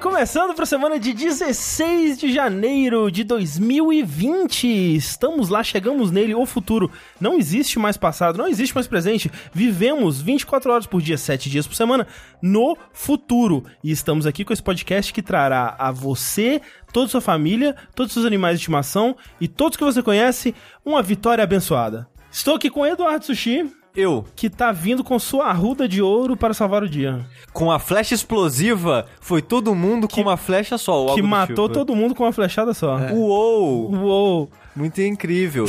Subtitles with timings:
[0.00, 4.66] Começando para a semana de 16 de janeiro de 2020.
[4.96, 6.90] Estamos lá, chegamos nele, o futuro.
[7.20, 9.30] Não existe mais passado, não existe mais presente.
[9.54, 12.08] Vivemos 24 horas por dia, 7 dias por semana
[12.42, 13.64] no futuro.
[13.84, 16.60] E estamos aqui com esse podcast que trará a você,
[16.92, 20.56] toda a sua família, todos os seus animais de estimação e todos que você conhece
[20.84, 22.08] uma vitória abençoada.
[22.32, 23.81] Estou aqui com Eduardo Sushi.
[23.94, 24.24] Eu.
[24.34, 27.26] Que tá vindo com sua arruda de ouro para salvar o dia.
[27.52, 31.14] Com a flecha explosiva, foi todo mundo com uma flecha só.
[31.14, 31.78] Que matou tipo.
[31.78, 32.98] todo mundo com uma flechada só.
[32.98, 33.12] É.
[33.12, 33.94] Uou!
[33.94, 34.50] Uou!
[34.74, 35.66] Muito incrível.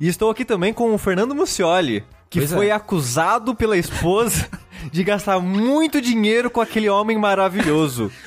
[0.00, 2.72] e estou aqui também com o Fernando Mucioli, que pois foi é.
[2.72, 4.48] acusado pela esposa
[4.90, 8.10] de gastar muito dinheiro com aquele homem maravilhoso.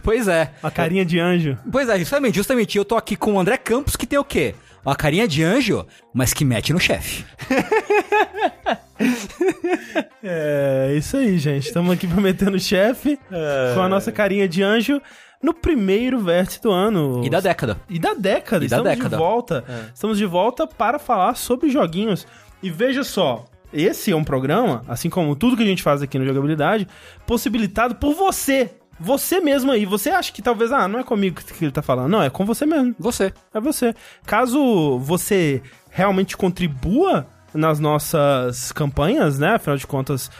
[0.00, 0.52] Pois é.
[0.62, 1.58] A carinha de anjo.
[1.72, 2.78] Pois é, justamente, justamente.
[2.78, 4.54] Eu tô aqui com o André Campos, que tem o quê?
[4.84, 5.84] Uma carinha de anjo,
[6.14, 7.24] mas que mete no chefe.
[10.22, 11.66] é, isso aí, gente.
[11.66, 13.72] Estamos aqui pra meter no chefe é...
[13.74, 15.00] com a nossa carinha de anjo
[15.42, 17.24] no primeiro vértice do ano.
[17.24, 17.80] E da década.
[17.88, 18.64] E da década.
[18.64, 19.16] E Estamos da década.
[19.16, 19.64] de volta.
[19.68, 19.90] É.
[19.92, 22.26] Estamos de volta para falar sobre joguinhos.
[22.62, 26.18] E veja só, esse é um programa, assim como tudo que a gente faz aqui
[26.18, 26.86] no Jogabilidade,
[27.26, 31.64] possibilitado por você, você mesmo aí, você acha que talvez, ah, não é comigo que
[31.64, 32.08] ele tá falando.
[32.08, 32.94] Não, é com você mesmo.
[32.98, 33.32] Você.
[33.52, 33.94] É você.
[34.24, 39.54] Caso você realmente contribua nas nossas campanhas, né?
[39.54, 40.30] Afinal de contas,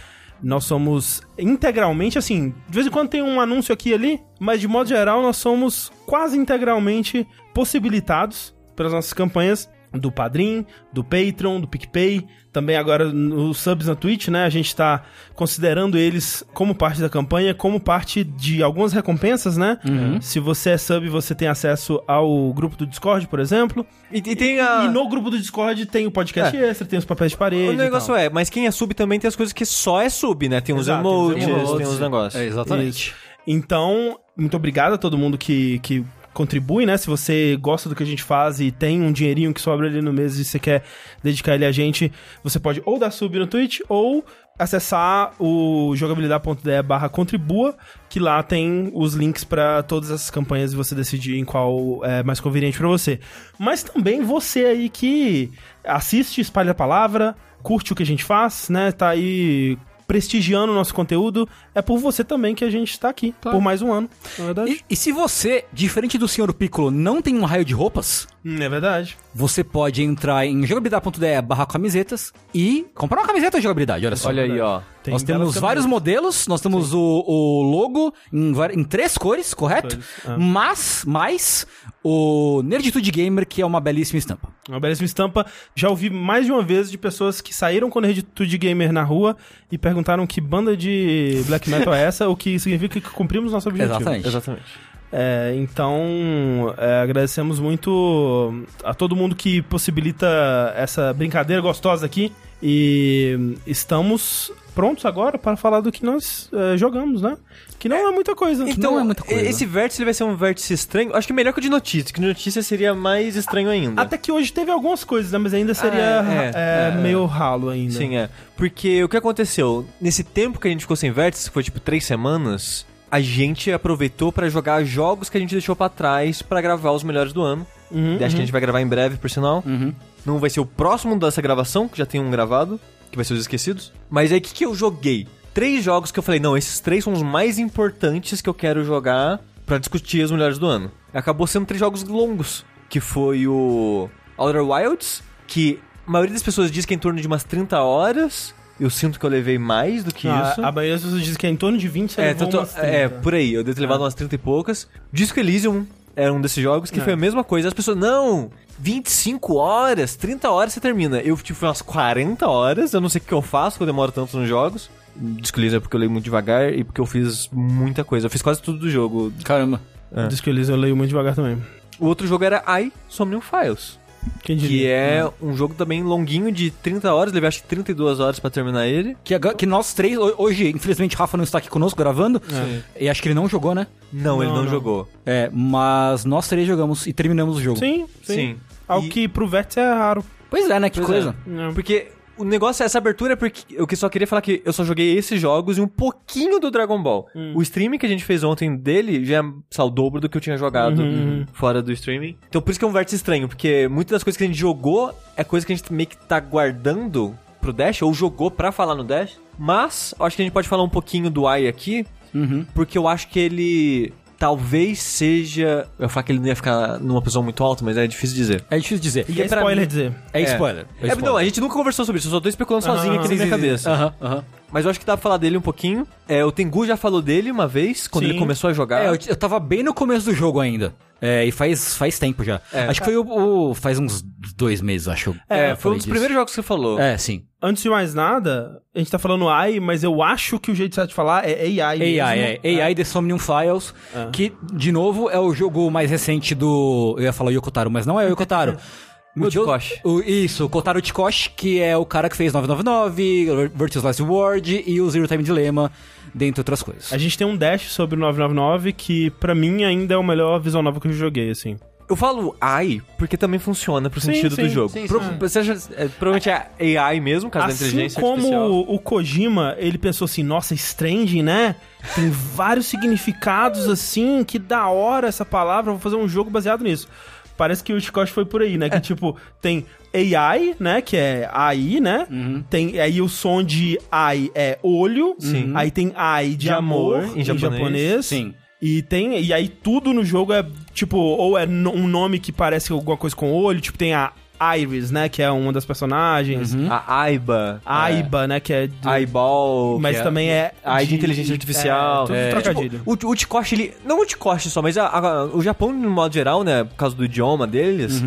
[0.42, 4.60] nós somos integralmente, assim, de vez em quando tem um anúncio aqui e ali, mas
[4.60, 11.60] de modo geral nós somos quase integralmente possibilitados pelas nossas campanhas do Padrim, do Patreon,
[11.60, 14.44] do PicPay, também agora os subs na Twitch, né?
[14.44, 15.02] A gente tá
[15.34, 19.78] considerando eles como parte da campanha, como parte de algumas recompensas, né?
[19.88, 20.20] Uhum.
[20.20, 23.86] Se você é sub, você tem acesso ao grupo do Discord, por exemplo.
[24.10, 24.84] E, e tem a...
[24.84, 26.68] e no grupo do Discord tem o podcast é.
[26.68, 27.70] extra, tem os papéis de parede.
[27.70, 30.48] O negócio é, mas quem é sub também tem as coisas que só é sub,
[30.48, 30.60] né?
[30.60, 32.42] Tem os Exato, emotes, tem os, tem os negócios.
[32.42, 33.08] É, exatamente.
[33.08, 33.32] Isso.
[33.46, 36.96] Então, muito obrigado a todo mundo que, que contribui, né?
[36.96, 40.00] Se você gosta do que a gente faz e tem um dinheirinho que sobra ali
[40.00, 40.82] no mês e você quer
[41.22, 42.12] dedicar ele a gente,
[42.42, 44.24] você pode ou dar sub no Twitch ou
[44.58, 47.76] acessar o jogabilidade.de barra contribua,
[48.08, 52.22] que lá tem os links para todas essas campanhas e você decidir em qual é
[52.22, 53.18] mais conveniente para você.
[53.58, 55.50] Mas também você aí que
[55.84, 58.92] assiste, espalha a palavra, curte o que a gente faz, né?
[58.92, 59.78] Tá aí
[60.12, 63.80] prestigiando o nosso conteúdo, é por você também que a gente está aqui, por mais
[63.80, 64.72] um ano, na verdade.
[64.72, 68.28] E, e, se você, diferente do Senhor Piccolo, não tem um raio de roupas...
[68.44, 69.16] É verdade.
[69.34, 74.28] Você pode entrar em jogabilidade.de barra camisetas e comprar uma camiseta de jogabilidade, olha só.
[74.28, 74.80] Olha aí, ó.
[75.02, 79.98] Tem nós temos vários modelos, nós temos o, o, logo em, em, três cores, correto?
[80.24, 80.36] Ah.
[80.38, 81.66] Mas, mais
[82.02, 84.48] o Nerditude Gamer, que é uma belíssima estampa.
[84.68, 85.46] Uma belíssima estampa.
[85.74, 89.36] Já ouvi mais de uma vez de pessoas que saíram com Nerditude Gamer na rua
[89.70, 93.68] e perguntaram que banda de black metal é essa, o que significa que cumprimos nosso
[93.68, 93.96] objetivo.
[93.96, 94.26] Exatamente.
[94.26, 94.91] Exatamente.
[95.12, 102.32] É, então, é, agradecemos muito a todo mundo que possibilita essa brincadeira gostosa aqui.
[102.64, 107.36] E estamos prontos agora para falar do que nós é, jogamos, né?
[107.76, 108.68] Que não é, é muita coisa.
[108.68, 109.42] Então, não é muita coisa.
[109.42, 111.14] esse vértice vai ser um vértice estranho.
[111.14, 114.00] Acho que melhor que o de notícia, que de notícia seria mais estranho ainda.
[114.00, 115.38] Até que hoje teve algumas coisas, né?
[115.38, 117.92] Mas ainda seria ah, é, é, é, meio ralo ainda.
[117.92, 118.30] Sim, é.
[118.56, 119.84] Porque o que aconteceu?
[120.00, 123.70] Nesse tempo que a gente ficou sem vértice, que foi tipo três semanas, a gente
[123.70, 127.42] aproveitou para jogar jogos que a gente deixou para trás para gravar os melhores do
[127.42, 127.66] ano.
[127.90, 128.18] Uhum, Acho uhum.
[128.18, 129.62] que a gente vai gravar em breve, por sinal.
[129.66, 129.92] Uhum.
[130.24, 132.80] Não vai ser o próximo dessa gravação, que já tem um gravado,
[133.10, 133.92] que vai ser os esquecidos.
[134.08, 135.28] Mas aí o que, que eu joguei?
[135.52, 138.82] Três jogos que eu falei, não, esses três são os mais importantes que eu quero
[138.82, 140.90] jogar para discutir as melhores do ano.
[141.12, 144.08] Acabou sendo três jogos longos, que foi o
[144.38, 147.78] Outer Wilds, que a maioria das pessoas diz que é em torno de umas 30
[147.78, 148.54] horas.
[148.80, 150.64] Eu sinto que eu levei mais do que ah, isso.
[150.64, 153.34] A maioria das pessoas diz que é em torno de 20, é, tô, é, por
[153.34, 153.52] aí.
[153.54, 154.04] Eu devo ter levado ah.
[154.04, 154.88] umas 30 e poucas.
[155.12, 155.86] Disco Elysium
[156.16, 157.02] era um desses jogos que é.
[157.02, 157.68] foi a mesma coisa.
[157.68, 161.18] As pessoas, não, 25 horas, 30 horas você termina.
[161.18, 163.86] Eu tive tipo, umas 40 horas, eu não sei o que eu faço, que eu
[163.86, 164.90] demoro tanto nos jogos.
[165.14, 168.26] Disco porque eu leio muito devagar e porque eu fiz muita coisa.
[168.26, 169.32] Eu fiz quase tudo do jogo.
[169.44, 169.80] Caramba.
[170.14, 170.26] É.
[170.26, 171.62] Disco eu leio muito devagar também.
[171.98, 173.98] O outro jogo era I, Somnium Files.
[174.42, 174.80] Quem diria?
[174.80, 178.50] Que é um jogo também longuinho de 30 horas, levei acho que 32 horas para
[178.50, 179.16] terminar ele.
[179.24, 182.42] Que, que nós três, hoje, infelizmente, Rafa não está aqui conosco gravando.
[182.52, 183.04] É.
[183.04, 183.86] E acho que ele não jogou, né?
[184.12, 185.08] Não, não ele não, não, jogou.
[185.24, 187.78] É, mas nós três jogamos e terminamos o jogo.
[187.78, 188.34] Sim, sim.
[188.34, 188.56] sim.
[188.88, 189.10] Algo e...
[189.10, 190.24] que pro Vértice é raro.
[190.50, 190.90] Pois é, né?
[190.90, 191.36] Que pois coisa.
[191.48, 191.72] É.
[191.72, 192.08] Porque
[192.42, 195.16] o negócio é essa abertura, porque eu que só queria falar que eu só joguei
[195.16, 197.28] esses jogos e um pouquinho do Dragon Ball.
[197.34, 197.52] Hum.
[197.54, 200.40] O streaming que a gente fez ontem dele já é o dobro do que eu
[200.40, 201.46] tinha jogado uhum, uhum.
[201.52, 202.36] fora do streaming.
[202.48, 204.58] Então por isso que é um vértice estranho, porque muitas das coisas que a gente
[204.58, 208.72] jogou é coisa que a gente meio que tá guardando pro Dash, ou jogou pra
[208.72, 209.38] falar no Dash.
[209.56, 212.04] Mas, acho que a gente pode falar um pouquinho do AI aqui,
[212.34, 212.64] Uhum.
[212.74, 214.12] porque eu acho que ele
[214.42, 215.86] talvez seja.
[215.96, 218.64] Eu falo que ele não ia ficar numa posição muito alta, mas é difícil dizer.
[218.68, 219.24] É difícil dizer.
[219.28, 220.12] E é pra spoiler mim- dizer.
[220.32, 220.86] É spoiler.
[221.00, 223.34] É, não, a gente nunca conversou sobre isso, eu só tô especulando sozinho aqui na
[223.36, 223.92] minha cabeça.
[223.92, 224.44] Aham, aham.
[224.72, 226.06] Mas eu acho que dá pra falar dele um pouquinho.
[226.28, 228.30] É, o Tengu já falou dele uma vez, quando Sim.
[228.30, 229.04] ele começou a jogar.
[229.04, 230.94] É, eu, eu tava bem no começo do jogo ainda.
[231.20, 232.60] É, e faz, faz tempo já.
[232.72, 232.86] É.
[232.86, 233.22] acho que foi o,
[233.70, 234.24] o- Faz uns
[234.56, 235.36] dois meses, acho.
[235.48, 236.10] É, eu foi um dos disso.
[236.10, 236.98] primeiros jogos que você falou.
[236.98, 237.44] É, sim.
[237.62, 240.96] Antes de mais nada, a gente tá falando AI, mas eu acho que o jeito
[240.96, 242.60] certo de falar é AI AI, mesmo.
[242.64, 242.82] é.
[242.82, 243.94] AI The Somnium Files,
[244.32, 247.14] que, de novo, é o jogo mais recente do...
[247.18, 248.76] Eu ia falar Yokotaro, mas não é o Yokotaro.
[249.34, 250.00] Deus, Uchikoshi.
[250.04, 254.84] o- Isso, o Kotaro Uchikoshi, que é o cara que fez 999, Virtuous Last Word
[254.86, 255.90] e o Zero Time Dilemma,
[256.34, 257.12] dentre outras coisas.
[257.12, 260.60] A gente tem um dash sobre o 999 que, pra mim, ainda é o melhor
[260.60, 261.76] visual novel que eu joguei, assim.
[262.10, 264.88] Eu falo AI porque também funciona pro Sim, sentido sim, do jogo.
[264.90, 265.38] sim, Pro- sim.
[265.40, 268.70] você acha- é, provavelmente é AI mesmo, caso da Assim inteligência como artificial.
[268.70, 271.74] o Kojima, ele pensou assim, nossa, Stranding, né?
[272.14, 277.08] Tem vários significados, assim, que da hora essa palavra, vou fazer um jogo baseado nisso.
[277.56, 278.88] Parece que o Chicote foi por aí, né?
[278.90, 281.00] Que, tipo, tem AI, né?
[281.02, 282.26] Que é AI, né?
[282.68, 285.34] Tem aí o som de AI é olho.
[285.38, 285.72] Sim.
[285.74, 287.72] Aí tem AI de, De amor, amor, em em japonês.
[287.78, 288.26] japonês.
[288.26, 288.54] Sim.
[288.80, 292.90] E tem e aí tudo no jogo é tipo ou é um nome que parece
[292.90, 294.32] alguma coisa com olho, tipo tem a
[294.76, 296.74] Iris, né, que é uma das personagens.
[296.90, 297.80] A AIBA.
[297.84, 299.98] A é, Aiba, né, que é do- Eyeball.
[300.00, 302.24] mas é- também é AI de inteligência artificial.
[302.24, 302.98] É, tudo É, trocadilho.
[303.00, 303.94] tipo, o, o Tikoshi, ele.
[304.04, 306.84] Não o Tikoshi só, mas a- a- o Japão, no modo geral, né?
[306.84, 308.22] Por causa do idioma deles.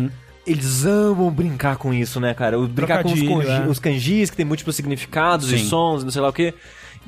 [0.46, 2.56] Eles amam brincar com isso, né, cara?
[2.58, 3.68] O Brincar com os, Trocadilho, conji- é.
[3.68, 5.64] os kanjis, que tem múltiplos significados e Sim.
[5.64, 6.54] sons, não sei lá o quê.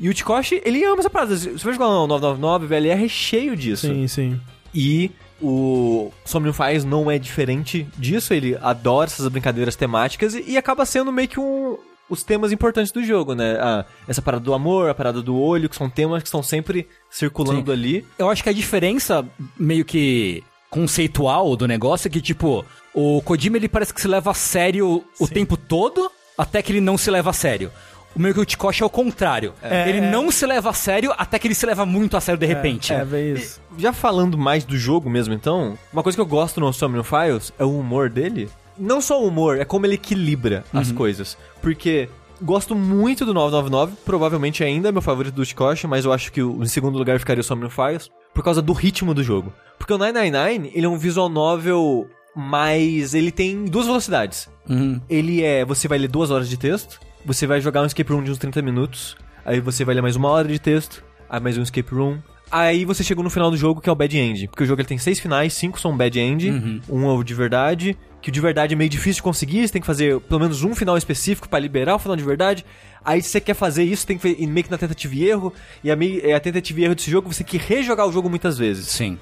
[0.00, 1.36] E o Tikoshi, ele ama essa parada.
[1.36, 3.86] Se você vai jogar no 999, velho, ele é cheio disso.
[3.86, 4.40] Sim, sim.
[4.74, 10.56] E o Somnium Files não é diferente disso, ele adora essas brincadeiras temáticas e, e
[10.56, 13.56] acaba sendo meio que um, os temas importantes do jogo, né?
[13.60, 16.88] Ah, essa parada do amor, a parada do olho, que são temas que estão sempre
[17.10, 18.04] circulando ali.
[18.18, 19.24] Eu acho que a diferença
[19.58, 22.64] meio que conceitual do negócio é que, tipo,
[22.94, 26.80] o Kojima ele parece que se leva a sério o tempo todo, até que ele
[26.80, 27.70] não se leva a sério.
[28.18, 29.54] O meio que o Tikoshi é o contrário.
[29.62, 29.88] É.
[29.88, 32.46] Ele não se leva a sério até que ele se leva muito a sério de
[32.46, 32.92] repente.
[32.92, 33.60] É, é isso.
[33.78, 37.52] Já falando mais do jogo mesmo, então, uma coisa que eu gosto no Somnium Files
[37.58, 38.50] é o humor dele.
[38.76, 41.38] Não só o humor, é como ele equilibra as coisas.
[41.62, 42.08] Porque
[42.42, 46.42] gosto muito do 999, provavelmente ainda é meu favorito do Tikoshi, mas eu acho que
[46.42, 49.52] o- em segundo lugar ficaria o Somnium Files, por causa do ritmo do jogo.
[49.78, 54.48] Porque o 999, ele é um visual novel, mas ele tem duas velocidades.
[54.68, 55.00] Uhum.
[55.08, 58.22] Ele é, você vai ler duas horas de texto, você vai jogar um escape room
[58.22, 61.58] de uns 30 minutos, aí você vai ler mais uma hora de texto, aí mais
[61.58, 62.18] um escape room.
[62.50, 64.80] Aí você chega no final do jogo que é o bad end, porque o jogo
[64.80, 68.32] ele tem seis finais, cinco são bad end, um é o de verdade, que o
[68.32, 70.96] de verdade é meio difícil de conseguir, você tem que fazer pelo menos um final
[70.96, 72.64] específico pra liberar o final de verdade.
[73.04, 75.52] Aí se você quer fazer isso, tem que ir meio que na tentativa e erro,
[75.84, 78.12] e a, meio, é a tentativa e erro desse jogo, você tem que rejogar o
[78.12, 79.18] jogo muitas vezes Sim.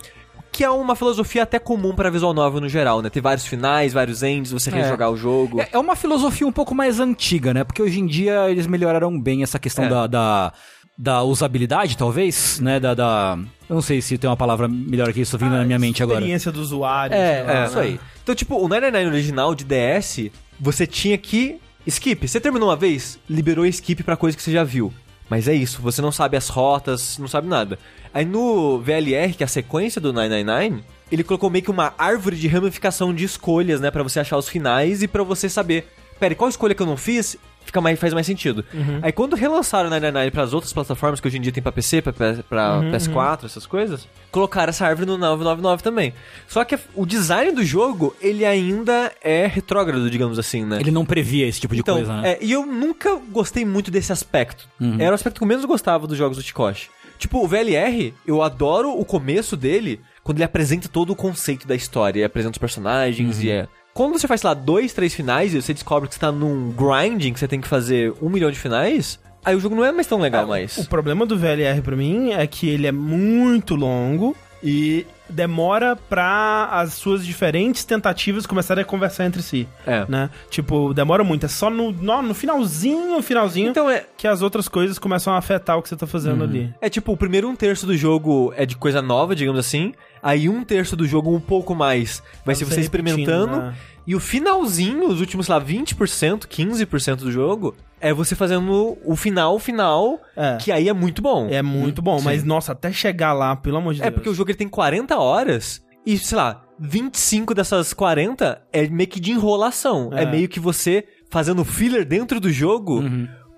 [0.56, 3.10] Que é uma filosofia até comum pra visual novel no geral, né?
[3.10, 4.72] Ter vários finais, vários ends, você É.
[4.72, 5.60] rejogar o jogo.
[5.60, 7.62] É, é uma filosofia um pouco mais antiga, né?
[7.62, 9.88] Porque hoje em dia eles melhoraram bem essa questão É.
[9.90, 10.52] da, da,
[10.96, 12.80] da usabilidade, talvez, né?
[12.80, 13.38] Da, da...
[13.68, 16.20] Eu não sei se tem uma palavra melhor que isso vindo na minha mente agora.
[16.20, 17.14] Experiência do usuário.
[17.14, 18.00] É, sei lá, é, isso aí.
[18.22, 22.26] Então, tipo, o 99 original de DS, você tinha que skip.
[22.26, 24.90] Você terminou uma vez, liberou skip pra coisa que você já viu.
[25.28, 27.78] Mas é isso, você não sabe as rotas, não sabe nada.
[28.14, 32.36] Aí no VLR, que é a sequência do 999, ele colocou meio que uma árvore
[32.36, 36.34] de ramificação de escolhas, né, Pra você achar os finais e pra você saber, pera,
[36.34, 37.36] qual escolha que eu não fiz?
[37.76, 38.64] Fica mais, faz mais sentido.
[39.02, 42.00] Aí quando relançaram o 999 pras outras plataformas que hoje em dia tem pra PC,
[42.00, 46.14] pra, P- pra PS4, essas coisas, colocaram essa árvore no 999 também.
[46.48, 50.78] Só que o design do jogo, ele ainda é retrógrado, digamos assim, né?
[50.80, 52.32] Ele não previa esse tipo de Então, coisa, né?
[52.32, 54.66] é, e eu nunca gostei muito desse aspecto.
[54.98, 56.88] Era o aspecto que eu menos gostava dos jogos do Tikoshi.
[57.18, 61.74] Tipo, o VLR, eu adoro o começo dele, quando ele apresenta todo o conceito da
[61.74, 63.68] história, ele apresenta os personagens e é...
[63.96, 66.70] Quando você faz, sei lá, dois, três finais e você descobre que você tá num
[66.70, 69.90] grinding, que você tem que fazer um milhão de finais, aí o jogo não é
[69.90, 70.76] mais tão legal mais.
[70.76, 74.36] O problema do VLR pra mim é que ele é muito longo
[74.68, 79.68] e demora pra as suas diferentes tentativas começarem a conversar entre si.
[79.86, 80.04] É.
[80.08, 80.28] Né?
[80.50, 81.46] Tipo, demora muito.
[81.46, 85.38] É só no, no, no finalzinho, finalzinho, Então é, que as outras coisas começam a
[85.38, 86.74] afetar o que você tá fazendo ali.
[86.80, 89.94] É tipo, o primeiro um terço do jogo é de coisa nova, digamos assim.
[90.20, 93.56] Aí um terço do jogo, um pouco mais, vai ser você experimentando.
[93.58, 93.74] né?
[94.04, 99.16] E o finalzinho, os últimos, sei lá, 20%, 15% do jogo, é você fazendo o
[99.16, 100.56] final, final, É.
[100.58, 101.48] que aí é muito bom.
[101.50, 102.24] É muito bom, Sim.
[102.24, 104.14] mas nossa, até chegar lá, pelo amor de É Deus.
[104.14, 109.08] porque o jogo ele tem 40 horas e, sei lá, 25 dessas 40 é meio
[109.08, 110.10] que de enrolação.
[110.12, 110.26] É, É.
[110.26, 113.02] meio que você fazendo filler dentro do jogo.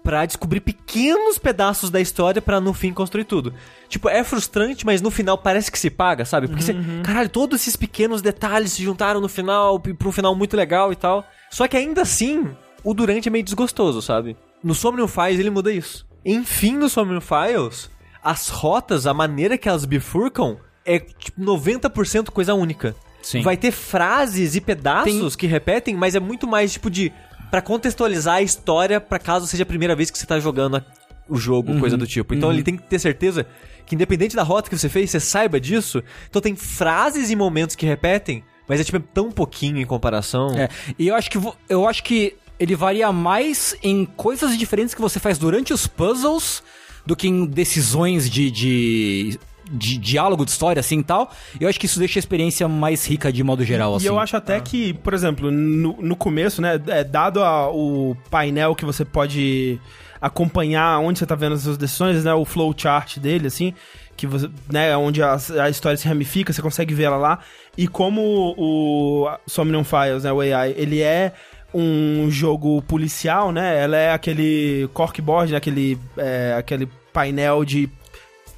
[0.00, 3.52] pra descobrir pequenos pedaços da história pra no fim construir tudo.
[3.90, 6.49] Tipo, é frustrante, mas no final parece que se paga, sabe?
[6.49, 6.83] Porque Uhum.
[6.97, 10.90] você, caralho, todos esses pequenos detalhes se juntaram no final pra um final muito legal
[10.95, 11.26] e tal.
[11.50, 12.49] Só que ainda assim,
[12.85, 14.37] o Durante é meio desgostoso, sabe?
[14.62, 16.06] No Somnium Files ele muda isso.
[16.25, 17.90] Enfim, no Somnium Files,
[18.23, 22.94] as rotas, a maneira que elas bifurcam é tipo 90% coisa única.
[23.23, 23.42] Sim.
[23.42, 27.12] Vai ter frases e pedaços que repetem, mas é muito mais tipo de
[27.50, 30.85] Pra contextualizar a história pra caso seja a primeira vez que você tá jogando a-
[31.26, 32.35] o jogo, coisa do tipo.
[32.35, 33.47] Então ele tem que ter certeza
[33.87, 36.02] que independente da rota que você fez, você saiba disso.
[36.28, 40.49] Então tem frases e momentos que repetem, mas é tipo tão pouquinho em comparação.
[40.58, 40.68] É,
[40.99, 41.38] e eu acho que
[41.70, 46.62] eu acho que ele varia mais em coisas diferentes que você faz durante os puzzles
[47.06, 49.38] do que em decisões de, de,
[49.70, 51.30] de diálogo de história assim e tal.
[51.60, 54.06] Eu acho que isso deixa a experiência mais rica de modo geral assim.
[54.06, 58.16] E eu acho até que, por exemplo, no, no começo, né, é, dado a- o
[58.30, 59.80] painel que você pode
[60.20, 63.72] acompanhar onde você tá vendo as suas decisões, né, o flowchart dele, assim,
[64.16, 67.38] que você, né, onde a, a história se ramifica, você consegue ver ela lá.
[67.76, 71.32] E como o Somnium Files, né, o AI, ele é
[71.75, 77.88] um jogo policial, né, ela é aquele corkboard, né, aquele, é, aquele painel de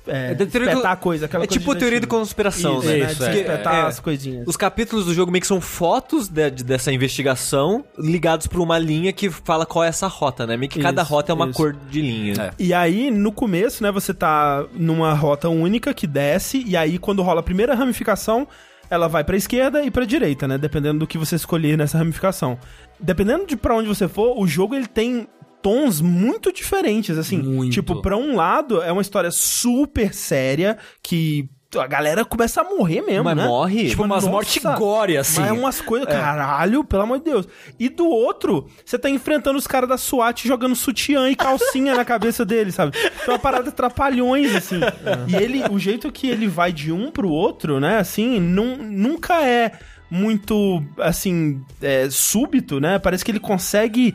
[0.07, 2.97] é, É espetar do- coisa, aquela é coisa tipo de teoria de conspiração, Isso, né?
[2.97, 3.41] né, Isso, de é.
[3.41, 4.45] espetar É, as coisinhas.
[4.49, 8.79] Os capítulos do jogo meio que são fotos de- de- dessa investigação ligados por uma
[8.79, 10.57] linha que fala qual é essa rota, né?
[10.57, 11.55] Meio que cada Isso, rota é uma isso.
[11.57, 12.35] cor de linha.
[12.43, 12.51] É.
[12.59, 17.23] E aí, no começo, né, você tá numa rota única que desce, e aí quando
[17.23, 18.49] rola a primeira ramificação,
[18.91, 22.59] ela vai pra esquerda e pra direita, né, dependendo do que você escolher nessa ramificação.
[22.99, 25.29] Dependendo de pra onde você for, o jogo ele tem
[25.63, 27.39] tons muito diferentes, assim.
[27.39, 27.73] Muito.
[27.73, 33.01] Tipo, pra um lado é uma história super séria que a galera começa a morrer
[33.03, 33.47] mesmo, Mas né?
[33.47, 33.89] morre?
[33.91, 35.41] Tipo, umas mortes gore, assim.
[35.41, 37.47] Mas é umas coisas, caralho, pelo amor de Deus.
[37.79, 42.05] E do outro, você tá enfrentando os caras da SWAT jogando sutiã e calcinha na
[42.05, 42.97] cabeça dele, sabe?
[42.99, 44.81] Então é uma parada trapalhões, assim.
[45.29, 49.45] E ele, o jeito que ele vai de um pro outro, né, assim, nun- nunca
[49.47, 49.73] é
[50.11, 52.99] muito, assim, é, súbito, né?
[52.99, 54.15] Parece que ele consegue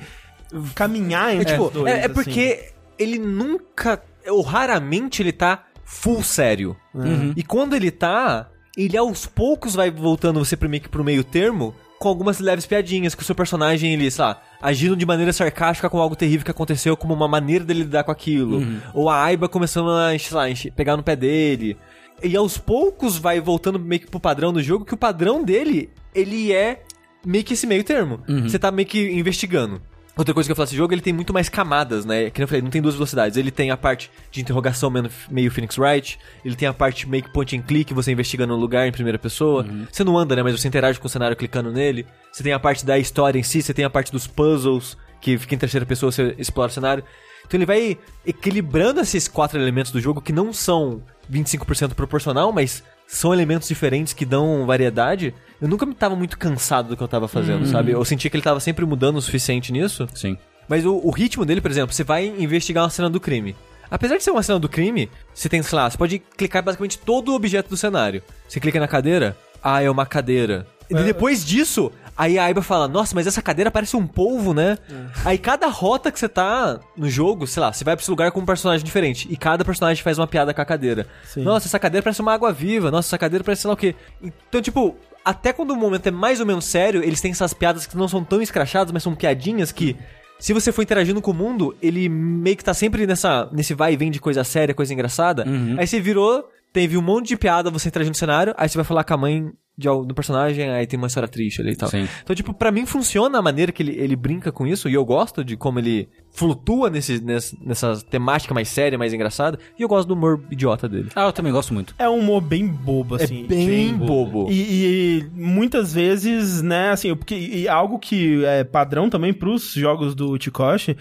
[0.74, 2.14] caminhar É, entre tipo, os dois, é, é assim.
[2.14, 2.70] porque
[3.00, 5.64] ele nunca, ou raramente ele tá
[5.96, 6.76] full sério.
[6.94, 7.34] Uhum.
[7.36, 11.24] E quando ele tá, ele aos poucos vai voltando você pro meio, que pro meio
[11.24, 15.32] termo com algumas leves piadinhas, que o seu personagem, ele, sei lá, agindo de maneira
[15.32, 18.62] sarcástica com algo terrível que aconteceu, como uma maneira dele lidar com aquilo.
[18.94, 21.78] Ou a Aiba começando a, sei lá, enche- pegar no pé dele.
[22.22, 25.90] E aos poucos vai voltando meio que pro padrão do jogo, que o padrão dele,
[26.14, 26.84] ele é
[27.26, 28.20] meio que esse meio termo.
[28.50, 29.82] Você tá meio que investigando.
[30.18, 32.30] Outra coisa que eu falo desse jogo, ele tem muito mais camadas, né?
[32.30, 33.38] Que eu falei, não tem duas velocidades.
[33.38, 34.90] Ele tem a parte de interrogação
[35.30, 38.60] meio- Phoenix Wright, ele tem a parte meio que point and click, você investigando no
[38.60, 39.66] lugar em primeira pessoa.
[39.92, 40.42] Você não anda, né?
[40.42, 42.06] Mas você interage com o cenário clicando nele.
[42.32, 45.38] Você tem a parte da história em si, você tem a parte dos puzzles, que
[45.38, 47.04] fica em terceira pessoa, você explora o cenário.
[47.46, 52.84] Então ele vai equilibrando esses quatro elementos do jogo que não são 25% proporcional, mas
[53.08, 55.34] são elementos diferentes que dão variedade.
[55.62, 57.92] Eu nunca me tava muito cansado do que eu tava fazendo, sabe?
[57.92, 60.08] Eu sentia que ele tava sempre mudando o suficiente nisso.
[60.14, 60.38] Sim.
[60.68, 63.56] Mas o, o ritmo dele, por exemplo, você vai investigar uma cena do crime.
[63.90, 66.66] Apesar de ser uma cena do crime, você tem, sei lá, você pode clicar em
[66.66, 68.24] basicamente todo o objeto do cenário.
[68.48, 70.66] Você clica na cadeira, ah, é uma cadeira.
[70.90, 74.78] E depois disso, aí a Aiba fala, nossa, mas essa cadeira parece um polvo, né?
[75.24, 78.32] Aí cada rota que você tá no jogo, sei lá, você vai pra esse lugar
[78.32, 79.28] com um personagem diferente.
[79.30, 81.08] E cada personagem faz uma piada com a cadeira.
[81.24, 81.44] Sim.
[81.44, 82.90] Nossa, essa cadeira parece uma água viva.
[82.92, 83.96] Nossa, essa cadeira parece sei lá o quê.
[84.22, 87.86] Então, tipo, até quando o momento é mais ou menos sério, eles têm essas piadas
[87.88, 89.96] que não são tão escrachadas, mas são piadinhas que.
[90.38, 93.94] Se você for interagindo com o mundo, ele meio que tá sempre nessa, nesse vai
[93.94, 95.46] e vem de coisa séria, coisa engraçada.
[95.78, 98.84] Aí você virou, teve um monte de piada, você interagindo no cenário, aí você vai
[98.84, 101.88] falar com a mãe de, do personagem, aí tem uma história triste ali e tal.
[101.88, 102.06] Sim.
[102.22, 105.06] Então, tipo, pra mim funciona a maneira que ele, ele brinca com isso, e eu
[105.06, 109.88] gosto de como ele flutua nesse, nessa, nessa temática mais séria, mais engraçada, e eu
[109.88, 111.08] gosto do humor idiota dele.
[111.16, 111.96] Ah, eu também gosto muito.
[111.98, 113.46] É um humor bem bobo, assim.
[113.46, 114.48] é bem bobo.
[114.52, 120.14] E, e muitas vezes, né, assim, porque e algo que é padrão também pros jogos
[120.14, 120.98] do Tikoshi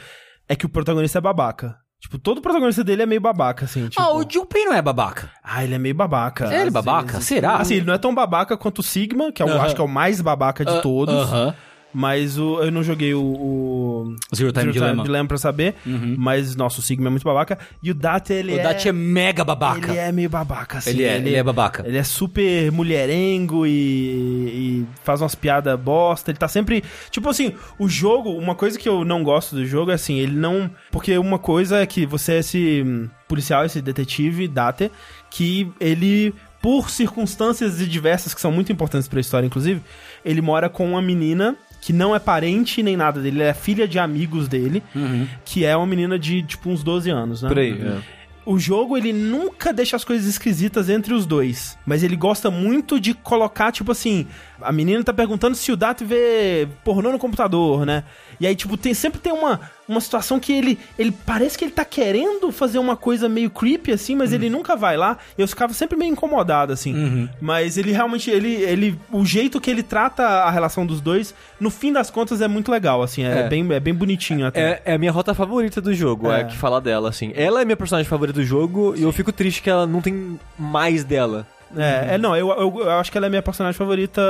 [0.49, 1.83] é que o protagonista é babaca.
[2.05, 3.89] Tipo, todo protagonista dele é meio babaca, assim.
[3.89, 5.31] Tipo, Ah, o Junpei não é babaca.
[5.43, 6.53] ah, ele é meio babaca.
[6.53, 7.13] É ele às babaca?
[7.15, 7.25] vezes.
[7.27, 7.57] Será?
[7.57, 9.63] Assim, ele não é tão babaca quanto o Sigma, que é o, Aham.
[9.63, 11.15] acho que é o mais babaca de Ah, todos.
[11.15, 11.55] Aham.
[11.95, 15.29] Mas o, eu não joguei o, o Zero Time Dilemma.
[15.29, 15.77] pra saber.
[16.19, 17.57] Mas, nossa, o Sigma é muito babaca.
[17.81, 18.63] E o Data, ele O é...
[18.65, 19.93] Dati é mega babaca.
[19.93, 20.91] Ele é meio babaca, assim.
[20.91, 21.87] Ele é, ele é babaca.
[21.87, 26.33] Ele é super mulherengo e, e faz umas piadas bosta.
[26.33, 26.83] Ele tá sempre.
[27.11, 30.35] Tipo assim, o jogo, uma coisa que eu não gosto do jogo é assim, ele
[30.37, 30.69] não.
[30.91, 34.91] Porque uma coisa é que você é esse hum, policial, esse detetive, Date,
[35.31, 36.35] que ele.
[36.61, 39.83] Por circunstâncias diversas que são muito importantes pra história, inclusive,
[40.25, 43.99] ele mora com uma menina que não é parente nem nada dele, é filha de
[43.99, 45.27] amigos dele, Uhum.
[45.45, 47.49] que é uma menina de, tipo, uns 12 anos, né?
[47.51, 47.99] Por aí, é.
[48.47, 51.77] O jogo, ele nunca deixa as coisas esquisitas entre os dois.
[51.85, 54.27] Mas ele gosta muito de colocar, tipo assim...
[54.61, 58.05] A menina tá perguntando se o Dato vê pornô no computador, né?
[58.41, 61.13] E aí, tipo, tem, sempre tem uma, uma situação que ele, ele...
[61.25, 64.97] Parece que ele tá querendo fazer uma coisa meio creepy, assim, mas ele nunca vai
[64.97, 65.19] lá.
[65.37, 67.29] E eu ficava sempre meio incomodado, assim.
[67.41, 68.31] Mas ele realmente...
[68.31, 72.41] Ele, ele, o jeito que ele trata a relação dos dois, no fim das contas,
[72.41, 73.25] é muito legal, assim.
[73.25, 73.49] É, É.
[73.49, 74.61] Bem, é bem bonitinho até.
[74.61, 76.45] É, é a minha rota favorita do jogo, é, É.
[76.45, 77.33] que falar dela, assim.
[77.35, 80.39] Ela é minha personagem favorita do jogo e eu fico triste que ela não tem
[80.59, 81.47] mais dela.
[81.77, 84.21] É, é, não, eu, eu, eu acho que ela é minha personagem favorita,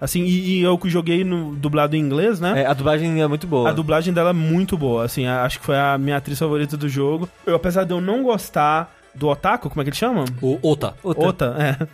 [0.00, 2.62] assim, e, e eu que joguei no dublado em inglês, né?
[2.62, 3.68] É, a dublagem é muito boa.
[3.68, 6.76] A dublagem dela é muito boa, assim, a- acho que foi a minha atriz favorita
[6.76, 7.28] do jogo.
[7.46, 10.26] Eu, apesar de eu não gostar do Otaku, como é que ele chama?
[10.42, 10.94] O Ota.
[11.02, 11.26] Ota.
[11.26, 11.86] Ota, é.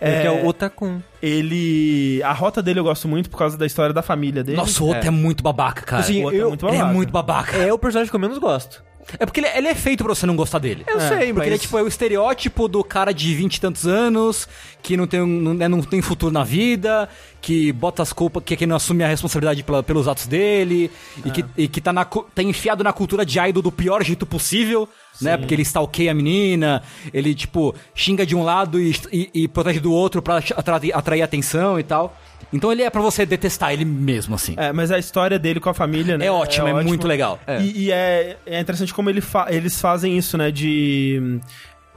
[0.00, 1.00] É, que é o Otakun.
[1.20, 2.22] Ele...
[2.22, 4.56] A rota dele eu gosto muito por causa da história da família dele.
[4.58, 5.08] Nossa, o Ota é.
[5.08, 5.10] É.
[5.10, 6.02] muito babaca, cara.
[6.02, 6.94] Assim, O Ota é eu- muito ele é babaca.
[6.94, 7.56] muito babaca.
[7.56, 8.84] É o personagem que eu menos gosto.
[9.18, 10.84] É porque ele, ele é feito pra você não gostar dele.
[10.86, 11.46] Eu É, sei, Porque mas...
[11.46, 14.48] ele é, tipo, é o estereótipo do cara de vinte e tantos anos,
[14.82, 17.08] que não tem, não, né, não tem futuro na vida,
[17.40, 20.90] que bota as culpas, que, que não assume a responsabilidade pela- pelos atos dele,
[21.24, 24.26] e, que, e que tá, na, tá enfiado na cultura de idol do pior jeito
[24.26, 24.88] possível,
[25.20, 25.36] né?
[25.36, 29.80] Porque ele stalkeia a menina, ele, tipo, xinga de um lado e, e- e protege
[29.80, 32.16] do outro pra atrair, atrair atenção e tal.
[32.52, 34.54] Então ele é pra você detestar ele mesmo, assim.
[34.56, 36.26] É, mas a história dele com a família, né?
[36.26, 37.38] É ótimo, é, muito legal.
[37.60, 40.50] E, e é, é interessante como ele fa- eles fazem isso, né?
[40.50, 41.40] De.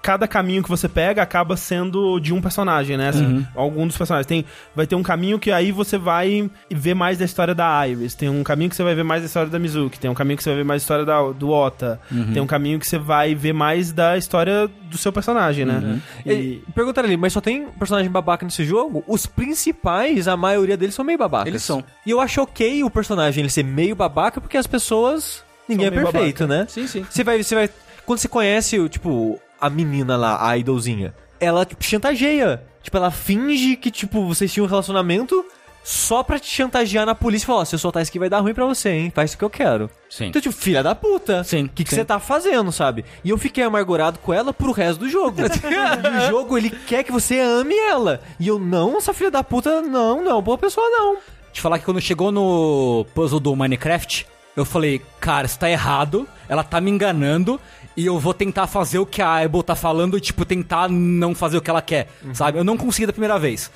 [0.01, 3.09] Cada caminho que você pega acaba sendo de um personagem, né?
[3.09, 3.45] Assim, Uhum.
[3.55, 4.25] Algum dos personagens.
[4.25, 8.15] Tem, vai ter um caminho que aí você vai ver mais da história da Iris.
[8.15, 9.99] Tem um caminho que você vai ver mais da história da Mizuki.
[9.99, 11.99] Tem um caminho que você vai ver mais da história da, do Ota.
[12.11, 12.33] Uhum.
[12.33, 15.81] Tem um caminho que você vai ver mais da história do seu personagem, né?
[15.83, 16.01] Uhum.
[16.25, 19.03] E, E, perguntaram ali, mas só tem personagem babaca nesse jogo?
[19.07, 21.47] Os principais, a maioria deles são meio babacas.
[21.47, 21.83] Eles são.
[22.05, 25.43] E eu acho ok o personagem ele ser meio babaca, porque as pessoas...
[25.69, 26.65] Ninguém é São perfeito, né?
[26.67, 27.05] Sim, sim.
[27.09, 27.69] Você vai, você vai...
[28.05, 32.63] Quando você conhece, o, tipo, a menina lá, a idolzinha, ela, tipo, chantageia.
[32.81, 35.45] Tipo, ela finge que, tipo, vocês tinham um relacionamento
[35.83, 38.29] só pra te chantagear na polícia e falar, ó, se eu soltar isso aqui vai
[38.29, 39.11] dar ruim pra você, hein?
[39.13, 39.89] Faz o que eu quero.
[40.09, 40.25] Sim.
[40.27, 41.43] Então, tipo, filha da puta.
[41.43, 43.05] Sim, O que, que você tá fazendo, sabe?
[43.23, 45.41] E eu fiquei amargurado com ela pro resto do jogo.
[45.41, 48.21] e o jogo, ele quer que você ame ela.
[48.39, 51.17] E eu, não, essa filha da puta, não, não, boa pessoa não.
[51.51, 56.27] Te falar que quando chegou no puzzle do Minecraft, eu falei, cara, isso tá errado,
[56.47, 57.59] ela tá me enganando,
[57.97, 61.57] e eu vou tentar fazer o que a Aibo tá falando, tipo, tentar não fazer
[61.57, 62.57] o que ela quer, sabe?
[62.57, 63.69] Eu não consegui da primeira vez.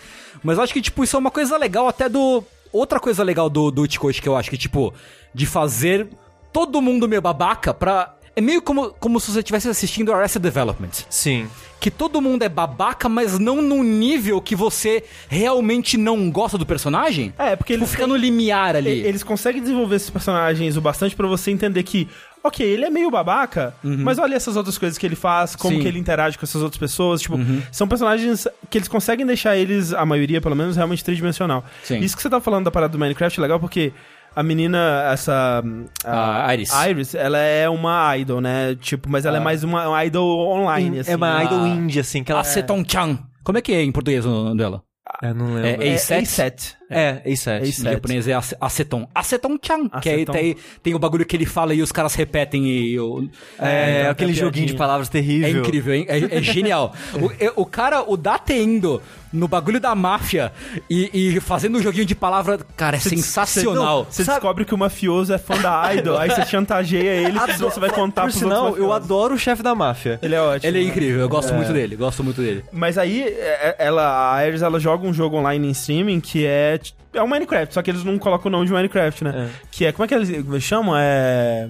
[0.43, 2.43] Mas eu acho que, tipo, isso é uma coisa legal até do...
[2.71, 4.93] Outra coisa legal do, do Utikoshi que eu acho que, tipo,
[5.33, 6.07] de fazer
[6.51, 8.13] todo mundo meio babaca pra...
[8.37, 11.47] É meio como, como se você estivesse assistindo Arrested Development Sim.
[11.79, 16.65] que todo mundo é babaca, mas não num nível que você realmente não gosta do
[16.65, 17.33] personagem.
[17.37, 18.89] É, porque tipo, eles fica no limiar ali.
[18.89, 22.09] E- Eles conseguem desenvolver esses personagens o bastante pra você entender que,
[22.45, 25.69] ok, ele é meio babaca, mas olha essas outras coisas que ele faz, como Uhum.
[25.71, 25.77] Sim.
[25.77, 25.81] Uhum.
[25.83, 27.21] que ele interage com essas outras pessoas.
[27.21, 27.37] Tipo,
[27.71, 31.63] são personagens que eles conseguem deixar eles, a maioria pelo menos, realmente tridimensional.
[31.83, 31.99] Sim.
[31.99, 33.91] Isso que você tá falando da parada do Minecraft é legal porque.
[34.37, 35.63] A menina, essa.
[36.03, 36.69] A Iris.
[36.89, 38.75] Iris, ela é uma idol, né?
[38.75, 41.11] Tipo, mas ela é mais uma, uma idol online, assim.
[41.11, 42.41] é uma a- idol indie, assim, que ela...
[42.41, 43.17] Aceton-chan.
[43.45, 44.81] Como é que é em português o nome dela?
[45.21, 45.83] Eu não É, lembro.
[45.83, 46.73] é É A7?
[46.89, 46.95] A7.
[46.95, 47.61] É, A7.
[47.61, 47.79] A7.
[47.79, 49.07] Em japonês é ace- aceton.
[49.13, 49.89] Aceton-chan.
[50.01, 52.99] Que aí tem, tem o bagulho que ele fala e os caras repetem e...
[52.99, 53.27] o-
[53.59, 55.47] É, então, aquele joguinho de palavras terrível.
[55.47, 56.05] É incrível, hein?
[56.07, 56.93] É, é genial.
[57.19, 59.01] o, é- o cara, o Date indo
[59.33, 60.53] no bagulho da máfia
[60.89, 64.07] e, e fazendo um joguinho de palavra, cara, é sensacional.
[64.09, 67.79] Você descobre que o mafioso é fã da idol, aí você chantageia ele e você
[67.79, 70.19] vai contar Por pros sinal, outros eu adoro o chefe da máfia.
[70.21, 70.69] Ele é ótimo.
[70.69, 72.63] Ele é incrível, eu gosto muito dele, gosto muito dele.
[72.71, 76.74] Mas aí, é- ela, a Iris, ela joga um jogo online em streaming que é...
[77.13, 79.49] É o Minecraft, só que eles não colocam o nome de Minecraft, né?
[79.71, 79.91] Que é...
[79.91, 80.95] Como é que eles chamam?
[80.97, 81.69] É...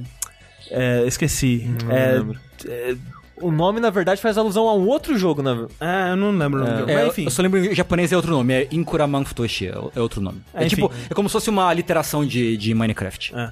[0.69, 1.69] é esqueci.
[1.83, 2.39] Não é, lembro.
[2.67, 2.95] é,
[3.37, 6.61] O nome, na verdade, faz alusão a um outro jogo, na é, eu não lembro
[6.61, 6.91] o nome jogo.
[6.91, 7.23] É, Mas enfim.
[7.25, 10.41] Eu só lembro em japonês é outro nome, é Inkuraman Futoshi, é, é outro nome.
[10.53, 13.33] É, É, tipo, é como se fosse uma literação de, de Minecraft.
[13.35, 13.51] É.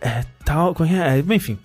[0.00, 1.18] É, tal, como é?
[1.18, 1.34] é?
[1.34, 1.58] Enfim.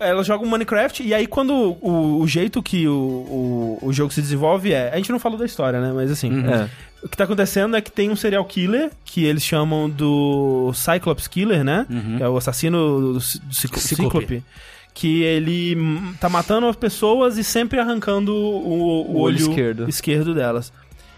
[0.00, 4.12] Ela joga um Minecraft e aí quando o, o jeito que o, o, o jogo
[4.12, 4.90] se desenvolve é...
[4.92, 5.92] A gente não falou da história, né?
[5.92, 6.30] Mas assim...
[6.48, 6.68] É.
[7.02, 11.26] O que tá acontecendo é que tem um serial killer, que eles chamam do Cyclops
[11.26, 11.86] Killer, né?
[12.18, 14.18] Que é o assassino do, Cí- do Ciclo- Cíclope.
[14.20, 14.44] Cíclope.
[14.92, 15.76] Que ele
[16.20, 19.88] tá matando as pessoas e sempre arrancando o, o O olho olho, esquerdo.
[19.88, 20.72] esquerdo delas.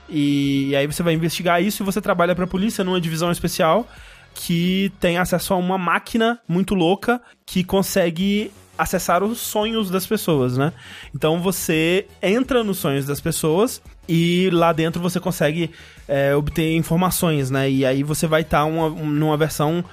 [0.09, 3.89] E, aí você vai investigar isso e você trabalha pra polícia numa divisão especial
[4.35, 10.57] que tem acesso a uma máquina muito louca que consegue acessar os sonhos das pessoas,
[10.57, 10.73] né?
[11.15, 15.71] Então você entra nos sonhos das pessoas e lá dentro você consegue
[16.09, 17.71] é, obter informações, né?
[17.71, 19.85] E aí você vai estar tá uma, numa versão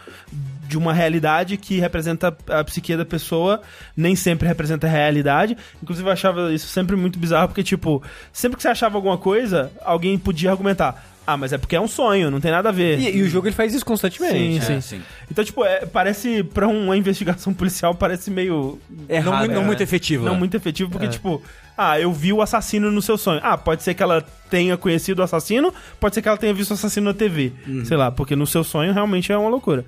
[0.68, 3.62] de uma realidade que representa a psique da pessoa,
[3.98, 5.58] nem sempre representa a realidade.
[5.82, 9.72] Inclusive, eu achava isso sempre muito bizarro, porque, tipo, sempre que você achava alguma coisa,
[9.84, 11.09] alguém podia argumentar.
[11.30, 12.98] Ah, mas é porque é um sonho, não tem nada a ver.
[13.00, 14.34] E, e o jogo ele faz isso constantemente.
[14.34, 14.82] Sim, é, sim.
[14.82, 15.02] sim.
[15.30, 18.80] Então, tipo, é, parece, pra uma investigação policial, parece meio.
[19.08, 20.26] Errado, não, não é, muito efetivo.
[20.26, 20.38] Não é.
[20.38, 21.10] muito efetivo, porque, é.
[21.10, 21.40] tipo,
[21.78, 23.40] ah, eu vi o assassino no seu sonho.
[23.44, 26.72] Ah, pode ser que ela tenha conhecido o assassino, pode ser que ela tenha visto
[26.72, 27.54] o assassino na TV.
[27.68, 27.86] Uhum.
[27.86, 29.86] Sei lá, porque no seu sonho realmente é uma loucura.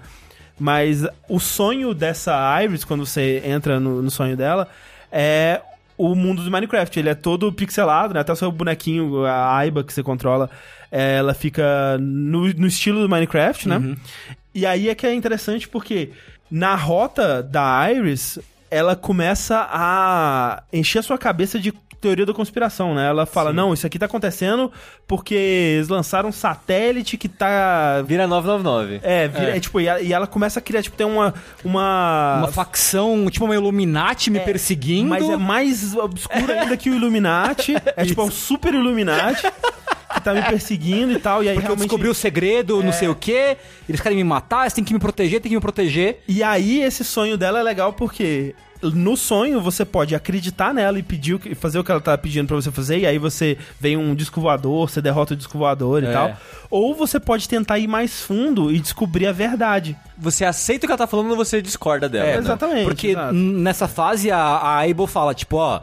[0.59, 4.67] Mas o sonho dessa Iris, quando você entra no, no sonho dela,
[5.11, 5.59] é
[6.01, 6.99] o mundo do Minecraft.
[6.99, 8.21] Ele é todo pixelado, né?
[8.21, 10.49] Até o seu bonequinho, a Aiba que você controla,
[10.89, 13.77] ela fica no, no estilo do Minecraft, né?
[13.77, 13.95] Uhum.
[14.53, 16.11] E aí é que é interessante porque
[16.49, 22.95] na rota da Iris, ela começa a encher a sua cabeça de teoria da conspiração,
[22.95, 23.07] né?
[23.07, 23.55] Ela fala, Sim.
[23.55, 24.71] não, isso aqui tá acontecendo
[25.07, 28.01] porque eles lançaram um satélite que tá...
[28.01, 28.99] Vira 999.
[29.03, 29.57] É, vira, é.
[29.57, 31.33] é tipo, e ela, e ela, começa a criar, tipo, tem uma...
[31.63, 35.09] Uma, uma facção, tipo uma Illuminati me é, perseguindo.
[35.09, 37.75] Mas é mais obscura ainda que o Illuminati.
[37.95, 39.43] É tipo, é um super Illuminati.
[40.13, 41.43] que tá me perseguindo e tal.
[41.43, 41.81] E aí Porque realmente...
[41.81, 42.85] eu descobri o segredo, é...
[42.85, 43.57] não sei o quê.
[43.87, 46.21] Eles querem me matar, eles têm que me proteger, tem que me proteger.
[46.27, 51.03] E aí esse sonho dela é legal porque no sonho você pode acreditar nela e
[51.03, 54.15] pedir fazer o que ela tá pedindo para você fazer, e aí você vem um
[54.15, 56.11] disco voador, você derrota o disco voador e é.
[56.11, 56.37] tal.
[56.69, 59.95] Ou você pode tentar ir mais fundo e descobrir a verdade.
[60.17, 62.27] Você aceita o que ela tá falando ou você discorda dela.
[62.27, 62.39] É, né?
[62.39, 62.85] Exatamente.
[62.85, 63.33] Porque exato.
[63.33, 65.81] nessa fase a, a Aibo fala, tipo, ó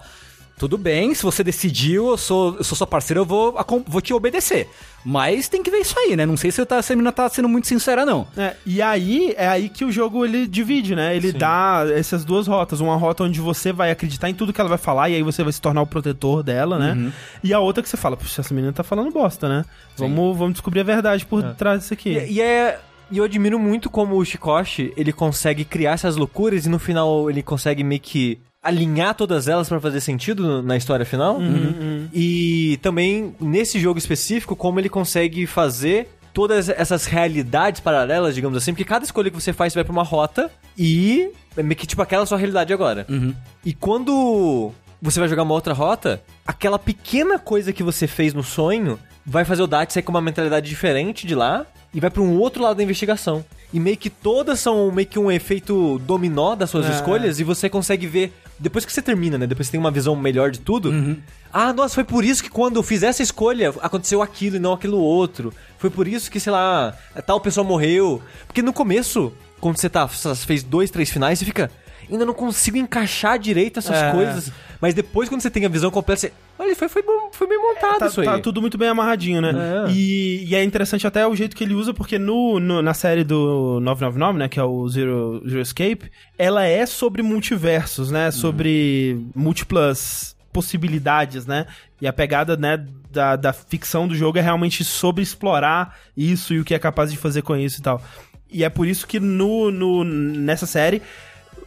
[0.58, 3.56] tudo bem, se você decidiu, eu sou, eu sou sua parceira, eu vou,
[3.86, 4.68] vou te obedecer.
[5.10, 6.26] Mas tem que ver isso aí, né?
[6.26, 8.26] Não sei se tá, a menina tá sendo muito sincera, não.
[8.36, 11.16] É, e aí, é aí que o jogo ele divide, né?
[11.16, 11.38] Ele Sim.
[11.38, 12.80] dá essas duas rotas.
[12.80, 15.42] Uma rota onde você vai acreditar em tudo que ela vai falar, e aí você
[15.42, 16.92] vai se tornar o protetor dela, né?
[16.92, 17.12] Uhum.
[17.42, 19.64] E a outra que você fala, puxa, essa menina tá falando bosta, né?
[19.96, 21.54] Vamos, vamos descobrir a verdade por é.
[21.54, 22.10] trás disso aqui.
[22.10, 22.78] E, e é.
[23.10, 27.30] E eu admiro muito como o Shikoshi, ele consegue criar essas loucuras e no final
[27.30, 31.36] ele consegue meio que alinhar todas elas para fazer sentido na história final.
[31.36, 32.08] Uhum, uhum.
[32.12, 38.72] E também, nesse jogo específico, como ele consegue fazer todas essas realidades paralelas, digamos assim,
[38.72, 41.86] porque cada escolha que você faz você vai pra uma rota e é meio que
[41.86, 43.06] tipo aquela sua realidade agora.
[43.08, 43.34] Uhum.
[43.64, 48.42] E quando você vai jogar uma outra rota, aquela pequena coisa que você fez no
[48.42, 52.22] sonho vai fazer o Dart sair com uma mentalidade diferente de lá e vai para
[52.22, 53.44] um outro lado da investigação.
[53.72, 56.90] E meio que todas são meio que um efeito dominó das suas é.
[56.90, 59.46] escolhas e você consegue ver depois que você termina, né?
[59.46, 60.90] Depois você tem uma visão melhor de tudo.
[60.90, 61.16] Uhum.
[61.52, 64.72] Ah, nossa, foi por isso que quando eu fiz essa escolha, aconteceu aquilo e não
[64.72, 65.52] aquilo outro.
[65.78, 68.22] Foi por isso que, sei lá, tal pessoa morreu.
[68.46, 71.70] Porque no começo, quando você tá, você fez dois, três finais, você fica
[72.10, 74.12] ainda não consigo encaixar direito essas é.
[74.12, 74.52] coisas.
[74.80, 76.32] Mas depois, quando você tem a visão completa, você.
[76.58, 78.26] Olha, foi, foi, foi bem montado é, tá, isso aí.
[78.26, 79.50] Tá tudo muito bem amarradinho, né?
[79.88, 79.90] É.
[79.90, 83.24] E, e, é interessante até o jeito que ele usa, porque no, no, na série
[83.24, 88.30] do 999, né, que é o Zero, Zero Escape, ela é sobre multiversos, né?
[88.30, 89.30] Sobre uhum.
[89.34, 91.66] múltiplas possibilidades, né?
[92.00, 96.60] E a pegada, né, da, da ficção do jogo é realmente sobre explorar isso e
[96.60, 98.02] o que é capaz de fazer com isso e tal.
[98.50, 101.02] E é por isso que no, no, nessa série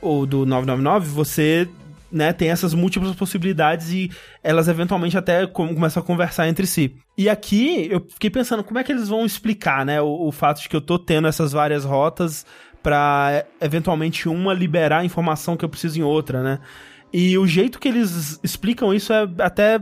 [0.02, 1.68] ou do 999, você
[2.12, 4.12] né, tem essas múltiplas possibilidades e
[4.44, 6.96] elas eventualmente até começam a conversar entre si.
[7.18, 10.62] E aqui eu fiquei pensando como é que eles vão explicar, né, o, o fato
[10.62, 12.46] de que eu tô tendo essas várias rotas
[12.84, 16.60] para eventualmente uma liberar a informação que eu preciso em outra, né?
[17.14, 19.80] E o jeito que eles explicam isso é até,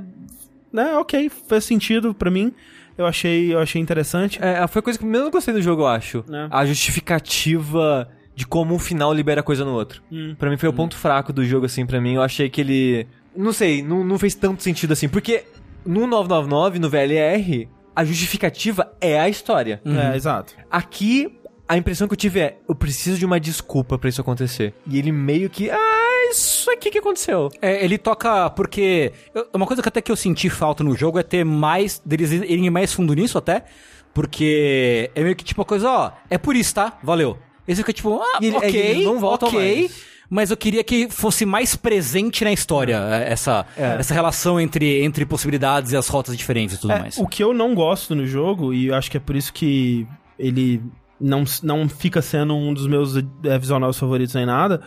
[0.72, 2.54] né, ok, faz sentido para mim.
[2.98, 4.38] Eu achei, eu achei interessante.
[4.42, 6.26] É, foi a coisa que eu menos gostei do jogo, eu acho.
[6.30, 6.48] É.
[6.52, 10.02] A justificativa de como um final libera coisa no outro.
[10.10, 10.34] Hum.
[10.40, 10.72] Para mim foi hum.
[10.72, 12.14] o ponto fraco do jogo, assim, para mim.
[12.14, 13.06] Eu achei que ele.
[13.36, 15.10] Não sei, não, não fez tanto sentido assim.
[15.10, 15.44] Porque
[15.86, 19.82] no 999, no VLR, a justificativa é a história.
[19.84, 20.00] Uhum.
[20.00, 20.56] É, exato.
[20.72, 24.74] Aqui, a impressão que eu tive é: eu preciso de uma desculpa para isso acontecer.
[24.88, 25.70] E ele meio que.
[25.70, 27.50] Ah, isso aqui que aconteceu.
[27.62, 28.50] É, ele toca.
[28.52, 29.12] Porque.
[29.54, 32.02] Uma coisa que até que eu senti falta no jogo é ter mais.
[32.06, 33.66] deles irem mais fundo nisso até.
[34.14, 36.98] Porque é meio que tipo a coisa, ó, é por isso, tá?
[37.04, 37.38] Valeu.
[37.70, 39.82] E você fica tipo, ah, e, ok, não volta ok.
[39.82, 40.10] Mais.
[40.30, 43.96] Mas eu queria que fosse mais presente na história é, essa, é.
[44.00, 47.18] essa relação entre, entre possibilidades e as rotas diferentes e tudo é, mais.
[47.18, 50.08] O que eu não gosto no jogo, e eu acho que é por isso que
[50.38, 50.84] ele
[51.20, 54.82] não, não fica sendo um dos meus é, visual favoritos nem nada,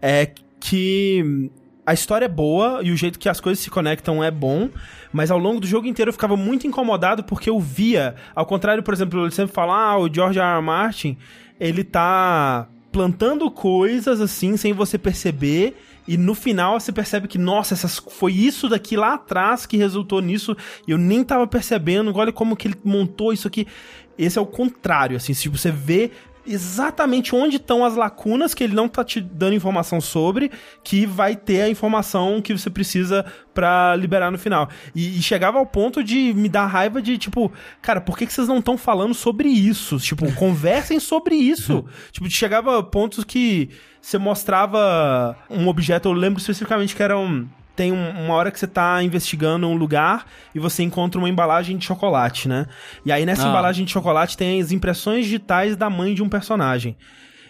[0.00, 1.50] é que
[1.84, 4.68] a história é boa e o jeito que as coisas se conectam é bom,
[5.12, 8.82] mas ao longo do jogo inteiro eu ficava muito incomodado porque eu via, ao contrário,
[8.82, 10.56] por exemplo, ele sempre fala, ah, o George R.
[10.56, 10.62] R.
[10.62, 11.16] Martin,
[11.58, 15.76] ele tá plantando coisas assim, sem você perceber.
[16.08, 20.20] E no final você percebe que, nossa, essas, foi isso daqui lá atrás que resultou
[20.20, 20.56] nisso.
[20.86, 22.16] E eu nem tava percebendo.
[22.16, 23.66] Olha como que ele montou isso aqui.
[24.16, 25.32] Esse é o contrário, assim.
[25.32, 26.10] Tipo, você vê
[26.46, 30.50] exatamente onde estão as lacunas que ele não tá te dando informação sobre,
[30.84, 34.68] que vai ter a informação que você precisa para liberar no final.
[34.94, 38.32] E, e, chegava ao ponto de me dar raiva de, tipo, cara, por que, que
[38.32, 39.98] vocês não estão falando sobre isso?
[39.98, 41.84] Tipo, conversem sobre isso.
[42.12, 47.48] tipo, chegava a pontos que você mostrava um objeto, eu lembro especificamente que era um
[47.76, 51.84] tem uma hora que você tá investigando um lugar e você encontra uma embalagem de
[51.84, 52.66] chocolate, né?
[53.04, 53.50] E aí nessa ah.
[53.50, 56.96] embalagem de chocolate tem as impressões digitais da mãe de um personagem.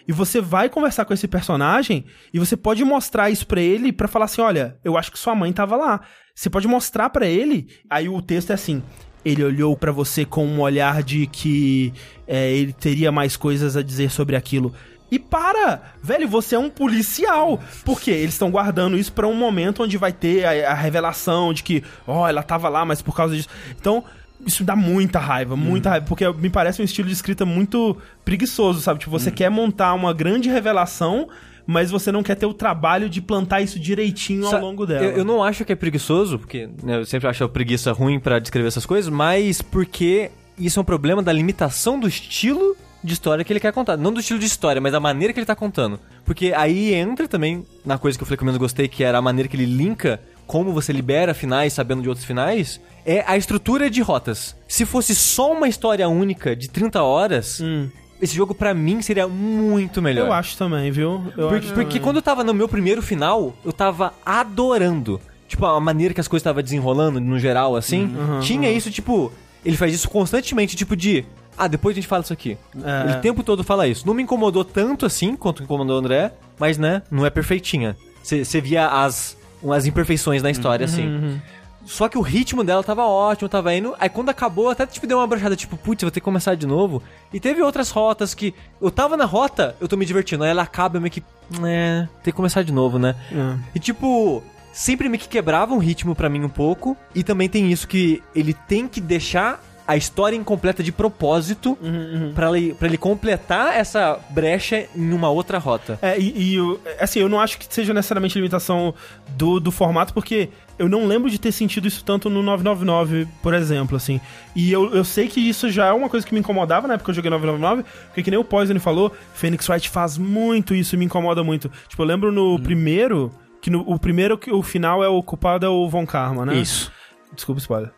[0.07, 4.07] E você vai conversar com esse personagem e você pode mostrar isso para ele para
[4.07, 6.01] falar assim, olha, eu acho que sua mãe tava lá.
[6.33, 8.83] Você pode mostrar para ele, aí o texto é assim:
[9.25, 11.91] ele olhou para você com um olhar de que
[12.25, 14.73] é, ele teria mais coisas a dizer sobre aquilo.
[15.09, 15.81] E para!
[16.03, 17.59] Velho, você é um policial.
[17.85, 18.11] Por quê?
[18.11, 21.83] Eles estão guardando isso para um momento onde vai ter a, a revelação de que,
[22.05, 23.47] ó, oh, ela tava lá, mas por causa disso.
[23.79, 24.03] Então,
[24.45, 25.91] isso dá muita raiva, muita hum.
[25.91, 28.99] raiva, porque me parece um estilo de escrita muito preguiçoso, sabe?
[28.99, 29.33] Tipo, você hum.
[29.33, 31.29] quer montar uma grande revelação,
[31.65, 35.05] mas você não quer ter o trabalho de plantar isso direitinho ao longo dela.
[35.05, 38.19] Eu, eu, não acho que é preguiçoso, porque né, eu sempre acho a preguiça ruim
[38.19, 43.13] para descrever essas coisas, mas porque isso é um problema da limitação do estilo de
[43.13, 43.97] história que ele quer contar.
[43.97, 45.99] Não do estilo de história, mas da maneira que ele tá contando.
[46.25, 49.17] Porque aí entra também na coisa que eu falei que eu menos gostei, que era
[49.17, 53.37] a maneira que ele linka como você libera finais sabendo de outros finais, é a
[53.37, 54.55] estrutura de rotas.
[54.67, 57.89] Se fosse só uma história única de 30 horas, hum.
[58.21, 60.27] esse jogo para mim seria muito melhor.
[60.27, 61.21] Eu acho também, viu?
[61.37, 62.01] Eu porque, porque também.
[62.01, 65.19] quando eu tava no meu primeiro final, eu tava adorando.
[65.47, 68.03] Tipo, a maneira que as coisas estavam desenrolando, no geral, assim.
[68.05, 68.75] Uhum, tinha uhum.
[68.75, 69.31] isso, tipo...
[69.65, 71.25] Ele faz isso constantemente, tipo de
[71.57, 72.57] ah, depois a gente fala isso aqui.
[72.83, 73.09] É.
[73.09, 74.05] Ele o tempo todo fala isso.
[74.05, 77.95] Não me incomodou tanto assim quanto incomodou o André, mas né, não é perfeitinha.
[78.23, 79.37] Você via as,
[79.71, 81.07] as imperfeições na história, uhum, assim.
[81.07, 81.39] Uhum.
[81.87, 83.95] Só que o ritmo dela tava ótimo, tava indo.
[83.97, 86.67] Aí quando acabou, até tipo deu uma brochada, tipo, putz, vou ter que começar de
[86.67, 87.01] novo.
[87.33, 88.53] E teve outras rotas que.
[88.81, 90.43] Eu tava na rota, eu tô me divertindo.
[90.43, 91.23] Aí ela acaba meio que.
[91.65, 93.15] É, tem que começar de novo, né?
[93.31, 93.57] É.
[93.73, 94.43] E tipo.
[94.73, 96.95] Sempre meio que quebrava um ritmo para mim um pouco.
[97.15, 101.89] E também tem isso que ele tem que deixar a história incompleta de propósito uhum,
[101.89, 102.33] uhum.
[102.33, 105.97] para ele, pra ele completar essa brecha em uma outra rota.
[106.01, 108.93] É, e, e, assim, eu não acho que seja necessariamente limitação
[109.29, 113.53] do, do formato, porque eu não lembro de ter sentido isso tanto no 999, por
[113.53, 114.19] exemplo, assim.
[114.53, 117.05] E eu, eu sei que isso já é uma coisa que me incomodava na época
[117.05, 120.95] que eu joguei 999, porque que nem o Poison falou, Phoenix Wright faz muito isso
[120.95, 121.71] e me incomoda muito.
[121.87, 122.59] Tipo, eu lembro no hum.
[122.59, 126.45] primeiro, que no, o primeiro, que o final é o culpado é o Von Karma,
[126.45, 126.57] né?
[126.57, 126.91] Isso.
[127.33, 127.91] Desculpa, spoiler.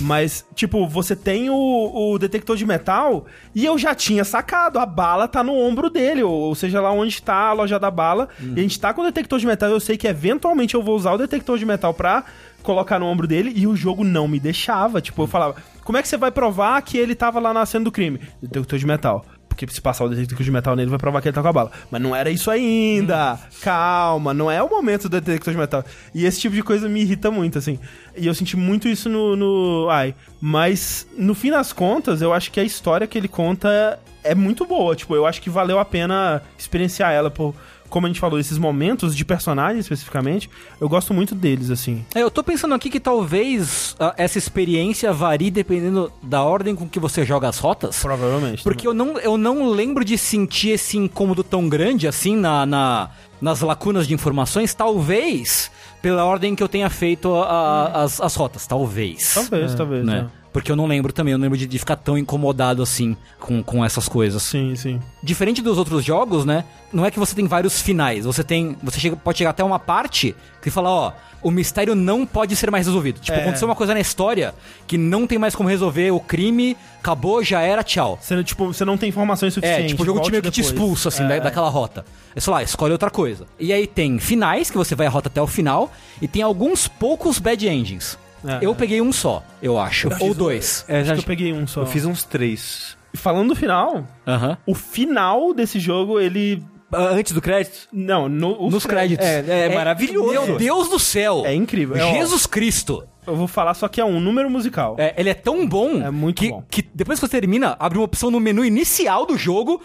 [0.00, 4.78] Mas, tipo, você tem o, o detector de metal e eu já tinha sacado.
[4.78, 7.90] A bala tá no ombro dele, ou, ou seja, lá onde tá a loja da
[7.90, 8.28] bala.
[8.40, 8.54] Uhum.
[8.56, 9.68] E a gente tá com o detector de metal.
[9.70, 12.24] Eu sei que eventualmente eu vou usar o detector de metal pra
[12.62, 15.00] colocar no ombro dele e o jogo não me deixava.
[15.00, 17.84] Tipo, eu falava, como é que você vai provar que ele tava lá na cena
[17.84, 18.20] do crime?
[18.40, 19.24] Detector de metal.
[19.56, 21.52] Porque se passar o detector de metal nele, vai provar que ele tá com a
[21.52, 21.72] bala.
[21.90, 23.38] Mas não era isso ainda.
[23.62, 25.82] Calma, não é o momento do detector de metal.
[26.14, 27.78] E esse tipo de coisa me irrita muito, assim.
[28.14, 30.14] E eu senti muito isso no, no Ai.
[30.38, 34.66] Mas, no fim das contas, eu acho que a história que ele conta é muito
[34.66, 34.94] boa.
[34.94, 37.54] Tipo, eu acho que valeu a pena experienciar ela por
[37.88, 42.04] como a gente falou, esses momentos de personagens especificamente, eu gosto muito deles, assim.
[42.14, 46.88] É, eu tô pensando aqui que talvez uh, essa experiência varie dependendo da ordem com
[46.88, 48.00] que você joga as rotas.
[48.00, 48.62] Provavelmente.
[48.62, 53.10] Porque eu não, eu não lembro de sentir esse incômodo tão grande assim na, na
[53.40, 55.70] nas lacunas de informações, talvez
[56.00, 59.34] pela ordem que eu tenha feito a, a, as, as rotas, talvez.
[59.34, 60.04] Talvez, é, talvez.
[60.06, 60.26] Né?
[60.42, 60.45] É.
[60.56, 63.62] Porque eu não lembro também, eu não lembro de, de, ficar tão incomodado assim com,
[63.62, 64.42] com essas coisas.
[64.42, 64.98] Sim, sim.
[65.22, 66.64] Diferente dos outros jogos, né?
[66.90, 68.24] Não é que você tem vários finais.
[68.24, 68.74] Você tem.
[68.82, 72.70] Você chega, pode chegar até uma parte que fala, ó, o mistério não pode ser
[72.70, 73.20] mais resolvido.
[73.20, 73.42] Tipo, é.
[73.42, 74.54] aconteceu uma coisa na história
[74.86, 78.18] que não tem mais como resolver o crime, acabou, já era, tchau.
[78.18, 79.84] Você, tipo, você não tem informações suficientes.
[79.84, 81.28] É, tipo, o jogo te meio que te expulsa, assim, é.
[81.28, 82.02] da, daquela rota.
[82.34, 83.46] É só lá, escolhe outra coisa.
[83.60, 85.92] E aí tem finais, que você vai a rota até o final,
[86.22, 88.16] e tem alguns poucos bad endings.
[88.48, 90.08] É, eu peguei um só, eu acho.
[90.08, 90.84] Eu ou dois.
[90.88, 91.82] Um, é, acho que eu peguei um só.
[91.82, 92.96] Eu fiz uns três.
[93.12, 94.58] E falando do final, uh -huh.
[94.66, 97.88] o final desse jogo, ele Antes do crédito?
[97.92, 99.26] Não, no, nos créditos.
[99.26, 99.50] créditos.
[99.50, 100.30] É, é, é, maravilhoso.
[100.30, 101.42] Meu Deus do céu.
[101.44, 101.96] É incrível.
[101.96, 103.06] É, Jesus Cristo.
[103.26, 104.94] Eu vou falar só que é um número musical.
[104.96, 106.00] É, ele é tão bom.
[106.00, 106.62] É muito que, bom.
[106.70, 109.82] Que depois que você termina, abre uma opção no menu inicial do jogo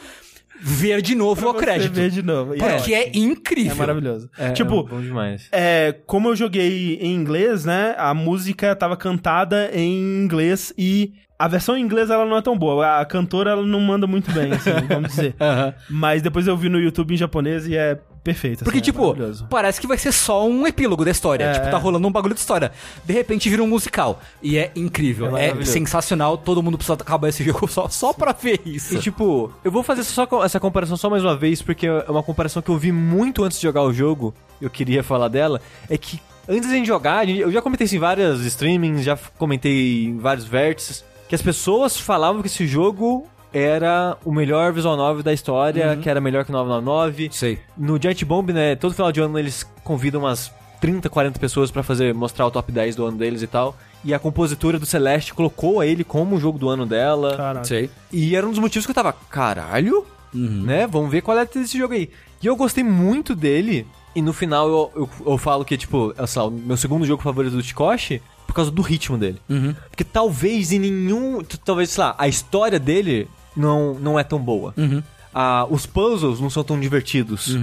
[0.62, 1.92] ver de novo o crédito.
[1.92, 2.54] Ver de novo.
[2.56, 3.72] Porque é, é, incrível.
[3.72, 4.30] É maravilhoso.
[4.38, 5.48] É, tipo, é bom demais.
[5.52, 7.96] É, como eu joguei em inglês, né?
[7.98, 12.56] A música tava cantada em inglês e A versão em inglês ela não é tão
[12.56, 13.00] boa.
[13.00, 15.36] A cantora ela não manda muito bem, assim, vamos dizer.
[15.42, 15.74] Aham.
[15.90, 18.64] Mas depois eu vi no YouTube em japonês e é perfeito.
[18.64, 19.48] Porque, assim, é tipo, maravilhoso.
[19.50, 21.44] parece que vai ser só um epílogo da história.
[21.46, 21.80] É, tipo, tá é.
[21.80, 22.72] rolando um bagulho de história.
[23.04, 24.22] De repente vira um musical.
[24.40, 25.36] E é incrível.
[25.36, 26.38] É É, sensacional.
[26.38, 28.94] Todo mundo precisa acabar esse jogo só, só pra ver isso.
[28.94, 32.22] E tipo, eu vou fazer só essa comparação só mais uma vez, porque é uma
[32.22, 35.98] comparação que eu vi muito antes de jogar o jogo, eu queria falar dela, é
[35.98, 40.06] que antes de a gente jogar, eu já comentei isso em várias streamings, já comentei
[40.06, 45.24] em vários vértices, que as pessoas falavam que esse jogo era o melhor visual novel
[45.24, 47.30] da história, que era melhor que o 999.
[47.32, 47.58] Sei.
[47.78, 51.84] No Giant Bomb, né, todo final de ano eles convidam umas 30, 40 pessoas pra
[51.84, 53.78] fazer mostrar o top 10 do ano deles e tal.
[54.04, 57.38] E a compositora do Celeste colocou ele como o jogo do ano dela.
[57.38, 57.66] Caralho.
[57.66, 57.90] Sei.
[58.12, 60.86] E era um dos motivos que eu tava, caralho, né?
[60.86, 62.10] Vamos ver qual é desse jogo aí.
[62.44, 63.88] E eu gostei muito dele.
[64.14, 67.06] E no final eu, eu, eu falo que, tipo, é, sei lá, o meu segundo
[67.06, 69.40] jogo favorito do Tikoshi por causa do ritmo dele.
[69.50, 69.74] Uhum.
[69.90, 71.42] Porque talvez em nenhum.
[71.64, 74.74] Talvez, sei lá, a história dele não, não é tão boa.
[74.78, 75.02] Uhum.
[75.34, 77.58] Ah, os puzzles não são tão divertidos.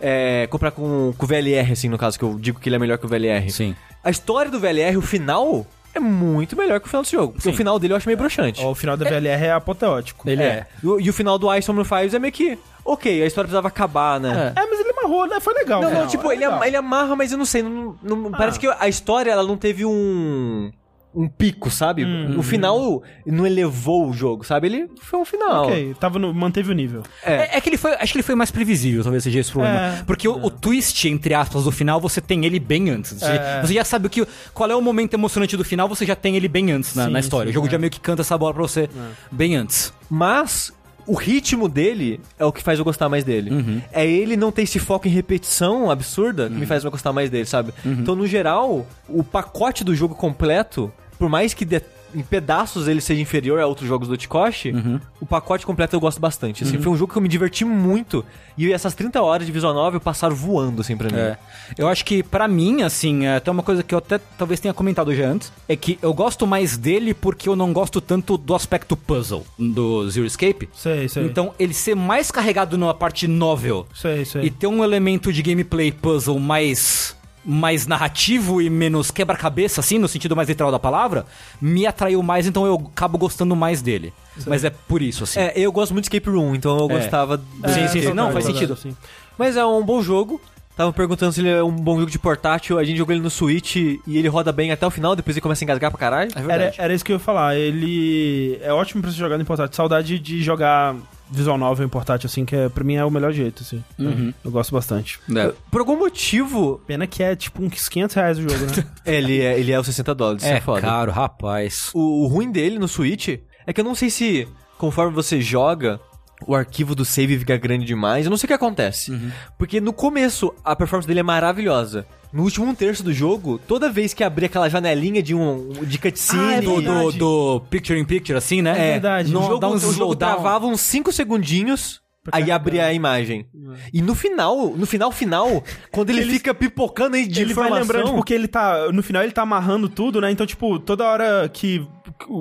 [0.00, 2.78] É, comprar com, com o VLR, assim, no caso, que eu digo que ele é
[2.78, 3.48] melhor que o VLR.
[3.50, 3.76] Sim.
[4.02, 7.34] A história do VLR, o final, é muito melhor que o final desse jogo.
[7.34, 7.54] Porque Sim.
[7.54, 8.60] o final dele eu acho meio broxante.
[8.64, 10.28] O final da VLR é apoteótico.
[10.28, 10.66] Ele é.
[10.82, 12.58] E, o- e o final do Ice Summer Files é meio que.
[12.84, 14.52] Ok, a história precisava acabar, né?
[14.56, 14.60] É.
[14.60, 15.40] É, mas ele amarrou, né?
[15.40, 15.82] Foi legal.
[15.82, 16.58] Não, não, tipo, é ele, legal.
[16.60, 17.62] am- ele amarra, mas eu não sei.
[17.62, 18.36] Não, não- Ah.
[18.38, 20.70] Parece que a história ela não teve um.
[21.14, 22.06] Um pico, sabe?
[22.06, 22.38] Hum.
[22.38, 24.66] O final não elevou o jogo, sabe?
[24.68, 25.64] Ele foi um final.
[25.66, 27.02] Ok, tava no, manteve o nível.
[27.22, 27.58] É.
[27.58, 27.92] é que ele foi.
[27.96, 29.78] Acho que ele foi mais previsível, talvez seja esse o problema.
[29.78, 30.02] É.
[30.06, 33.12] Porque o, o twist, entre aspas, do final, você tem ele bem antes.
[33.12, 33.60] Você, É.
[33.62, 34.26] você já sabe o que.
[34.54, 37.12] Qual é o momento emocionante do final, você já tem ele bem antes na, Sim,
[37.12, 37.48] na história.
[37.48, 37.70] sim, o jogo é.
[37.72, 38.88] já meio que canta essa bola pra você
[39.30, 39.92] bem antes.
[40.08, 40.72] Mas
[41.06, 43.50] o ritmo dele é o que faz eu gostar mais dele.
[43.50, 43.82] Uhum.
[43.92, 47.28] É ele não ter esse foco em repetição absurda que me faz eu gostar mais
[47.30, 47.72] dele, sabe?
[47.84, 47.92] Uhum.
[48.00, 51.82] Então, no geral, o pacote do jogo completo, por mais que de-
[52.14, 55.00] em pedaços ele seja inferior a outros jogos do Tikoshi, Uhum.
[55.20, 56.64] o pacote completo eu gosto bastante.
[56.64, 58.24] Assim, Foi um jogo que eu me diverti muito.
[58.56, 61.16] E essas 30 horas de visual novel passaram voando, assim, pra mim.
[61.16, 61.38] É.
[61.78, 64.74] Eu acho que, pra mim, assim, é até uma coisa que eu até talvez tenha
[64.74, 68.54] comentado já antes, é que eu gosto mais dele porque eu não gosto tanto do
[68.54, 70.68] aspecto puzzle do Zero Escape.
[70.74, 71.24] Sei, sei.
[71.24, 74.42] Então, ele ser mais carregado na parte novel sei, sei.
[74.44, 80.06] e ter um elemento de gameplay puzzle mais mais narrativo e menos quebra-cabeça, assim, no
[80.08, 81.26] sentido mais literal da palavra,
[81.60, 84.12] me atraiu mais, então eu acabo gostando mais dele.
[84.46, 85.40] Mas é por isso, assim.
[85.40, 87.00] É, eu gosto muito de Escape Room, então eu É.
[87.00, 88.12] gostava do Sim, sim, sim.
[88.14, 88.76] Não, faz sentido.
[88.76, 88.96] Sim.
[89.36, 90.40] Mas é um bom jogo.
[90.74, 92.78] Tava perguntando se ele é um bom jogo de portátil.
[92.78, 95.42] A gente jogou ele no Switch e ele roda bem até o final, depois ele
[95.42, 96.30] começa a engasgar pra caralho.
[96.34, 96.76] É Era, verdade.
[96.80, 97.56] era isso que eu ia falar.
[97.56, 99.76] Ele é ótimo pra você jogar no portátil.
[99.76, 100.94] Saudade de jogar
[101.32, 103.82] visual novel em portátil, assim, que é, pra mim é o melhor jeito, assim.
[103.98, 104.32] Uhum.
[104.44, 105.18] Eu gosto bastante.
[105.34, 105.52] É.
[105.70, 108.84] Por algum motivo, Pena que é tipo uns 500 reais o jogo, né?
[109.04, 110.42] ele é, ele é os 60 dólares.
[110.42, 110.80] Isso é, É foda.
[110.80, 111.90] caro, rapaz.
[111.94, 113.28] O, o ruim dele no Switch
[113.66, 114.46] é que eu não sei se,
[114.78, 115.98] conforme você joga,
[116.46, 118.26] o arquivo do save fica grande demais.
[118.26, 119.12] Eu não sei o que acontece.
[119.56, 122.06] Porque no começo, a performance dele é maravilhosa.
[122.32, 125.98] No último um terço do jogo, toda vez que abria aquela janelinha de um de
[125.98, 126.42] cutscene...
[126.42, 127.18] Ah, é Do, do, verdade.
[127.18, 128.70] do picture in picture, assim, né?
[128.72, 129.30] É verdade.
[129.32, 133.46] Não, o jogo, dá um o jogo travava uns 5 segundinhos, aí abria a imagem.
[133.92, 137.66] E no final, no final final, quando ele, Ele- fica pipocando aí de ele vai
[137.66, 137.96] informação...
[137.96, 138.90] lembrando, porque ele tá.
[138.92, 140.30] No final ele tá amarrando tudo, né?
[140.30, 141.86] Então, tipo, toda hora que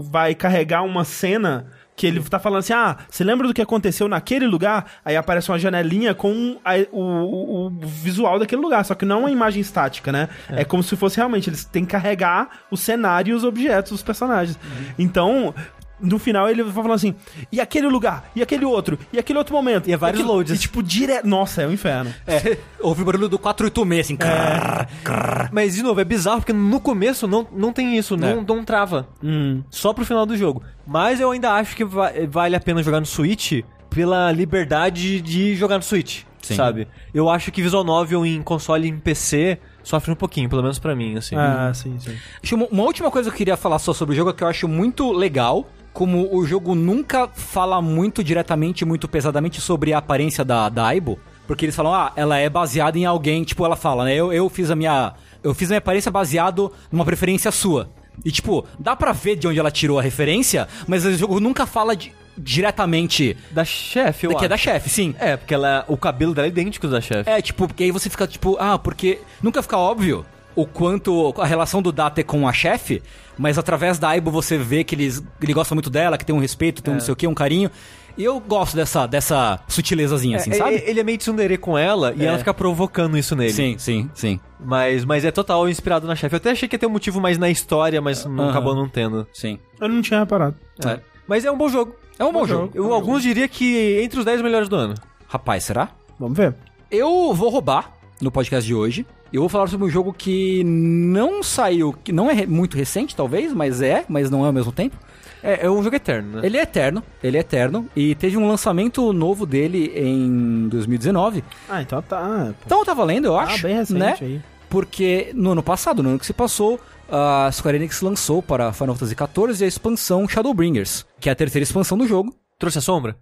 [0.10, 1.68] vai carregar uma cena.
[2.02, 4.86] Que ele tá falando assim, ah, você lembra do que aconteceu naquele lugar?
[5.06, 9.18] Aí aparece uma janelinha com a- o, o- o visual daquele lugar, só que não
[9.18, 10.28] é uma imagem estática, né?
[10.50, 14.02] É, como se fosse realmente, eles têm que carregar o cenário e os objetos dos
[14.02, 14.58] personagens.
[14.98, 15.54] Então,
[16.02, 17.14] no final ele vai falando assim,
[17.52, 19.90] e aquele lugar, e aquele outro, e aquele outro momento.
[19.90, 20.56] E é vários aquele- loads.
[20.56, 21.28] E tipo, direto.
[21.28, 22.14] Nossa, é um inferno.
[22.28, 24.16] É, ouvi o barulho do 486, assim.
[24.16, 25.50] crrr, crrr.
[25.52, 28.36] Mas, de novo, é bizarro, porque no começo não, não tem isso, não, É.
[28.48, 29.08] não trava.
[29.24, 29.62] Hum.
[29.70, 30.64] Só pro final do jogo.
[30.86, 35.56] Mas eu ainda acho que va- vale a pena jogar no Switch pela liberdade de
[35.56, 36.56] jogar no Switch, Sim.
[36.56, 36.88] sabe?
[37.14, 40.80] Eu acho que Visual Novel em console e em PC sofre um pouquinho, pelo menos
[40.80, 41.36] pra mim, assim.
[41.36, 42.16] Ah, sim, sim.
[42.56, 44.48] Uma, uma última coisa que eu queria falar só sobre o jogo é que eu
[44.48, 45.68] acho muito legal.
[45.94, 51.20] Como o jogo nunca fala muito diretamente, muito pesadamente sobre a aparência da, da Aibo.
[51.48, 53.44] Porque eles falam, ah, ela é baseada em alguém.
[53.44, 54.16] Tipo, ela fala, né?
[54.16, 55.14] Eu, eu fiz a minha.
[55.44, 57.90] Eu fiz a minha aparência baseado numa preferência sua.
[58.24, 61.66] E, tipo, dá pra ver de onde ela tirou a referência, mas o jogo nunca
[61.66, 64.64] fala di- diretamente Da chefe, eu que é da acho.
[64.66, 65.16] chefe, sim.
[65.20, 67.30] É, porque ela, o cabelo dela é idêntico da chefe.
[67.30, 70.26] É, tipo, porque aí você fica tipo, ah, porque nunca fica óbvio.
[70.56, 73.02] O quanto a relação do Data com a chefe,
[73.38, 76.40] mas através da Aibo você vê que eles, ele gosta muito dela, que tem um
[76.40, 77.70] respeito, tem um não sei o que, um carinho.
[78.18, 80.84] E eu gosto dessa, dessa sutilezazinha, assim, é, sabe?
[80.86, 82.26] Ele é meio tsundere com ela e É.
[82.28, 83.54] ela fica provocando isso nele.
[83.54, 84.40] Sim, sim, sim.
[84.60, 86.36] Mas, mas é total inspirado na chefe.
[86.36, 88.50] Eu até achei que ia ter um motivo mais na história, mas não Aham.
[88.52, 89.26] acabou não tendo.
[89.34, 89.58] Sim.
[89.80, 90.56] Eu não tinha reparado.
[90.86, 91.00] É.
[91.26, 91.96] Mas é um bom jogo.
[92.20, 92.70] É um bom jogo.
[92.76, 94.94] Eu, alguns diria que entre os 10 melhores do ano.
[95.30, 95.90] Rapaz, será?
[96.20, 96.54] Vamos ver.
[96.92, 99.06] Eu vou roubar no podcast de hoje.
[99.32, 103.54] Eu vou falar sobre um jogo que não saiu, que não é muito recente, talvez,
[103.54, 104.98] mas é, mas não é ao mesmo tempo.
[105.42, 106.46] É, é um jogo eterno, né?
[106.46, 111.44] Ele é eterno, ele é eterno, e teve um lançamento novo dele em 2019.
[111.70, 112.54] Ah, então tá.
[112.60, 112.64] Pô.
[112.66, 113.64] Então tá valendo, eu Tá acho.
[113.64, 114.16] bem recente né?
[114.22, 114.42] aí.
[114.70, 116.80] Porque no ano passado, no ano que se passou,
[117.10, 121.64] a Square Enix lançou para Final Fantasy XIV a expansão Shadowbringers, que é a terceira
[121.64, 122.36] expansão do jogo.
[122.60, 123.16] Trouxe a sombra?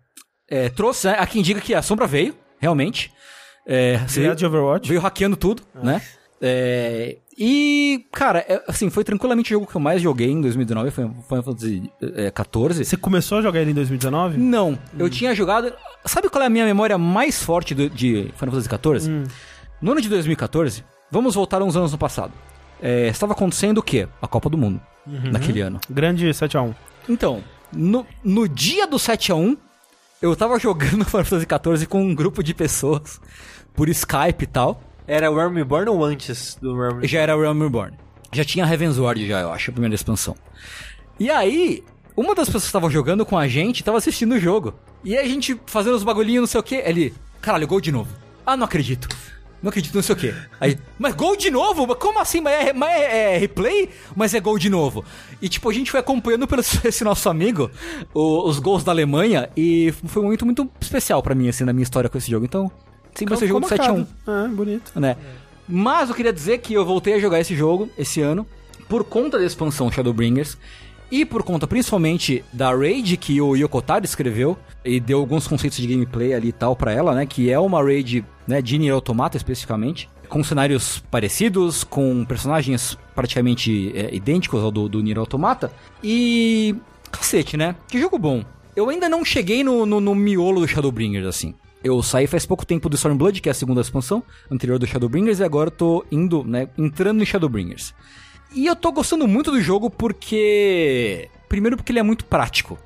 [0.47, 1.15] É, trouxe, né?
[1.17, 3.11] Há quem diga que a sombra veio, realmente.
[3.71, 4.87] É, veio, de Overwatch.
[4.89, 6.01] veio hackeando tudo, né?
[6.41, 10.89] É, e, cara, é, assim, foi tranquilamente o jogo que eu mais joguei em 2019,
[10.91, 12.83] foi Final Fantasy é, 14.
[12.83, 14.37] Você começou a jogar ele em 2019?
[14.37, 15.71] Não, eu tinha jogado.
[16.05, 19.23] Sabe qual é a minha memória mais forte do- de Final Fantasy XIV?
[19.81, 22.33] No ano de 2014, vamos voltar uns anos no passado.
[22.81, 24.07] É, estava acontecendo o quê?
[24.21, 25.79] A Copa do Mundo, naquele ano.
[25.89, 26.73] Grande 7x1.
[27.07, 29.57] Então, no, no dia do 7x1,
[30.21, 33.19] eu tava jogando Final Fantasy XIV com um grupo de pessoas
[33.79, 34.83] por Skype e tal.
[35.07, 37.93] Era o Realm Reborn ou antes do Realm Já era Realm Reborn.
[38.33, 40.35] Já tinha Heavensward já, eu acho, a primeira expansão.
[41.17, 41.81] E aí,
[42.15, 44.73] uma das pessoas que estavam jogando com a gente tava assistindo o jogo.
[45.01, 46.75] E aí a gente fazendo os bagulhinhos, não sei o que.
[46.75, 48.09] Ele, caralho, gol de novo.
[48.45, 49.07] Ah, não acredito.
[49.63, 50.33] Não acredito, não sei o que.
[50.59, 51.87] Aí, mas gol de novo?
[51.87, 52.41] Mas como assim?
[52.41, 53.89] Mas é, mas é- é replay?
[54.13, 55.05] Mas é gol de novo.
[55.41, 57.71] E tipo, a gente foi acompanhando pelo esse nosso amigo
[58.13, 59.49] o- os gols da Alemanha.
[59.55, 62.45] E foi muito, muito especial pra mim, assim, na minha história com esse jogo.
[62.45, 62.69] Então,
[63.15, 64.99] sim, vai ser jogo de 7x1 É, bonito.
[64.99, 65.15] né?
[65.67, 68.45] Mas eu queria dizer que eu voltei a jogar esse jogo esse ano
[68.87, 70.57] por conta da expansão Shadowbringers
[71.11, 75.87] e por conta principalmente da raid que o Yokotaro escreveu e deu alguns conceitos de
[75.87, 77.25] gameplay ali e tal pra ela, né?
[77.25, 83.91] Que é uma raid né, de Nier Automata especificamente, com cenários parecidos, com personagens praticamente
[83.95, 85.71] é, idênticos ao do, do Nier Automata
[86.03, 86.75] e
[87.11, 87.75] cacete, né?
[87.87, 88.43] Que jogo bom.
[88.75, 91.53] Eu ainda não cheguei no, no, no miolo do Shadowbringers, assim.
[91.83, 95.39] Eu saí faz pouco tempo do Stormblood, que é a segunda expansão, anterior do Shadowbringers,
[95.39, 97.93] e agora eu tô indo, né, entrando em Shadowbringers.
[98.53, 101.29] E eu tô gostando muito do jogo porque...
[101.47, 102.77] Primeiro porque ele é muito prático.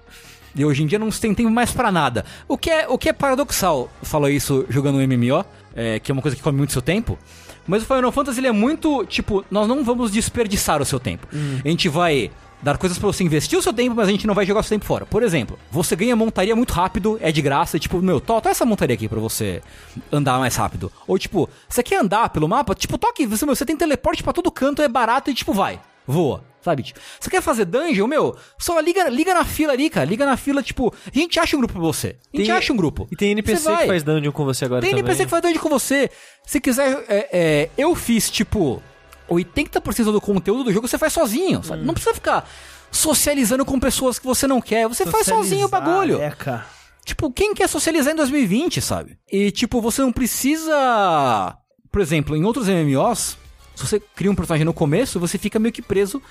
[0.55, 2.23] E hoje em dia não se tem tempo mais pra nada.
[2.47, 5.43] O que é, o que é paradoxal, falar isso jogando um MMO,
[5.75, 7.17] é, que é uma coisa que come muito seu tempo.
[7.65, 11.27] Mas o Final Fantasy ele é muito, tipo, nós não vamos desperdiçar o seu tempo.
[11.63, 12.29] A gente vai
[12.63, 14.63] dar coisas pra você investir o seu tempo, mas a gente não vai jogar o
[14.63, 15.05] seu tempo fora.
[15.05, 18.49] Por exemplo, você ganha montaria muito rápido, é de graça, e tipo, meu, to, to
[18.49, 19.61] essa montaria aqui pra você
[20.11, 20.91] andar mais rápido.
[21.07, 22.73] Ou tipo, você quer andar pelo mapa?
[22.73, 25.79] Tipo, toque, você, meu, você tem teleporte pra todo canto, é barato e tipo, vai,
[26.07, 26.43] voa.
[26.63, 26.81] Sabe?
[26.81, 28.37] Tipo, Você quer fazer dungeon, meu?
[28.57, 30.05] Só liga, liga na fila ali, cara.
[30.05, 32.15] Liga na fila, tipo, a gente acha um grupo pra você.
[32.33, 33.05] A gente Tem- acha um grupo.
[33.11, 35.01] E tem NPC que faz dungeon com você agora Tem também.
[35.03, 36.09] NPC que faz dungeon com você.
[36.45, 38.81] Se quiser, é, é, eu fiz, tipo,
[39.35, 41.81] 80% do conteúdo do jogo você faz sozinho, sabe?
[41.81, 41.85] Hum.
[41.85, 42.49] Não precisa ficar
[42.91, 44.87] socializando com pessoas que você não quer.
[44.87, 46.21] Você faz sozinho o bagulho.
[46.21, 46.65] É, cara.
[47.03, 49.17] Tipo, quem quer socializar em 2020, sabe?
[49.29, 51.57] E, tipo, você não precisa.
[51.91, 53.37] Por exemplo, em outros MMOs,
[53.75, 56.21] se você cria um personagem no começo, você fica meio que preso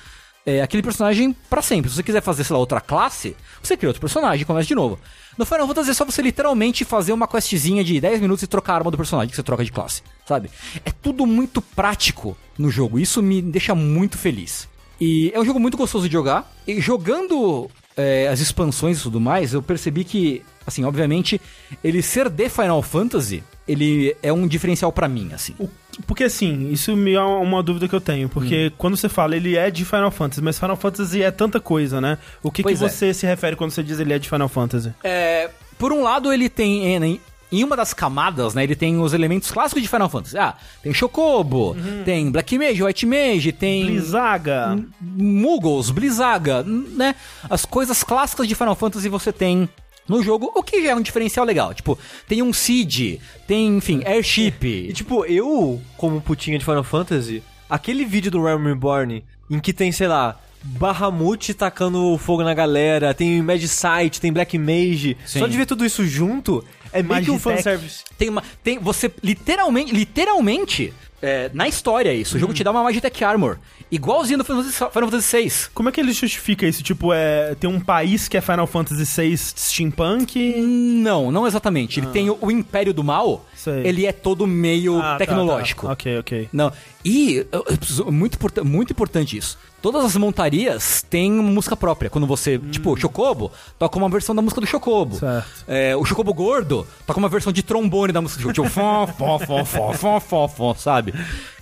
[0.45, 1.91] é, aquele personagem pra sempre.
[1.91, 4.75] Se você quiser fazer, sei lá, outra classe, você cria outro personagem e começa de
[4.75, 4.99] novo.
[5.37, 8.75] No Final Fantasy é só você literalmente fazer uma questzinha de 10 minutos e trocar
[8.75, 10.51] a arma do personagem que você troca de classe, sabe?
[10.85, 12.99] É tudo muito prático no jogo.
[12.99, 14.69] Isso me deixa muito feliz.
[15.01, 16.53] E é um jogo muito gostoso de jogar.
[16.67, 21.41] E jogando é, as expansões e tudo mais, eu percebi que, assim, obviamente,
[21.83, 25.55] ele ser de Final Fantasy, ele é um diferencial pra mim, assim.
[25.59, 25.69] O-
[26.07, 28.27] Porque assim, isso me é uma dúvida que eu tenho.
[28.29, 28.75] Porque Hum.
[28.79, 32.17] quando você fala ele é de Final Fantasy, mas Final Fantasy é tanta coisa, né?
[32.43, 32.75] O que, que é.
[32.75, 34.91] você se refere quando você diz ele é de Final Fantasy?
[35.05, 37.21] É, por um lado, ele tem.
[37.53, 38.65] Em, uma das camadas, né?
[38.65, 40.39] Ele tem os elementos clássicos de Final Fantasy.
[40.39, 43.87] Ah, tem Chocobo, tem Black Mage, White Mage, tem.
[43.87, 44.79] Blizaga.
[45.01, 47.15] Muggles, Blizzaga, né?
[47.49, 49.69] As coisas clássicas de Final Fantasy você tem
[50.09, 51.73] no jogo, o que já é um diferencial legal.
[51.75, 54.65] Tipo, tem um Seed, tem, enfim, Airship.
[54.65, 59.73] E tipo, eu, como putinha de Final Fantasy, aquele vídeo do Realm Reborn, em que
[59.73, 65.41] tem, sei lá, Bahamut tacando fogo na galera, tem Mad Sight, tem Black Mage, Sim.
[65.41, 68.05] só de ver tudo isso junto, é meio que um fanservice.
[68.19, 68.43] Tem uma.
[68.63, 70.93] Tem, você literalmente, literalmente
[71.25, 72.37] É, na história isso.
[72.37, 73.57] O jogo te dá uma Magitech Armor.
[73.93, 75.53] Igualzinho do Final Fantasy VI.
[75.75, 76.83] Como é que ele justifica isso?
[76.83, 80.37] Tipo, é, tem um país que é Final Fantasy VI steampunk?
[80.61, 82.01] Não, não exatamente.
[82.01, 83.47] Ele tem o, o Império do Mal.
[83.55, 83.87] Sei.
[83.87, 85.87] Ele é todo meio Ah, tá, tecnológico.
[85.87, 85.93] tá.
[85.93, 86.49] Ok, ok.
[86.53, 86.73] Não.
[87.05, 87.65] E eu-
[87.99, 89.59] eu muito, muito importante isso.
[89.83, 92.09] Todas as montarias têm música própria.
[92.09, 92.59] Quando você.
[92.59, 95.19] Tipo, Chocobo toca uma versão da música do Chocobo.
[95.67, 98.69] É, o Chocobo Gordo toca uma versão de trombone da música do Chocobo.
[98.69, 101.13] Tipo, fó, fó, fó, fó, fó, fó, fó, sabe?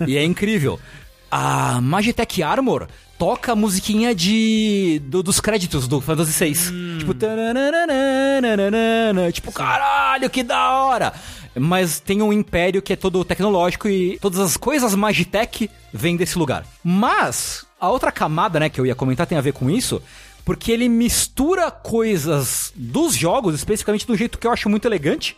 [0.07, 0.79] E é incrível.
[1.31, 5.01] A Magitech Armor toca a musiquinha de.
[5.05, 6.53] do- dos créditos do Fantasy VI.
[6.99, 7.13] Tipo.
[7.15, 11.11] tananana, Tipo, caralho, que da hora!
[11.53, 16.37] Mas tem um império que é todo tecnológico e todas as coisas Magitech vêm desse
[16.37, 16.63] lugar.
[16.83, 20.01] Mas, a outra camada, né, que eu ia comentar tem a ver com isso,
[20.45, 25.35] porque ele mistura coisas dos jogos, especificamente de um jeito que eu acho muito elegante.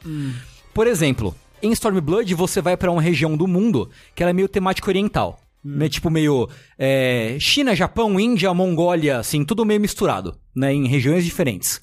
[0.74, 4.50] Por exemplo, em Stormblood você vai pra uma região do mundo que ela é meio
[4.50, 5.40] temática oriental.
[5.66, 11.24] Né, tipo meio é, China, Japão, Índia, Mongólia, assim, tudo meio misturado, né, em regiões
[11.24, 11.80] diferentes.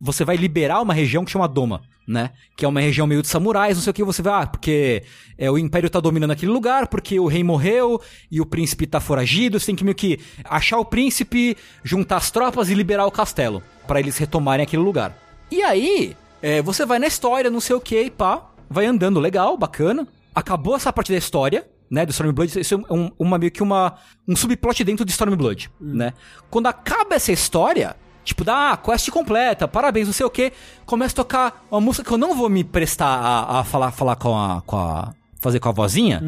[0.00, 2.30] Você vai liberar uma região que chama Doma, né?
[2.56, 5.02] Que é uma região meio de samurais, não sei o que, você vai, ah, porque
[5.38, 8.00] é, o Império tá dominando aquele lugar, porque o rei morreu
[8.30, 12.30] e o príncipe tá foragido, você tem que meio que achar o príncipe, juntar as
[12.30, 15.16] tropas e liberar o castelo, pra eles retomarem aquele lugar.
[15.50, 19.20] E aí, é, você vai na história, não sei o que, e pá, vai andando
[19.20, 20.06] legal, bacana.
[20.34, 23.96] Acabou essa parte da história, né, do Stormblood, isso é um, uma, meio que uma,
[24.26, 26.14] um subplot dentro de Stormblood, né?
[26.48, 27.94] Quando acaba essa história,
[28.24, 30.52] tipo, dá ah, quest completa, parabéns, não sei o que,
[30.86, 34.16] começa a tocar uma música que eu não vou me prestar a, a falar, falar
[34.16, 36.22] com a, com a, fazer com a vozinha,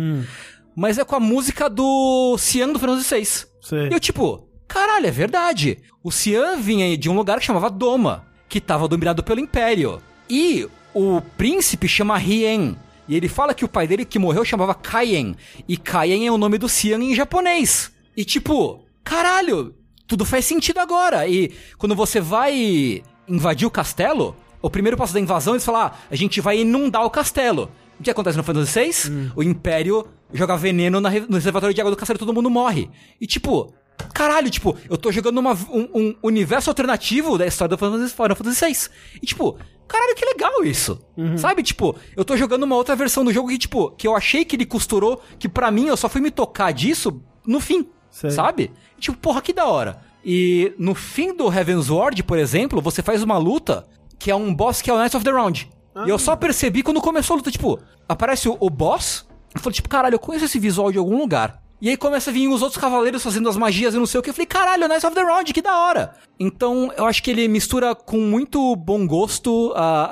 [0.75, 3.47] mas é com a música do Cian do Final Fantasy VI.
[3.63, 3.89] Sei.
[3.89, 5.79] E eu, tipo, caralho, é verdade.
[6.03, 10.03] O Cian vinha de um lugar que chamava Doma, que tava dominado pelo Império.
[10.29, 12.77] E o príncipe chama Hien.
[13.09, 15.37] E ele fala que o pai dele que morreu chamava Kaien.
[15.69, 17.93] E Kaien é o nome do Cian em japonês.
[18.17, 19.75] E tipo, caralho,
[20.07, 21.27] tudo faz sentido agora.
[21.29, 25.93] E quando você vai invadir o castelo, o primeiro passo da invasão eles falam: ah,
[26.11, 27.71] a gente vai inundar o castelo.
[27.99, 29.31] O que acontece no Final Fantasy VI?
[29.37, 32.91] O Império joga veneno na no reservatório de água do castelo e todo mundo morre.
[33.21, 33.73] E tipo,
[34.13, 38.67] caralho, tipo, eu tô jogando uma- um, um universo alternativo da história do Final Fantasy,
[38.67, 38.91] VI.
[39.23, 40.99] E tipo, caralho, que legal isso.
[41.39, 44.45] Sabe, tipo, eu tô jogando uma outra versão do jogo que, tipo, que eu achei
[44.45, 47.87] que ele costurou, que pra mim eu só fui me tocar disso no fim.
[48.15, 48.31] Sei.
[48.31, 48.71] Sabe?
[48.99, 49.99] Tipo, porra, que da hora.
[50.25, 53.85] E no fim do Heaven's Ward, por exemplo, você faz uma luta
[54.21, 55.69] que é um boss que é o Knights of the Round.
[56.07, 59.75] E eu só percebi quando começou a luta, tipo, aparece o, o boss, eu falei,
[59.75, 61.61] tipo, caralho, eu conheço esse visual de algum lugar.
[61.81, 64.23] E aí começa a vir os outros cavaleiros fazendo as magias e não sei o
[64.23, 64.31] que.
[64.31, 66.15] Eu falei, caralho, Knights of the Round, que da hora.
[66.39, 70.09] Então, eu acho que ele mistura com muito bom gosto a,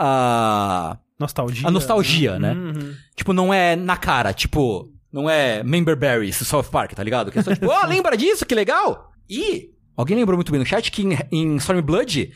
[0.91, 1.69] a, Nostalgia.
[1.69, 2.53] a nostalgia, né?
[2.53, 2.95] Uhum.
[3.15, 7.31] Tipo, não é na cara, tipo, não é Member Berries, South Park, tá ligado?
[7.31, 8.47] Que é só tipo, ó, lembra disso?
[8.47, 9.13] Que legal!
[9.29, 12.33] E alguém lembrou muito bem no chat que em, em Stormblood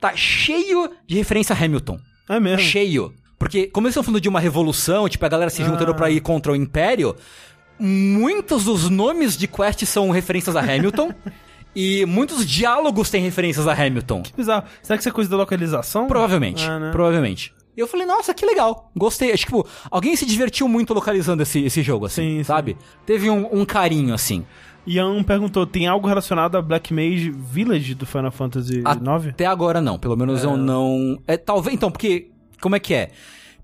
[0.00, 1.98] tá cheio de referência a Hamilton.
[2.28, 2.58] É mesmo.
[2.64, 3.12] Cheio.
[3.38, 5.94] Porque, como eles estão falando de uma revolução, tipo, a galera se juntando Ah.
[5.94, 7.14] pra ir contra o Império,
[7.78, 11.12] muitos dos nomes de quest são referências a Hamilton.
[11.74, 14.22] e muitos diálogos têm referências a Hamilton.
[14.36, 14.64] Bizarro.
[14.82, 16.06] Será que isso é coisa da localização?
[16.08, 16.64] Provavelmente.
[16.64, 16.90] Ah, né?
[16.90, 17.54] Provavelmente.
[17.78, 18.90] E eu falei, nossa, que legal.
[18.96, 19.30] Gostei.
[19.30, 22.42] Acho que, tipo, alguém se divertiu muito localizando esse, esse jogo, assim, Sim, sim.
[22.42, 22.76] sabe?
[23.06, 24.44] Teve um, um carinho, assim.
[24.84, 29.28] Ian perguntou, tem algo relacionado a Black Mage Village do Final Fantasy IX?
[29.28, 29.96] Até agora não.
[29.96, 31.22] Pelo menos eu não...
[31.24, 32.32] É, talvez, então, porque...
[32.60, 33.10] Como é que é?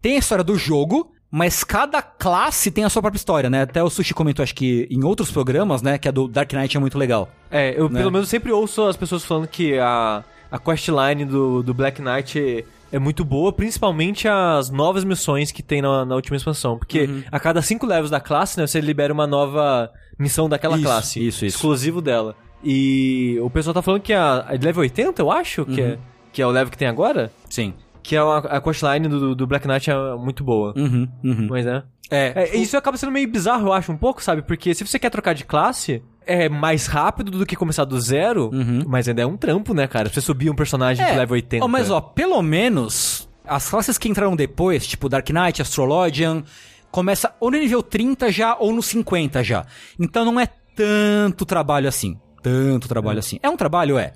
[0.00, 3.62] Tem a história do jogo, mas cada classe tem a sua própria história, né?
[3.62, 5.98] Até o Sushi comentou, acho que em outros programas, né?
[5.98, 7.28] Que a do Dark Knight é muito legal.
[7.50, 7.98] É, eu Né?
[7.98, 12.64] pelo menos sempre ouço as pessoas falando que a, a questline do, do Black Knight
[12.94, 16.78] é, é muito boa, principalmente as novas missões que tem na, na última expansão.
[16.78, 17.22] Porque Uhum.
[17.30, 21.26] a cada cinco levels da classe, né, você libera uma nova missão daquela Isso, classe.
[21.26, 21.56] isso, isso.
[21.56, 22.36] Exclusivo dela.
[22.62, 25.88] E o pessoal tá falando que a, a de level 80, eu acho, que, Uhum.
[25.88, 25.98] é,
[26.32, 27.74] que é o level que tem agora, Sim.
[28.04, 30.74] Que é uma, a questline do, do Black Knight é muito boa.
[30.76, 31.46] Uhum, uhum.
[31.50, 31.82] Mas é.
[32.10, 34.42] É, É, isso acaba sendo meio bizarro, eu acho, um pouco, sabe?
[34.42, 38.50] Porque se você quer trocar de classe, é mais rápido do que começar do zero,
[38.86, 40.10] mas ainda é um trampo, né, cara?
[40.10, 41.64] Você subir um personagem de level 80.
[41.64, 46.44] Ó, mas ó, pelo menos as classes que entraram depois, tipo Dark Knight, Astrologian,
[46.90, 49.64] começa ou no nível 30 já ou no 50 já.
[49.98, 50.46] Então não é
[50.76, 52.18] tanto trabalho assim.
[52.42, 53.38] Tanto trabalho assim.
[53.42, 54.12] É um trabalho, é.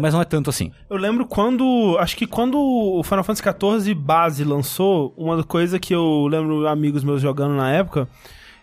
[0.00, 0.70] Mas não é tanto assim.
[0.88, 1.96] Eu lembro quando.
[1.98, 3.42] Acho que quando o Final Fantasy
[3.84, 8.08] XIV base lançou, uma coisa que eu lembro amigos meus jogando na época.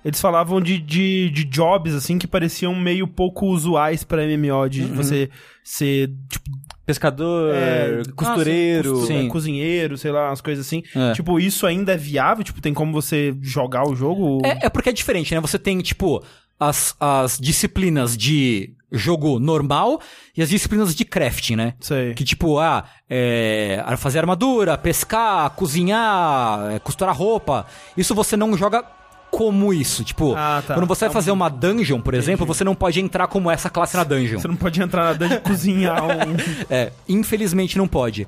[0.06, 4.84] Eles falavam de, de, de jobs, assim, que pareciam meio pouco usuais pra MMO, de
[4.84, 5.30] você
[5.64, 6.46] ser, tipo,
[6.86, 8.92] pescador, É, costureiro.
[8.94, 9.26] costu- Sim.
[9.26, 10.82] é, cozinheiro, sei lá, umas coisas assim.
[10.96, 11.12] É.
[11.12, 12.42] Tipo, isso ainda é viável?
[12.44, 14.40] Tipo, tem como você jogar o jogo?
[14.46, 15.42] É, é porque é diferente, né?
[15.42, 16.24] Você tem, tipo,
[16.60, 20.00] as, as disciplinas de jogo normal
[20.36, 21.74] e as disciplinas de crafting, né?
[21.80, 22.14] Sei.
[22.14, 27.66] Que tipo, ah, é, fazer armadura, pescar, cozinhar, é, costurar roupa.
[27.98, 28.84] Isso você não joga
[29.30, 30.04] como isso.
[30.04, 30.74] Tipo, Ah, tá.
[30.74, 33.70] quando você vai É fazer uma dungeon, por exemplo, você não pode entrar como essa
[33.70, 34.40] classe na dungeon.
[34.40, 36.36] Você não pode entrar na dungeon e cozinhar um...
[36.70, 38.26] É, infelizmente não pode.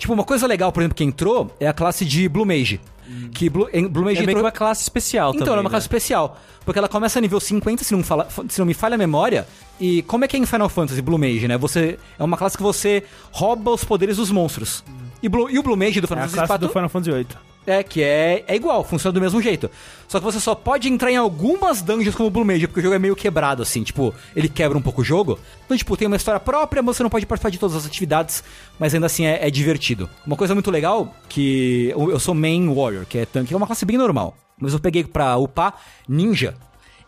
[0.00, 2.80] Tipo, uma coisa legal, por exemplo, que entrou é a classe de Blue Mage.
[3.34, 4.40] Que Blue, Blue Mage É entrou...
[4.40, 5.52] uma classe especial Então, também.
[5.52, 5.70] ela é uma né?
[5.74, 6.38] classe especial.
[6.64, 9.46] Porque ela começa a nível 50, se não, fala, se não me falha a memória.
[9.78, 11.58] E como é que é em Final Fantasy Blue Mage, né?
[11.58, 14.82] Você, é uma classe que você rouba os poderes dos monstros.
[15.22, 16.88] E, Blue- e o Blue Mage do É Final a Fantasy classe do IV Final
[16.88, 17.26] Fantasy VIII.
[17.66, 19.70] É que é, é igual, funciona do mesmo jeito.
[20.08, 22.82] Só que você só pode entrar em algumas dungeons como o Blue Mage, porque o
[22.82, 25.38] jogo é meio quebrado, assim, tipo, ele quebra um pouco o jogo.
[25.64, 28.42] Então, tipo, tem uma história própria, mas você não pode participar de todas as atividades,
[28.78, 30.08] mas ainda assim é, é divertido.
[30.26, 33.66] Uma coisa muito legal, que eu, eu sou main warrior, que é tanque, é uma
[33.66, 34.36] classe bem normal.
[34.58, 35.74] Mas eu peguei pra upar
[36.08, 36.54] ninja.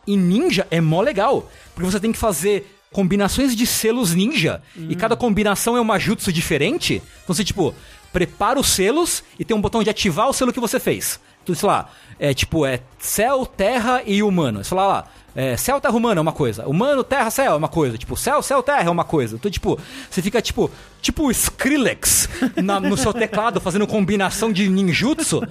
[0.07, 4.94] E ninja é mó legal, porque você tem que fazer combinações de selos ninja, e
[4.94, 7.03] cada combinação é uma jutsu diferente.
[7.22, 7.74] Então você, tipo,
[8.12, 11.18] prepara os selos e tem um botão de ativar o selo que você fez.
[11.42, 11.88] Então, sei lá,
[12.18, 14.62] é tipo, é céu, terra e humano.
[14.62, 15.04] Você fala lá,
[15.34, 16.66] é, céu, terra, humano é uma coisa.
[16.68, 17.98] Humano, terra, céu é uma coisa.
[17.98, 19.34] Tipo, céu, céu, terra é uma coisa.
[19.34, 19.76] Então, tipo,
[20.08, 22.28] você fica tipo, tipo Skrillex
[22.62, 25.42] na- no seu teclado fazendo combinação de ninjutsu.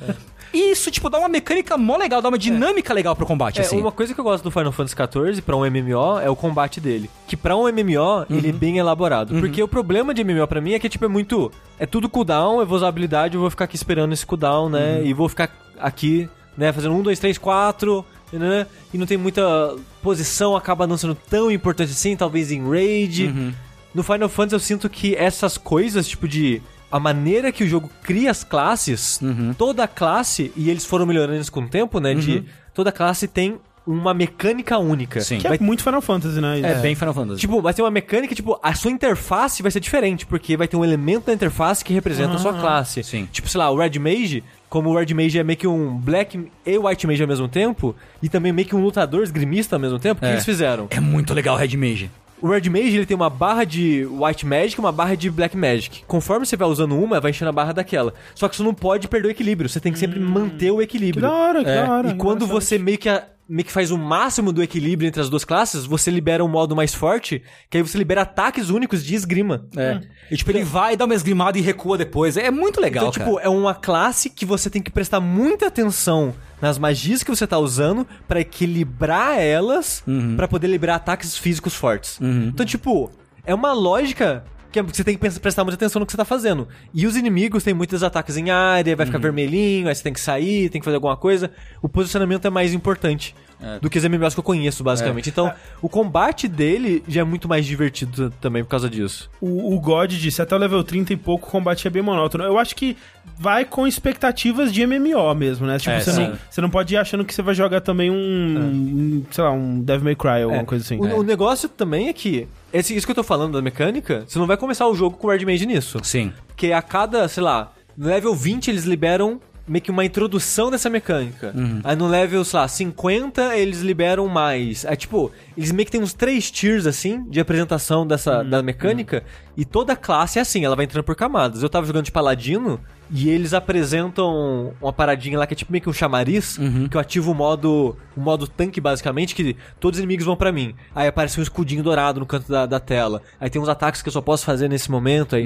[0.53, 3.61] E isso, tipo, dá uma mecânica mó legal, dá uma dinâmica legal pro combate, É,
[3.61, 3.79] assim.
[3.79, 6.79] uma coisa que eu gosto do Final Fantasy XIV pra um MMO é o combate
[6.81, 7.09] dele.
[7.27, 9.33] Que pra um MMO, ele é bem elaborado.
[9.39, 11.51] Porque o problema de MMO pra mim é que, tipo, é muito...
[11.79, 15.01] É tudo cooldown, eu vou usar habilidade, eu vou ficar aqui esperando esse cooldown, né?
[15.03, 15.49] E vou ficar
[15.79, 18.05] aqui, né, fazendo um, dois, três, quatro...
[18.33, 18.65] Né?
[18.93, 23.53] E não tem muita posição, acaba não sendo tão importante assim, talvez em raid.
[23.93, 26.61] No Final Fantasy eu sinto que essas coisas, tipo de
[26.91, 29.19] a maneira que o jogo cria as classes,
[29.57, 32.13] toda classe, e eles foram melhorando isso com o tempo, né?
[32.13, 35.21] De toda classe tem uma mecânica única.
[35.21, 35.39] Sim.
[35.39, 36.59] Que Vai é muito Final Fantasy, né?
[36.61, 37.39] É, bem Final Fantasy.
[37.39, 40.77] Tipo, vai ter uma mecânica, tipo, a sua interface vai ser diferente, porque vai ter
[40.77, 43.03] um elemento da interface que representa a sua classe.
[43.03, 43.27] Sim.
[43.31, 46.47] Tipo, sei lá, o Red Mage, como o Red Mage é meio que um Black
[46.63, 49.97] e White Mage ao mesmo tempo, e também meio que um lutador esgrimista ao mesmo
[49.97, 50.33] tempo, o que É.
[50.33, 50.85] eles fizeram?
[50.91, 52.11] É muito legal o Red Mage.
[52.41, 55.55] O Red Mage ele tem uma barra de White Magic e uma barra de Black
[55.55, 56.03] Magic.
[56.07, 58.13] Conforme você vai usando uma, vai enchendo a barra daquela.
[58.33, 60.83] Só que você não pode perder o equilíbrio, você tem que sempre manter o Que
[60.83, 61.21] equilíbrio.
[61.21, 62.09] da hora, que É, da hora.
[62.09, 65.29] E quando você meio que, a- meio que faz o máximo do equilíbrio entre as
[65.29, 69.13] duas classes, você libera um modo mais forte, que aí você libera ataques únicos de
[69.13, 69.65] esgrima.
[69.75, 69.99] É.
[70.31, 72.37] E tipo, ele vai, dá uma esgrimada e recua depois.
[72.37, 73.45] É muito legal, Então, tipo, cara.
[73.45, 77.57] é uma classe que você tem que prestar muita atenção nas magias que você tá
[77.59, 80.01] usando pra equilibrar elas,
[80.37, 82.19] pra poder liberar ataques físicos fortes.
[82.21, 83.11] Então, tipo,
[83.45, 86.25] é uma lógica que é- você tem que prestar muita atenção no que você tá
[86.25, 86.67] fazendo.
[86.93, 90.21] E os inimigos têm muitos ataques em área, vai ficar vermelhinho, aí você tem que
[90.21, 91.51] sair, tem que fazer alguma coisa.
[91.81, 93.35] O posicionamento é mais importante.
[93.79, 95.29] Do que os MMOs que eu conheço, basicamente.
[95.29, 95.53] Então,
[95.83, 99.29] o combate dele já é muito mais divertido também por causa disso.
[99.39, 102.43] O, o God disse, até o level 30 e pouco o combate é bem monótono.
[102.43, 102.97] Eu acho que
[103.37, 105.77] vai com expectativas de MMO mesmo, né?
[105.77, 106.27] Tipo, É, você, sim.
[106.29, 109.51] não, você não pode ir achando que você vai jogar também um, um, sei lá,
[109.51, 110.65] um Devil May Cry ou alguma É.
[110.65, 110.97] coisa assim.
[110.97, 114.39] O, o negócio também é que, esse, isso que eu tô falando da mecânica, você
[114.39, 115.99] não vai começar o jogo com o Red Mage nisso.
[116.03, 116.33] Sim.
[116.47, 119.39] Porque a cada, sei lá, no level 20 eles liberam
[119.71, 121.53] meio que uma introdução dessa mecânica.
[121.85, 124.83] Aí no level, sei lá, 50 eles liberam mais.
[124.83, 129.23] É tipo, eles meio que tem uns três tiers assim de apresentação dessa da mecânica
[129.55, 131.63] e toda classe é assim, ela vai entrando por camadas.
[131.63, 135.81] Eu tava jogando de paladino e eles apresentam uma paradinha lá que é tipo meio
[135.81, 136.57] que um chamariz,
[136.89, 140.51] que eu ativo o modo o modo tanque basicamente, que todos os inimigos vão pra
[140.51, 140.75] mim.
[140.93, 143.21] Aí aparece um escudinho dourado no canto da, da tela.
[143.39, 145.45] Aí tem uns ataques que eu só posso fazer nesse momento aí.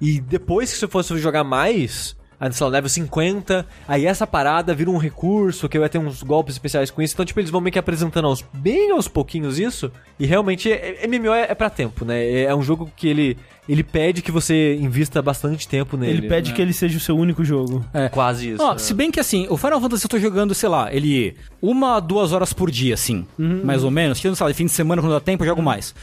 [0.00, 2.16] E depois que se eu fosse jogar mais,
[2.52, 6.54] sei lá, level 50, aí essa parada vira um recurso, que vai ter uns golpes
[6.54, 7.14] especiais com isso.
[7.14, 9.90] Então, tipo, eles vão meio que apresentando aos, bem aos pouquinhos isso.
[10.18, 12.22] E realmente, é- é- MMO é, é pra tempo, né?
[12.24, 13.36] É, é um jogo que ele,
[13.68, 16.18] ele pede que você invista bastante tempo nele.
[16.18, 17.84] Ele pede que ele seja o seu único jogo.
[17.94, 18.62] É quase isso.
[18.62, 18.78] Ó, né?
[18.78, 21.36] se bem que assim, o Final Fantasy eu tô jogando, sei lá, ele.
[21.62, 23.26] Uma, duas horas por dia, assim.
[23.38, 24.20] Mais ou menos.
[24.20, 25.94] Tirando, sei lá, de fim de semana, quando dá tempo, eu jogo mais.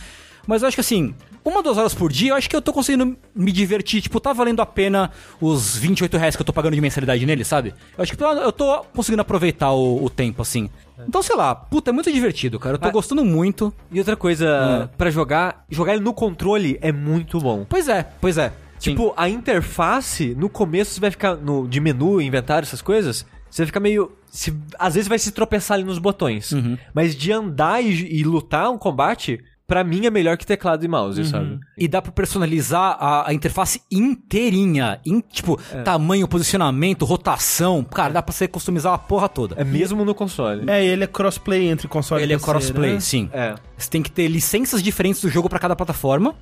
[0.48, 1.14] Mas eu acho que assim,
[1.44, 4.02] uma, duas horas por dia, eu acho que eu tô conseguindo me divertir.
[4.02, 7.44] Tipo, tá valendo a pena os 28 reais que eu tô pagando de mensalidade nele,
[7.44, 7.74] sabe?
[7.98, 10.70] Eu acho que eu tô conseguindo aproveitar o, o tempo, assim.
[11.08, 12.76] Então, sei lá, puta, é muito divertido, cara.
[12.76, 12.92] Eu tô Ah.
[12.92, 13.74] gostando muito.
[13.92, 17.66] E outra coisa, pra jogar, jogar ele no controle é muito bom.
[17.68, 18.54] Pois é, pois é.
[18.78, 18.92] Sim.
[18.92, 23.62] Tipo, a interface, no começo você vai ficar no, de menu, inventário, essas coisas, você
[23.64, 24.12] vai ficar meio.
[24.32, 26.52] se- às vezes vai se tropeçar ali nos botões.
[26.94, 29.40] Mas de andar e, e lutar um combate,
[29.72, 31.58] pra mim é melhor que teclado e mouse, sabe?
[31.78, 35.00] E dá pra personalizar a, a interface inteirinha.
[35.06, 37.82] Em, tipo, tamanho, posicionamento, rotação.
[37.82, 39.56] Cara, dá pra você customizar a porra toda.
[39.58, 40.70] É mesmo no console.
[40.70, 43.00] É, ele é crossplay entre console Ele e é PC, crossplay, né?
[43.00, 43.30] sim.
[43.32, 43.56] É.
[43.78, 46.36] Você tem que ter licenças diferentes do jogo pra cada plataforma.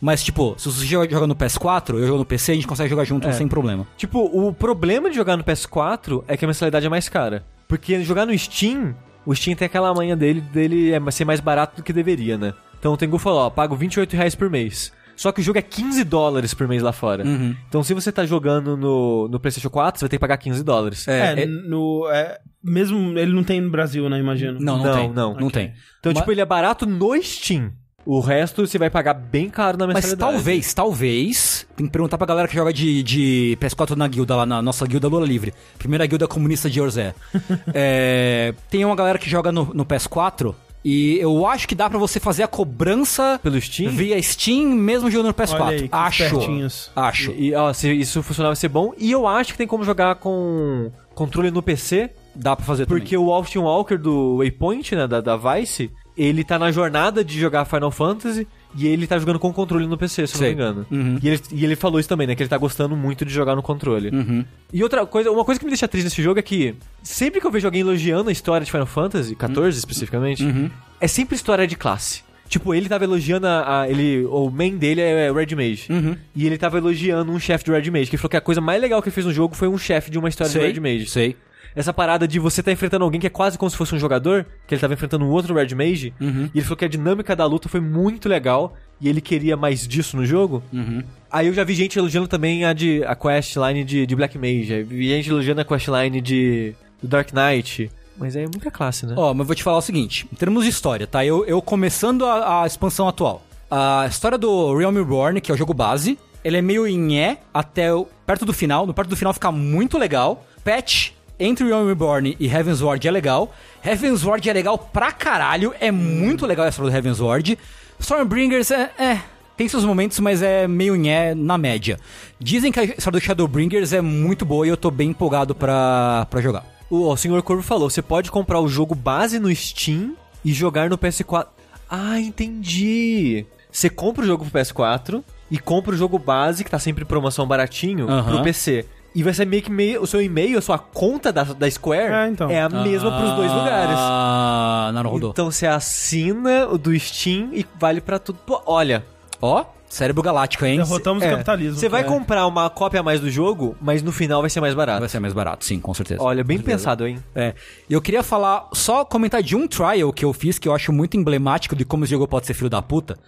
[0.00, 2.88] Mas, tipo, se você joga joga no PS4, eu jogo no PC, a gente consegue
[2.88, 3.86] jogar junto sem problema.
[3.98, 7.44] Tipo, o problema de jogar no PS4 é que a mensalidade é mais cara.
[7.68, 8.94] Porque jogar no Steam,
[9.26, 12.54] o Steam tem aquela manha dele, dele é ser mais barato do que deveria, né?
[12.80, 14.92] Então o Tengu falou, ó, pago 28 reais por mês.
[15.14, 17.22] Só que o jogo é 15 dólares por mês lá fora.
[17.68, 20.64] Então se você tá jogando no, no PlayStation 4, você vai ter que pagar 15
[20.64, 21.06] dólares.
[21.06, 22.08] É, É, é- no.
[22.10, 24.18] é, mesmo ele não tem no Brasil, né?
[24.18, 24.58] Imagino.
[24.58, 25.12] Não, não, Não, tem.
[25.12, 25.34] não.
[25.34, 25.74] Não tem.
[25.98, 27.70] Então, Mas- tipo, ele é barato no Steam.
[28.06, 30.32] O resto você vai pagar bem caro na Mas mensalidade.
[30.32, 34.46] talvez, talvez, tem que perguntar pra galera que joga de, de PS4 na guilda, lá
[34.46, 35.52] na nossa guilda Lula Livre.
[35.78, 37.14] Primeira guilda comunista de Orzé.
[37.74, 40.54] É, tem uma galera que joga no, no PS4
[40.84, 43.90] e eu acho que dá pra você fazer a cobrança Pelo Steam?
[43.90, 45.60] via Steam mesmo jogando no PS4.
[45.60, 46.24] Olha aí, que acho.
[46.24, 46.90] espertinhos.
[46.96, 47.32] Acho.
[47.32, 48.92] E, ó, se isso funcionar vai ser bom.
[48.96, 52.10] E eu acho que tem como jogar com controle no PC.
[52.34, 56.58] Dá pra fazer Porque o Austin Walker do Waypoint, né, da, da Vice, ele tá
[56.58, 60.34] na jornada de jogar Final Fantasy e ele tá jogando com controle no PC, se
[60.36, 60.86] eu não me engano.
[60.90, 61.18] Uhum.
[61.22, 63.56] E, ele, e ele falou isso também, né, que ele tá gostando muito de jogar
[63.56, 64.10] no controle.
[64.10, 64.44] Uhum.
[64.72, 67.46] E outra coisa, uma coisa que me deixa triste nesse jogo é que sempre que
[67.46, 70.70] eu vejo alguém elogiando a história de Final Fantasy, 14 especificamente, Uhum.
[71.00, 72.22] é sempre história de classe.
[72.48, 75.86] Tipo, ele tava elogiando a, a- ele, o main dele é Red Mage.
[75.88, 76.16] Uhum.
[76.34, 78.60] E ele tava elogiando um chefe de Red Mage, que ele falou que a coisa
[78.60, 80.80] mais legal que ele fez no jogo foi um chefe de uma história Sei, de
[80.80, 81.08] Red Mage.
[81.10, 81.36] sei.
[81.74, 84.44] Essa parada de você tá enfrentando alguém que é quase como se fosse um jogador,
[84.66, 86.50] que ele tava enfrentando um outro Red Mage, Uhum.
[86.52, 89.86] e ele falou que a dinâmica da luta foi muito legal, e ele queria mais
[89.86, 90.62] disso no jogo.
[90.72, 91.02] Uhum.
[91.30, 94.74] Aí eu já vi gente elogiando também a, de, a questline de, de Black Mage,
[94.74, 99.14] aí vi gente elogiando a questline de do Dark Knight, mas é muita classe, né?
[99.16, 101.24] Ó, mas vou te falar o seguinte: em termos de história, tá?
[101.24, 103.42] Eu, eu começando a, a expansão atual.
[103.70, 107.38] A história do Realm Reborn, que é o jogo base, ele é meio em é
[107.54, 108.86] até o- perto do final.
[108.86, 110.44] No perto do final fica muito legal.
[110.62, 113.52] Patch entre Realm Reborn e Heavensward é legal.
[113.82, 115.74] Heavensward é legal pra caralho.
[115.80, 117.58] É muito legal a história do Heavensward.
[117.98, 118.90] Stormbringers é.
[118.98, 119.20] é
[119.56, 121.98] tem seus momentos, mas é meio nhé na média.
[122.38, 126.26] Dizem que a história do Shadowbringers é muito boa e eu tô bem empolgado pra,
[126.30, 126.64] pra jogar.
[126.88, 127.42] O, o Sr.
[127.42, 131.46] Corvo falou, você pode comprar o jogo base no Steam e jogar no PS4.
[131.90, 133.44] Ah, entendi.
[133.70, 137.06] Você compra o jogo pro PS4 e compra o jogo base, que tá sempre em
[137.06, 138.36] promoção baratinho, Aham.
[138.36, 138.86] pro PC.
[139.14, 142.12] E vai ser meio que meio, o seu e-mail, a sua conta da, da Square
[142.12, 142.48] É, então.
[142.48, 143.96] a mesma pros dois lugares.
[143.98, 145.30] Ah, Naruto.
[145.32, 148.38] Então você assina o do Steam e vale pra tudo.
[148.46, 149.04] Pô, olha,
[149.42, 150.76] Ó, cérebro galáctico, hein?
[150.76, 151.78] Derrotamos é, o capitalismo.
[151.80, 152.04] Você vai É.
[152.04, 155.00] comprar uma cópia a mais do jogo, mas no final vai ser mais barato.
[155.00, 156.22] Vai ser mais barato, sim, com certeza.
[156.22, 156.76] Olha, bem certeza.
[156.78, 157.18] pensado, hein?
[157.34, 157.54] É.
[157.88, 161.16] Eu queria falar, só comentar de um trial que eu fiz, que eu acho muito
[161.16, 163.18] emblemático de como esse jogo pode ser filho da puta.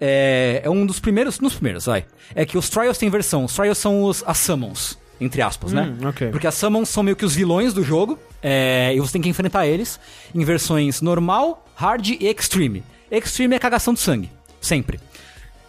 [0.00, 2.04] É, é um dos primeiros, nos primeiros, vai.
[2.34, 3.44] É que os trials têm versão.
[3.46, 5.94] Os trials são os, as summons, entre aspas, né?
[6.00, 6.30] Hum, ok.
[6.30, 9.28] Porque as summons são meio que os vilões do jogo, é, e você tem que
[9.28, 9.98] enfrentar eles
[10.34, 12.82] em versões normal, hard e extreme.
[13.10, 14.98] Extreme é cagação de sangue, sempre.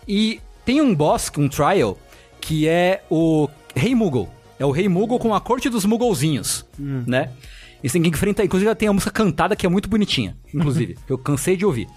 [0.08, 1.98] E tem um boss, um trial,
[2.42, 4.30] que é o Rei Moogle.
[4.60, 7.32] É o Rei Moogle com a corte dos Mooglezinhos, né?
[7.84, 8.46] E você tem que enfrentar.
[8.46, 10.98] Inclusive, ela tem a música cantada que é muito bonitinha, inclusive.
[11.06, 11.88] que eu cansei de ouvir.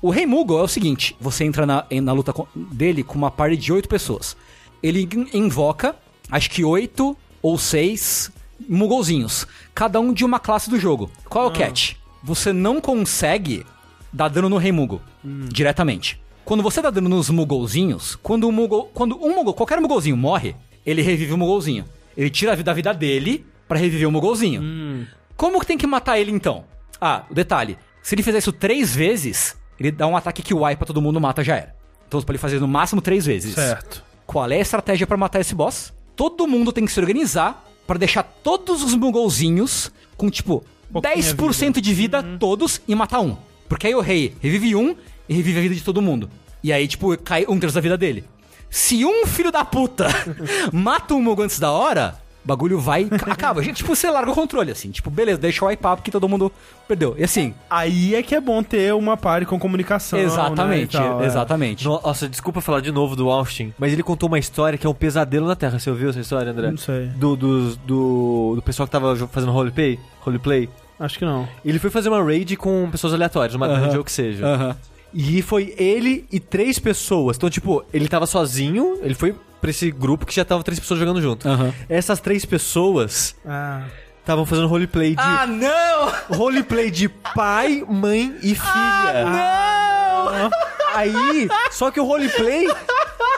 [0.00, 3.56] O Rei Moogle é o seguinte: você entra na, na luta dele com uma party
[3.56, 4.36] de oito pessoas.
[4.82, 5.96] Ele in- invoca,
[6.30, 8.30] acho que oito ou seis
[8.68, 11.10] Mooglezinhos, cada um de uma classe do jogo.
[11.28, 11.94] Qual é o catch?
[12.22, 13.66] Você não consegue
[14.12, 16.20] dar dano no Rei Moogle diretamente.
[16.44, 20.54] Quando você dá dano nos Mooglezinhos, quando um Moogle, quando um Moogle, qualquer Mooglezinho morre,
[20.84, 21.84] ele revive o Mooglezinho.
[22.16, 25.06] Ele tira a vida da vida dele pra reviver o Mooglezinho.
[25.36, 26.64] Como que tem que matar ele então?
[27.00, 27.76] Ah, o detalhe.
[28.02, 31.42] Se ele fizer isso três vezes, ele dá um ataque que wipe todo mundo mata
[31.42, 31.74] já era.
[32.06, 33.54] Então você pode fazer no máximo três vezes.
[33.54, 34.04] Certo.
[34.26, 35.92] Qual é a estratégia pra matar esse boss?
[36.16, 41.80] Todo mundo tem que se organizar pra deixar todos os Mooglezinhos com tipo Pouquinha 10%
[41.80, 43.36] de vida todos e matar um.
[43.68, 44.94] Porque aí o rei revive um
[45.28, 46.30] e revive a vida de todo mundo.
[46.62, 48.24] E aí, tipo, cai um terço da vida dele.
[48.70, 50.08] Se um filho da puta
[50.72, 53.08] mata um Moogle antes da hora, o bagulho vai.
[53.26, 53.62] acaba.
[53.62, 54.90] Gente, tipo, você larga o controle, assim.
[54.90, 56.52] Tipo, beleza, deixa o wipear porque todo mundo
[56.86, 57.14] perdeu.
[57.18, 57.54] E assim.
[57.68, 60.18] Aí é que é bom ter uma party com comunicação.
[60.18, 61.26] exatamente, né, tal, é.
[61.26, 61.84] exatamente.
[61.84, 64.94] Nossa, desculpa falar de novo do Austin, mas ele contou uma história que é um
[64.94, 65.78] pesadelo na Terra.
[65.78, 66.70] Você ouviu essa história, André?
[66.70, 67.06] Não sei.
[67.16, 69.98] Do, do, do, do pessoal que tava fazendo roleplay?
[70.20, 70.68] Roleplay?
[70.98, 71.48] Acho que não.
[71.64, 73.80] Ele foi fazer uma raid com pessoas aleatórias, uma Aham.
[73.80, 74.46] dungeon ou que seja.
[74.46, 74.76] Aham.
[75.12, 77.36] E foi ele e três pessoas.
[77.36, 79.34] Então, tipo, ele tava sozinho, ele foi
[79.64, 81.48] pra esse grupo que já tava três pessoas jogando junto.
[81.48, 81.72] Aham.
[81.88, 83.84] Essas três pessoas Ah.
[84.20, 85.22] estavam fazendo roleplay de.
[85.22, 86.36] Ah, não!
[86.36, 89.24] Roleplay de pai, mãe e filha.
[89.24, 90.50] Não!
[90.94, 92.66] Aí, só que o roleplay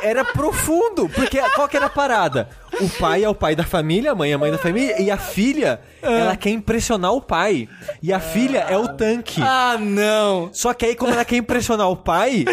[0.02, 2.48] era profundo, porque qual que era a parada?
[2.80, 5.10] O pai é o pai da família, a mãe é a mãe da família, e
[5.10, 7.68] a filha, ela quer impressionar o pai.
[8.02, 9.40] E a filha é o tanque.
[9.42, 10.50] Ah, não.
[10.52, 12.44] Só que aí, como ela quer impressionar o pai,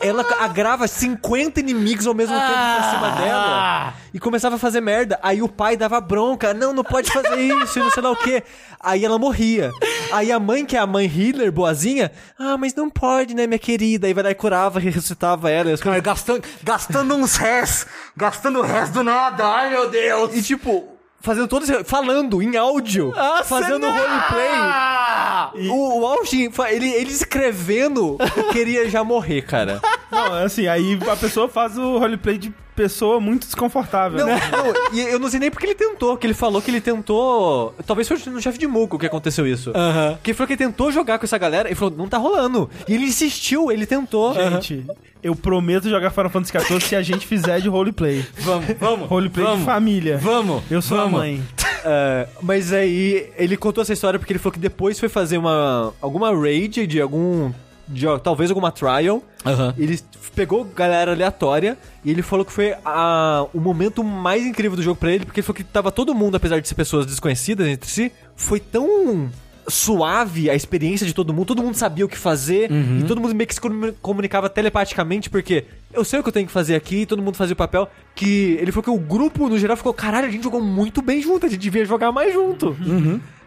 [0.00, 3.94] ela agrava 50 inimigos ao mesmo tempo pra cima dela.
[4.14, 5.18] E começava a fazer merda.
[5.22, 6.54] Aí o pai dava bronca.
[6.54, 8.42] Não, não pode fazer isso, e não sei lá o quê.
[8.80, 9.72] Aí ela morria.
[10.12, 13.58] Aí a mãe, que é a mãe healer, boazinha, ah, mas não pode, né, minha
[13.58, 14.06] querida?
[14.06, 15.70] Aí vai lá e curava, ressuscitava ela.
[15.70, 17.86] E as Cara, gastando, gastando uns res,
[18.16, 19.46] gastando o resto do nada.
[19.46, 20.34] Ai, meu Deus.
[20.34, 21.84] E tipo, fazendo todo esse...
[21.84, 23.12] Falando em áudio.
[23.44, 25.70] fazendo roleplay.
[25.70, 28.18] O, o Austin, ele, ele escrevendo,
[28.52, 29.80] queria já morrer, cara.
[30.10, 34.18] Não, assim, aí a pessoa faz o roleplay de pessoa muito desconfortável.
[34.18, 34.40] Não, né?
[34.52, 37.74] não, e eu não sei nem porque ele tentou, que ele falou que ele tentou.
[37.86, 39.72] Talvez foi no chefe de Muco que aconteceu isso.
[39.74, 40.18] Aham.
[40.22, 42.68] Que ele falou que ele tentou jogar com essa galera e falou, não tá rolando.
[42.86, 44.34] E ele insistiu, ele tentou.
[44.34, 44.84] Gente,
[45.22, 48.24] eu prometo jogar Final Fantasy XIV se a gente fizer de roleplay.
[48.38, 49.08] Vamos, vamos.
[49.08, 50.18] Roleplay de vamos, família.
[50.18, 50.62] Vamos.
[50.70, 51.20] Eu sou vamos.
[51.20, 51.42] a mãe.
[51.84, 55.92] É, mas aí ele contou essa história porque ele falou que depois foi fazer uma
[56.00, 57.52] alguma raid de algum
[57.88, 59.22] de talvez alguma trial.
[59.44, 59.74] Aham.
[59.78, 59.98] Ele
[60.34, 64.98] pegou galera aleatória e ele falou que foi a, o momento mais incrível do jogo
[64.98, 67.88] pra ele, porque ele falou que tava todo mundo, apesar de ser pessoas desconhecidas entre
[67.88, 69.30] si, foi tão
[69.68, 73.34] suave a experiência de todo mundo, todo mundo sabia o que fazer e todo mundo
[73.34, 76.74] meio que se comu- comunicava telepaticamente, porque eu sei o que eu tenho que fazer
[76.74, 79.92] aqui, todo mundo fazia o papel, que ele falou que o grupo no geral ficou,
[79.94, 82.76] caralho, a gente jogou muito bem junto, a gente devia jogar mais junto.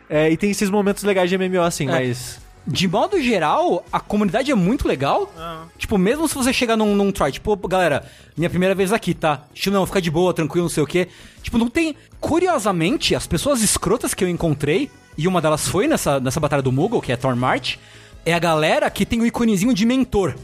[0.10, 2.40] É, e tem esses momentos legais de MMO assim, mas...
[2.72, 5.32] De modo geral, a comunidade é muito legal.
[5.78, 8.06] Tipo, mesmo se você chegar num, num try, tipo, galera,
[8.38, 9.42] minha primeira vez aqui, tá?
[9.54, 11.08] Tipo, não, fica de boa, tranquilo, não sei o quê.
[11.42, 11.96] Tipo, não tem.
[12.20, 16.72] Curiosamente, as pessoas escrotas que eu encontrei, e uma delas foi nessa, nessa batalha do
[16.72, 17.78] Moogle, que é Thornmart,
[18.26, 20.36] é a galera que tem o iconezinho de mentor.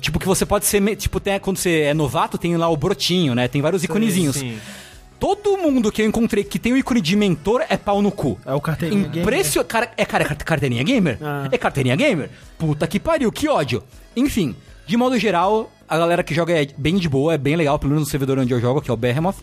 [0.00, 0.96] Tipo, que você pode ser.
[0.96, 3.48] Tipo, tem, quando você é novato, tem lá o brotinho, né?
[3.48, 4.36] Tem vários iconezinhos.
[4.36, 4.58] sim.
[5.24, 8.38] Todo mundo que eu encontrei que tem o ícone de mentor é pau no cu.
[8.44, 9.22] É o carteirinha gamer.
[9.22, 9.70] Impressionante.
[9.70, 11.16] Cara, é cara, é carte- carteirinha gamer?
[11.22, 11.48] Ah.
[11.50, 12.28] É carteirinha gamer?
[12.58, 13.82] Puta que pariu, que ódio.
[14.14, 14.54] Enfim,
[14.86, 17.92] de modo geral, a galera que joga é bem de boa, é bem legal, pelo
[17.92, 19.36] menos no servidor onde eu jogo, que é o Behemoth.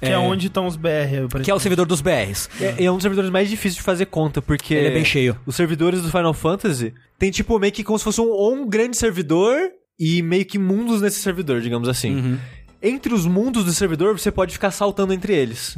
[0.00, 1.28] Que é, onde estão os BR.
[1.44, 2.50] Que é o servidor dos BRs.
[2.60, 4.74] É, é um dos servidores mais difíceis de fazer conta, porque...
[4.74, 5.38] Ele é bem cheio.
[5.46, 8.24] Os servidores do Final Fantasy tem, tipo, meio que como se fosse um,
[8.64, 9.56] um grande servidor
[9.96, 12.16] e meio que mundos nesse servidor, digamos assim.
[12.16, 12.38] Uhum.
[12.82, 15.74] Entre os mundos do servidor, você pode ficar saltando entre eles.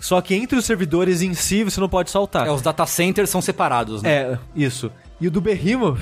[0.00, 2.46] Só que entre os servidores em si, você não pode saltar.
[2.46, 4.10] É, os data centers são separados, né?
[4.10, 4.90] É, isso.
[5.20, 6.00] E o do Behemoth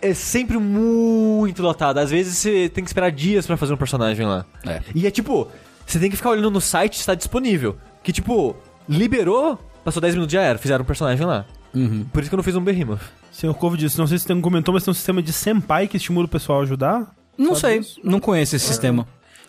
[0.00, 1.98] é sempre muito lotado.
[1.98, 4.46] Às vezes você tem que esperar dias pra fazer um personagem lá.
[4.64, 4.80] É.
[4.94, 5.48] E é tipo,
[5.84, 7.76] você tem que ficar olhando no site se está disponível.
[8.02, 8.56] Que tipo,
[8.88, 11.44] liberou, passou 10 minutos já era, fizeram um personagem lá.
[11.74, 12.04] Uhum.
[12.12, 13.00] Por isso que eu não fiz um Behemoth.
[13.32, 15.96] Senhor Corvo disse, não sei se você comentou, mas tem um sistema de senpai que
[15.96, 17.14] estimula o pessoal a ajudar?
[17.36, 18.00] Não Sabe sei, isso?
[18.02, 19.06] não conheço esse sistema.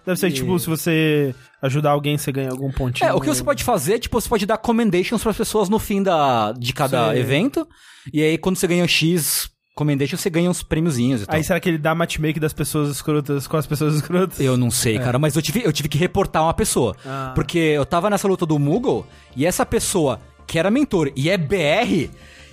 [0.09, 3.07] Deve ser, tipo, se você ajudar alguém, você ganha algum pontinho.
[3.07, 6.01] É, o que você pode fazer, tipo, você pode dar commendations para pessoas no fim
[6.01, 7.19] da, de cada Sim.
[7.19, 7.67] evento.
[8.11, 11.35] E aí, quando você ganha X commendation, você ganha uns prêmiozinhos e tal.
[11.35, 14.39] Aí será que ele dá matchmake das pessoas escrotas com as pessoas escrotas?
[14.39, 16.95] Eu não sei, cara, mas eu tive, eu tive que reportar uma pessoa.
[17.05, 17.31] Ah.
[17.35, 19.05] Porque eu tava nessa luta do Moogle
[19.35, 22.09] e essa pessoa, que era mentor e é BR,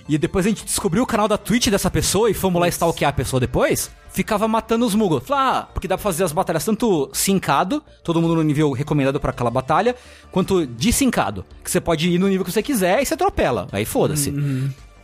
[0.07, 3.09] e depois a gente descobriu o canal da Twitch dessa pessoa e fomos lá stalkear
[3.09, 4.93] a pessoa depois, ficava matando os.
[4.93, 9.19] Falei, ah, porque dá pra fazer as batalhas tanto sincado, todo mundo no nível recomendado
[9.19, 9.95] pra aquela batalha,
[10.31, 11.45] quanto desincado.
[11.63, 13.67] Que você pode ir no nível que você quiser e você atropela.
[13.71, 14.31] Aí foda-se.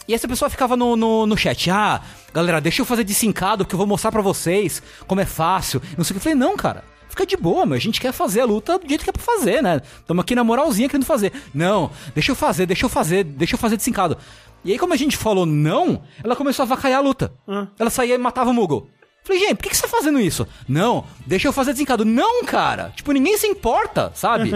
[0.07, 2.01] E essa pessoa ficava no, no, no chat, ah,
[2.33, 5.81] galera, deixa eu fazer de sincado, porque eu vou mostrar pra vocês como é fácil.
[5.97, 6.27] Não sei o que.
[6.27, 7.75] Eu falei, não, cara, fica de boa, meu.
[7.75, 9.81] A gente quer fazer a luta do jeito que é pra fazer, né?
[10.05, 11.31] Tamo aqui na moralzinha querendo fazer.
[11.53, 14.17] Não, deixa eu fazer, deixa eu fazer, deixa eu fazer de sincado.
[14.63, 17.33] E aí, como a gente falou não, ela começou a vacaiar a luta.
[17.77, 18.87] Ela saía e matava o Moogle.
[19.23, 20.45] Falei, gente, por que, que você tá fazendo isso?
[20.67, 22.03] Não, deixa eu fazer desencado.
[22.03, 22.91] Não, cara!
[22.95, 24.51] Tipo, ninguém se importa, sabe?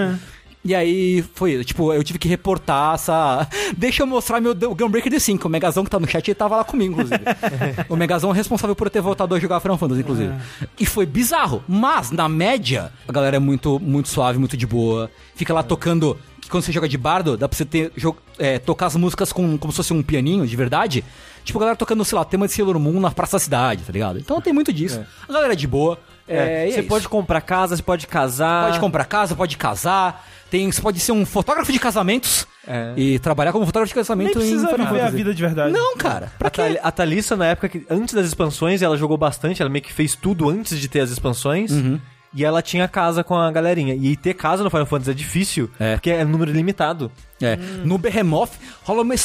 [0.67, 3.47] E aí foi, tipo, eu tive que reportar essa.
[3.77, 5.45] Deixa eu mostrar meu Gunbreaker D5.
[5.45, 7.21] O Megazão que tá no chat ele tava lá comigo, inclusive.
[7.87, 10.33] o Megazão é responsável por eu ter voltado a jogar Final Fantasy, inclusive.
[10.77, 11.63] E foi bizarro.
[11.69, 15.09] Mas, na média, a galera é muito, muito suave, muito de boa.
[15.35, 16.17] Fica lá tocando.
[16.47, 17.91] Que quando você joga de bardo, dá pra você ter,
[18.39, 21.03] é, tocar as músicas com, como se fosse um pianinho de verdade.
[21.43, 23.91] Tipo, a galera tocando, sei lá, tema de Sailor Moon na Praça da Cidade, tá
[23.91, 24.17] ligado?
[24.17, 25.05] Então tem muito disso.
[25.27, 25.99] A galera é de boa.
[26.25, 27.09] É, você é pode isso.
[27.09, 28.67] comprar casa, você pode casar.
[28.67, 30.25] Pode comprar casa, pode casar.
[30.49, 32.93] Tem, você pode ser um fotógrafo de casamentos É.
[32.95, 35.73] e trabalhar como fotógrafo de Nem casamento em precisa Final viver a vida de verdade.
[35.73, 36.31] Não, cara.
[36.39, 36.79] Pra A, Thal- quê?
[36.81, 40.15] a Thalissa, na época, que, antes das expansões, ela jogou bastante, ela meio que fez
[40.15, 41.71] tudo antes de ter as expansões.
[41.71, 41.99] Uhum.
[42.37, 43.95] E ela tinha casa com a galerinha.
[43.95, 45.93] E ter casa no Final Fantasy é difícil, É.
[45.95, 47.11] porque é número limitado.
[47.41, 47.55] É.
[47.83, 48.51] No Behemoth
[48.83, 49.15] rola uma,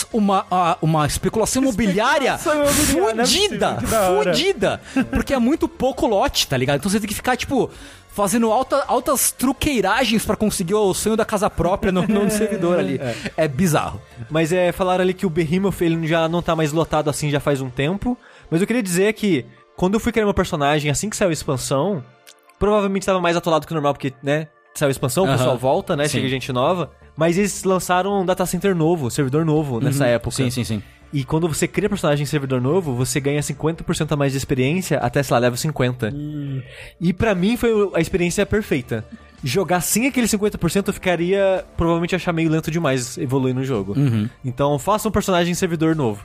[0.50, 3.78] uma, uma especulação imobiliária é possível, fudida,
[4.24, 4.80] fudida.
[5.10, 6.78] Porque é muito pouco lote, tá ligado?
[6.78, 7.70] Então você tem que ficar, tipo,
[8.14, 12.98] fazendo alta, altas truqueiragens pra conseguir o sonho da casa própria no, no servidor ali.
[13.36, 13.46] É.
[13.46, 14.00] bizarro.
[14.30, 17.40] Mas é, falaram ali que o Behemoth ele já não tá mais lotado assim já
[17.40, 18.16] faz um tempo.
[18.50, 19.44] Mas eu queria dizer que
[19.76, 22.04] quando eu fui criar meu personagem, assim que saiu a expansão,
[22.62, 25.36] provavelmente estava mais atolado que o normal, porque, né, saiu a expansão, o Aham.
[25.36, 26.18] pessoal volta, né, Sim.
[26.18, 26.92] chega gente nova.
[27.16, 30.36] Mas eles lançaram um data center novo, servidor novo nessa época.
[30.36, 30.82] Sim, sim, sim.
[31.12, 34.98] E quando você cria personagem em servidor novo, você ganha 50% a mais de experiência
[34.98, 36.14] até, sei lá, level 50.
[37.00, 39.04] E pra mim foi a experiência perfeita.
[39.44, 41.64] Jogar sem aquele 50% eu ficaria.
[41.76, 43.94] Provavelmente achar meio lento demais evoluir no jogo.
[44.44, 46.24] Então faça um personagem em servidor novo.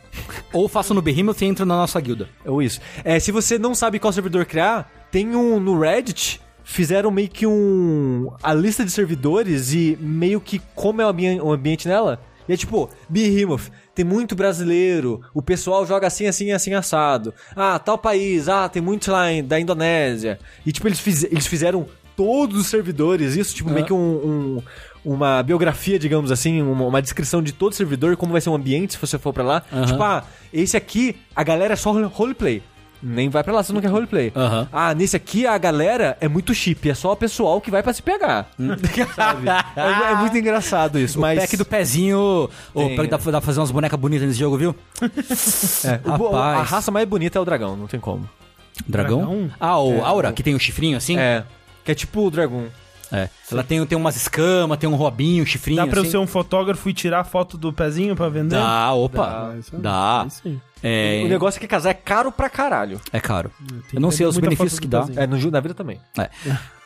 [0.54, 2.30] Ou faça no Behemoth e entra na nossa guilda.
[2.46, 2.80] Ou isso.
[3.04, 6.42] É, se você não sabe qual servidor criar, tem um no Reddit.
[6.64, 8.30] Fizeram meio que um.
[8.44, 12.22] a lista de servidores e meio que como é o, ambi- o ambiente nela.
[12.48, 17.34] E é tipo, Behemoth, tem muito brasileiro, o pessoal joga assim, assim, assim, assado.
[17.56, 20.40] Ah, tal país, ah, tem muitos lá da Indonésia.
[20.66, 21.86] E tipo, eles, fiz- eles fizeram
[22.18, 24.62] todos os servidores, isso, tipo, meio que um- um,
[25.06, 28.94] uma biografia, digamos assim, uma, uma descrição de todo servidor, como vai ser o ambiente
[28.94, 29.64] se você for pra lá.
[29.72, 29.86] Aham.
[29.86, 32.62] Tipo, ah, esse aqui, a galera é só role- roleplay.
[33.04, 34.32] Nem vai pra lá se não quer roleplay.
[34.36, 34.68] Aham.
[34.74, 37.94] Ah, nesse aqui a galera é muito chip, é só o pessoal que vai pra
[37.94, 38.50] se pegar.
[39.16, 39.48] Sabe?
[39.76, 41.40] É, é muito engraçado isso, O mas...
[41.40, 42.50] pack do pezinho.
[42.74, 42.96] Ô, Tem.
[42.96, 44.76] dá, dá pra fazer umas bonecas bonitas nesse jogo, viu?
[45.86, 48.28] É, o a raça mais bonita é o dragão, não tem como.
[48.88, 49.20] Dragão?
[49.20, 49.50] Dragão?
[49.60, 51.18] Ah, o É, Aura, o- que tem o chifrinho assim?
[51.20, 51.44] É,
[51.88, 52.66] que é tipo o dragão.
[53.10, 53.30] É.
[53.50, 55.78] Ela tem, tem umas escamas, tem um robinho, um chifrinho.
[55.78, 56.12] Dá pra eu assim.
[56.12, 58.58] ser um fotógrafo e tirar foto do pezinho pra vender?
[58.58, 59.26] Dá, opa.
[59.54, 60.26] Dá, isso- Dá.
[60.28, 60.62] isso sim.
[60.84, 63.00] É, O negócio é que casar é caro pra caralho.
[63.14, 63.50] é caro.
[63.66, 65.00] Tem Eu não sei os benefícios que dá.
[65.04, 65.20] pezinho.
[65.22, 66.00] É, no, na vida também.
[66.18, 66.30] É.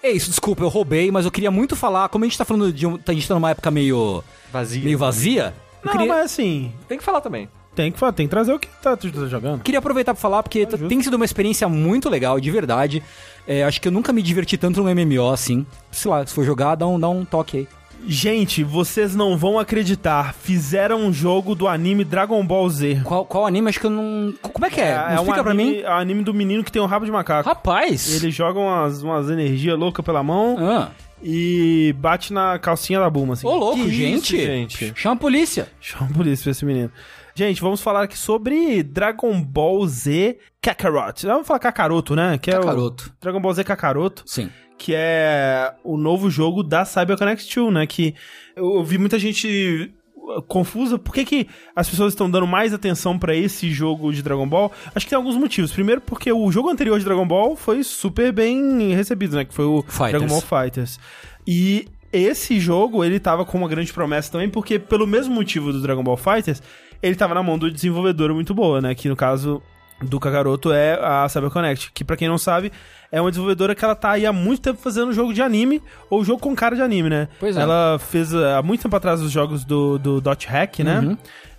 [0.03, 2.71] É isso, desculpa, eu roubei, mas eu queria muito falar, como a gente tá falando
[2.71, 4.23] de um, a gente tá numa época meio,
[4.53, 4.83] Vazio.
[4.83, 7.49] meio vazia, eu Não, queria, mas assim, Tem que falar também.
[7.75, 9.61] Tem que, fa- tem que trazer o que tá, tá jogando.
[9.61, 13.01] queria aproveitar pra falar, porque Tá tem sido uma experiência muito legal, de verdade.
[13.47, 15.65] É, acho que eu nunca me diverti tanto num MMO assim.
[15.91, 17.67] Sei lá, se for jogar, dá um, dá um toque aí.
[18.07, 20.33] Gente, vocês não vão acreditar.
[20.33, 23.01] Fizeram um jogo do anime Dragon Ball Z.
[23.03, 23.69] Qual, qual anime?
[23.69, 24.33] Acho que eu não.
[24.41, 24.97] Como é que é?
[24.97, 25.81] Me um explica pra anime, mim.
[25.81, 27.47] é um anime do menino que tem um rabo de macaco.
[27.47, 28.15] Rapaz!
[28.15, 30.89] Ele joga umas, umas energias loucas pela mão Ah,
[31.21, 33.45] e bate na calcinha da Buma, assim.
[33.45, 34.35] ô louco, Que gente.
[34.35, 34.93] isso, gente?
[34.95, 35.67] Chama a polícia.
[35.79, 36.91] Chama por isso pra esse menino.
[37.35, 41.25] Gente, vamos falar aqui sobre Dragon Ball Z Kakarot.
[41.25, 42.37] Vamos falar Kakaroto, né?
[42.37, 43.11] Que É Kakaroto.
[43.17, 44.49] o Dragon Ball Z Kakaroto, Sim.
[44.77, 47.87] que é o novo jogo da CyberConnect 2, né?
[47.87, 48.13] Que
[48.55, 50.99] eu vi muita gente uh, confusa.
[50.99, 54.71] Por que, que as pessoas estão dando mais atenção pra esse jogo de Dragon Ball?
[54.93, 55.71] Acho que tem alguns motivos.
[55.71, 59.45] Primeiro, porque o jogo anterior de Dragon Ball foi super bem recebido, né?
[59.45, 60.11] Que foi o Fighters.
[60.11, 60.99] Dragon Ball Fighters.
[61.47, 65.81] E esse jogo, ele tava com uma grande promessa também, porque pelo mesmo motivo do
[65.81, 66.61] Dragon Ball Fighters,
[67.01, 68.95] ele tava na mão do desenvolvedor muito boa, né?
[68.95, 69.61] Que no caso
[70.01, 72.71] do Kakaroto é a CyberConnect, que pra quem não sabe,
[73.11, 76.23] é uma desenvolvedora que ela tá aí há muito tempo fazendo jogo de anime, ou
[76.23, 77.27] jogo com cara de anime, né?
[77.39, 77.61] Pois é.
[77.61, 80.99] Ela fez uh, há muito tempo atrás os jogos do, do Dot Hack, né?
[80.99, 81.17] Uhum.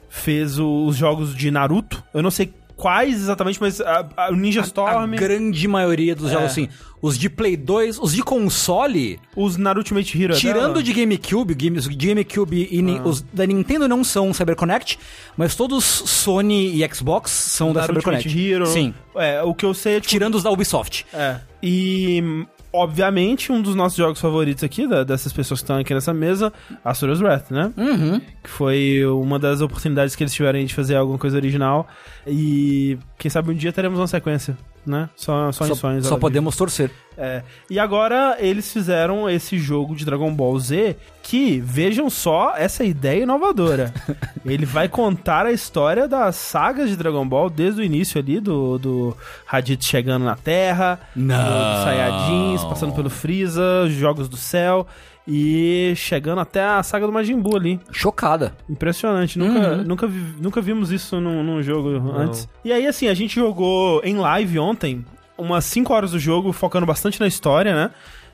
[0.08, 2.02] Fez os jogos de Naruto.
[2.12, 2.52] Eu não sei
[2.82, 6.32] quais exatamente, mas a- a- o Ninja Storm, A grande maioria dos É.
[6.32, 6.68] jogos, assim,
[7.00, 10.34] os de Play 2, os de console, os Naruto Ultimate Hero.
[10.34, 10.82] é tirando dela?
[10.82, 14.98] de GameCube, games de GameCube e ni- os da Nintendo não são CyberConnect,
[15.36, 18.28] mas todos Sony e Xbox são da Naruto CyberConnect.
[18.28, 18.66] Ultimate Hero.
[18.66, 18.92] Sim.
[19.14, 21.06] É, o que eu sei é tipo, Tirando os da Ubisoft.
[21.14, 21.36] É.
[21.62, 26.12] E, obviamente, um dos nossos jogos favoritos aqui, da- dessas pessoas que estão aqui nessa
[26.14, 26.52] mesa,
[26.84, 27.72] Asura's Wrath, né?
[27.76, 28.20] Uhum.
[28.42, 31.86] Que foi uma das oportunidades que eles tiveram de fazer alguma coisa original.
[32.26, 35.08] E quem sabe um dia teremos uma sequência, né?
[35.16, 36.06] Só, só, em sonhos.
[36.06, 36.90] só podemos torcer.
[37.16, 37.42] é.
[37.70, 43.22] E agora eles fizeram esse jogo de Dragon Ball Z que, vejam só essa ideia
[43.22, 43.94] inovadora.
[44.44, 48.76] Ele vai contar a história das sagas de Dragon Ball desde o início ali, do,
[48.76, 49.16] do
[49.46, 51.36] Raditz chegando na Terra, Não.
[51.36, 54.86] dos Saiyajins, passando pelo Freeza, Jogos do Céu
[55.26, 57.80] e chegando até a saga do Majin Buu ali.
[57.92, 58.54] Chocada.
[58.68, 59.84] Impressionante, nunca, Uhum.
[59.84, 62.48] nunca, vi- nunca vimos isso num, num jogo antes.
[62.64, 65.04] E aí, assim, a gente jogou em live ontem,
[65.38, 67.90] umas 5 horas do jogo, focando bastante na história, né?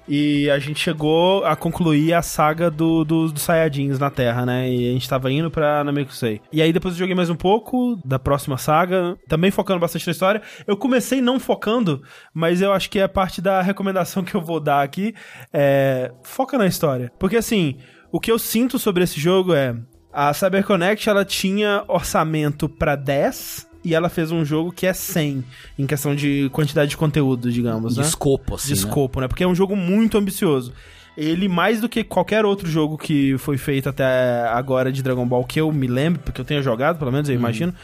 [0.08, 4.70] E a gente chegou a concluir a saga do, do, dos Saiyajins na Terra, né?
[4.70, 6.40] E a gente tava indo pra Namekusei.
[6.50, 10.12] E aí depois eu joguei mais um pouco da próxima saga, também focando bastante na
[10.12, 10.42] história.
[10.66, 12.02] Eu comecei não focando,
[12.32, 15.14] mas eu acho que é parte da recomendação que eu vou dar aqui.
[15.52, 17.12] É, foca na história.
[17.18, 17.76] Porque assim,
[18.10, 19.76] o que eu sinto sobre esse jogo é...
[20.10, 25.44] A CyberConnect, ela tinha orçamento pra 10 e ela fez um jogo que é 100
[25.78, 28.06] em questão de quantidade de conteúdo, digamos, De né?
[28.06, 28.68] escopo, assim.
[28.68, 28.78] de né?
[28.78, 29.28] escopo, né?
[29.28, 30.72] Porque é um jogo muito ambicioso.
[31.16, 35.44] Ele, mais do que qualquer outro jogo que foi feito até agora de Dragon Ball,
[35.44, 37.74] que eu me lembro, porque eu tenho jogado, pelo menos, eu imagino,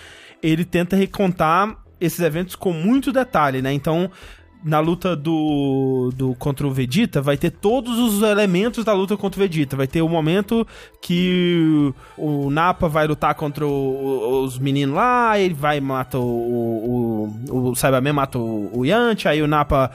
[0.42, 3.72] ele tenta recontar esses eventos com muito detalhe, né?
[3.72, 4.11] Então,
[4.64, 9.38] na luta do, do contra o Vegeta, vai ter todos os elementos da luta contra
[9.38, 9.76] o Vegeta.
[9.76, 10.66] Vai ter o momento
[11.02, 17.28] que o, o Nappa vai lutar contra o- os meninos lá, ele vai mata o,
[17.50, 19.90] o, o Cyberman mata o, o Yanti, aí o Nappa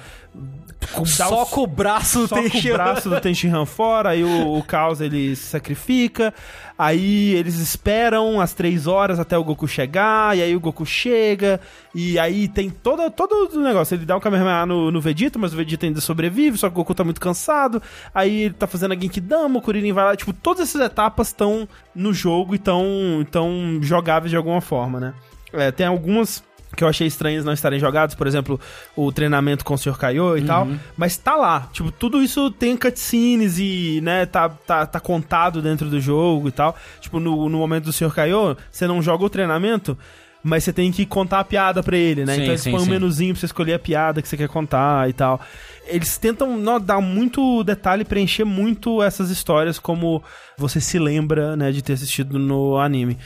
[1.17, 2.73] dá o- Soca o braço do o Tenshinhan.
[2.73, 6.33] braço do Tenshinhan fora, aí o, o Caos ele se sacrifica,
[6.77, 11.59] aí eles esperam as três horas até o Goku chegar, e aí o Goku chega,
[11.93, 15.53] e aí tem todo, todo o negócio, ele dá o Kamehameha no, no Vegeta, mas
[15.53, 17.81] o Vegeta ainda sobrevive, só que o Goku tá muito cansado,
[18.15, 21.67] aí ele tá fazendo a Genkidama, o Kuririn vai lá, tipo, todas essas etapas estão
[21.93, 22.83] no jogo e tão,
[23.29, 25.13] tão jogáveis de alguma forma, né?
[25.51, 26.43] É, tem algumas
[26.75, 28.59] que eu achei estranhas não estarem jogados, por exemplo,
[28.95, 29.97] o treinamento com o Sr.
[29.97, 34.85] Kaiô e tal, mas tá lá, tipo, tudo isso tem cutscenes e, né, tá, tá,
[34.85, 38.13] tá contado dentro do jogo e tal, tipo, no, no momento do Sr.
[38.13, 39.97] Kaiô, você não joga o treinamento,
[40.43, 42.81] mas você tem que contar a piada pra ele, né, Sim, então eles sim, põem
[42.81, 42.91] um sim.
[42.91, 45.41] menuzinho pra você escolher a piada que você quer contar e tal.
[45.87, 50.23] Eles tentam nó, dar muito detalhe, preencher muito essas histórias como
[50.57, 53.17] você se lembra, né, de ter assistido no anime.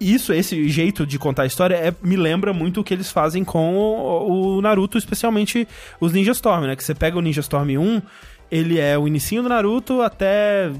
[0.00, 3.42] Isso, esse jeito de contar a história é, me lembra muito o que eles fazem
[3.42, 5.66] com o, o Naruto, especialmente
[5.98, 6.76] os Ninja Storm, né?
[6.76, 8.02] Que você pega o Ninja Storm 1,
[8.50, 10.70] ele é o inicinho do Naruto até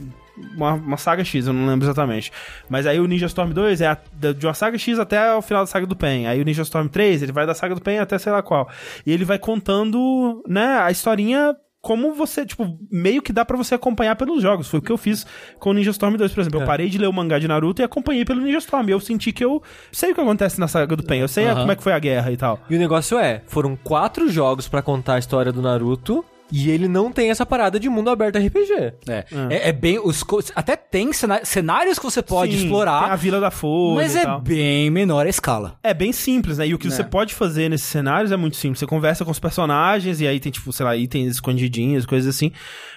[0.54, 2.30] uma, uma saga X, eu não lembro exatamente.
[2.68, 3.98] Mas aí o Ninja Storm 2 é a-
[4.34, 6.26] de uma saga X até o final da saga do Pen.
[6.26, 8.68] Aí o Ninja Storm 3, ele vai da saga do Pen até sei lá qual.
[9.06, 13.74] E ele vai contando, né, a historinha como você, tipo, meio que dá pra você
[13.74, 14.68] acompanhar pelos jogos.
[14.68, 15.24] Foi o que eu fiz
[15.58, 16.60] com o Ninja Storm 2, por exemplo.
[16.60, 18.88] Eu parei de ler o mangá de Naruto e acompanhei pelo Ninja Storm.
[18.88, 19.62] E eu senti que eu
[19.92, 21.20] sei o que acontece na saga do Pen.
[21.20, 22.60] Eu sei como é que foi a guerra e tal.
[22.68, 26.86] E o negócio é, foram quatro jogos pra contar a história do Naruto e ele
[26.88, 28.72] não tem essa parada de mundo aberto RPG.
[29.08, 29.98] É, é, é bem.
[29.98, 30.24] Os,
[30.54, 31.10] até tem
[31.42, 34.40] cenários que você pode Sim, explorar, Tem a Vila da Folha mas e é tal.
[34.40, 35.76] bem menor a escala.
[35.82, 36.66] É bem simples, né?
[36.68, 36.90] E o que É.
[36.90, 38.78] você pode fazer nesses cenários é muito simples.
[38.78, 42.52] Você conversa com os personagens e aí tem, tipo, sei lá, itens escondidinhos, coisas assim.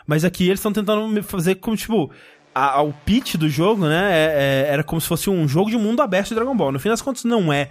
[0.06, 2.12] Mas aqui eles estão tentando me fazer como, tipo.
[2.54, 4.10] A, a- o pitch do jogo, né?
[4.12, 6.72] é- é- era como se fosse um jogo de mundo aberto de Dragon Ball.
[6.72, 7.70] No fim das contas, não é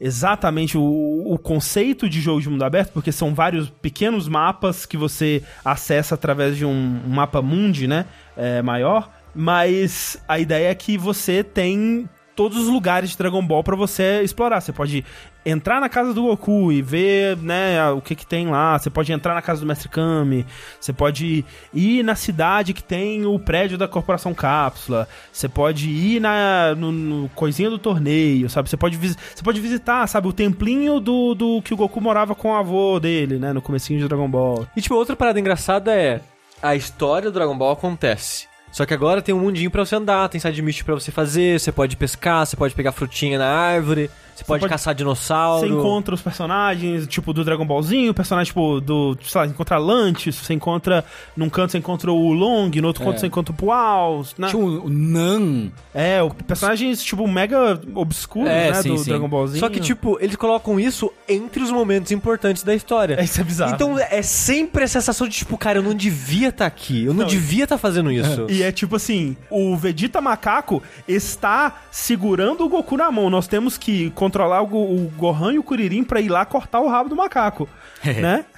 [0.00, 4.96] exatamente o, o conceito de jogo de mundo aberto, porque são vários pequenos mapas que
[4.96, 8.06] você acessa através de um, um mapa mundi, né?
[8.36, 9.10] É, maior.
[9.34, 12.08] Mas a ideia é que você tem
[12.40, 14.62] todos os lugares de Dragon Ball pra você explorar.
[14.62, 15.04] Você pode
[15.44, 18.78] entrar na casa do Goku e ver, né, o que que tem lá.
[18.78, 20.46] Você pode entrar na casa do Mestre Kami.
[20.80, 25.06] Você pode ir na cidade que tem o prédio da Corporação Cápsula.
[25.30, 28.70] Você pode ir na no, no coisinha do torneio, sabe?
[28.70, 32.52] Você pode, você pode visitar, sabe, o templinho do, do que o Goku morava com
[32.52, 34.66] o avô dele, né, no comecinho de Dragon Ball.
[34.74, 36.22] E tipo, outra parada engraçada é
[36.62, 38.49] a história do Dragon Ball acontece.
[38.72, 41.58] Só que agora tem um mundinho pra você andar, tem side mission pra você fazer,
[41.58, 44.10] você pode pescar, você pode pegar frutinha na árvore,
[44.40, 45.66] você pode, pode- caçar dinossauro.
[45.66, 49.16] Você encontra os personagens, tipo, do Dragon Ballzinho, o personagem, tipo, do.
[49.22, 51.04] Sei lá, encontra Lantis, você encontra.
[51.36, 53.06] Num canto você encontra o Long, no outro É.
[53.06, 54.34] canto você encontra o Puals.
[54.38, 54.48] Né?
[54.48, 55.70] Tinha o Nan.
[55.94, 58.82] É, o personagens, tipo, mega obscuros, É, né?
[58.82, 59.10] sim, do sim.
[59.10, 59.60] Dragon Ballzinho.
[59.60, 63.14] Só que, tipo, eles colocam isso entre os momentos importantes da história.
[63.20, 63.74] É, isso é bizarro.
[63.74, 67.04] Então é sempre a sensação de, tipo, cara, eu não devia estar aqui.
[67.04, 68.46] Eu não, Não, devia estar fazendo isso.
[68.48, 73.28] E é tipo assim, o Vegeta Macaco está segurando o Goku na mão.
[73.30, 76.88] Nós temos que controlar o, o Gohan e o Kuririn pra ir lá cortar o
[76.88, 77.68] rabo do macaco.
[78.04, 78.44] né?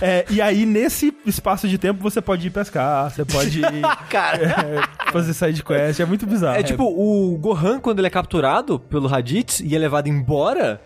[0.00, 5.12] É, e aí, nesse espaço de tempo, você pode ir pescar, você pode ir, é,
[5.12, 6.00] fazer side quest.
[6.00, 6.58] É muito bizarro.
[6.58, 10.80] É tipo, o Gohan, quando ele é capturado pelo Raditz e é levado embora,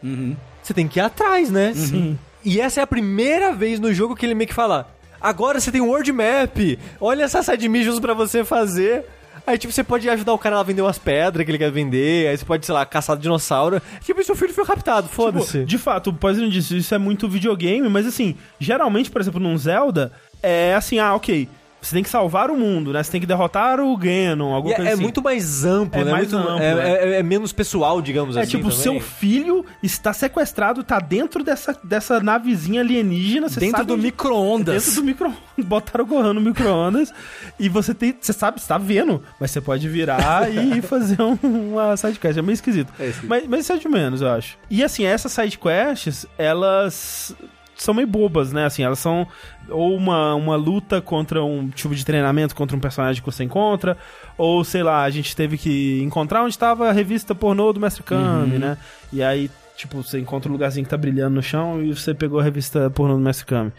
[0.62, 1.72] você tem que ir atrás, né?
[1.74, 2.18] Sim.
[2.44, 4.88] E essa é a primeira vez no jogo que ele meio que fala:
[5.20, 9.05] agora você tem um world map, olha essas side missions pra você fazer.
[9.47, 12.28] Aí, tipo, você pode ajudar o cara a vender umas pedras que ele quer vender,
[12.28, 13.80] aí você pode, sei lá, caçar dinossauro.
[14.03, 15.53] Tipo, seu filho foi raptado, foda-se.
[15.53, 19.38] Tipo, de fato, o Poison disse, isso é muito videogame, mas assim, geralmente, por exemplo,
[19.38, 20.11] num Zelda,
[20.42, 21.49] é assim, ah, ok,
[21.87, 23.03] você tem que salvar o mundo, né?
[23.03, 25.03] Você tem que derrotar o Ganon, alguma é, coisa é assim.
[25.03, 26.11] muito mais amplo, É né?
[26.11, 27.14] mais Muito- amplo, é, é.
[27.14, 28.51] é- é menos pessoal, digamos É assim.
[28.51, 28.76] tipo, também.
[28.78, 34.84] seu filho está sequestrado, tá dentro dessa, dessa navezinha alienígena, você Dentro sabe do micro-ondas.
[34.84, 35.38] Dentro do micro-ondas.
[35.64, 37.13] Botaram o Gohan no micro-ondas.
[37.58, 38.14] e você tem.
[38.21, 39.22] Você sabe, você tá vendo.
[39.41, 41.38] Mas você pode virar e fazer um-
[41.72, 42.38] uma sidequest.
[42.38, 42.92] É meio esquisito.
[42.99, 43.29] É esquisito.
[43.29, 44.58] mas, mas isso é de menos, eu acho.
[44.68, 47.34] E assim, essas sidequests, elas
[47.76, 48.64] são meio bobas, né?
[48.64, 49.26] Assim, elas são
[49.68, 53.97] ou uma, uma luta contra um tipo de treinamento contra um personagem que você encontra,
[54.37, 58.03] ou sei lá, a gente teve que encontrar onde estava a revista pornô do Mestre
[58.03, 58.79] Kami, né?
[59.13, 62.41] E aí Tipo, você encontra um lugarzinho que tá brilhando no chão e você pegou
[62.41, 63.71] a revista pornô do Mestre Kami.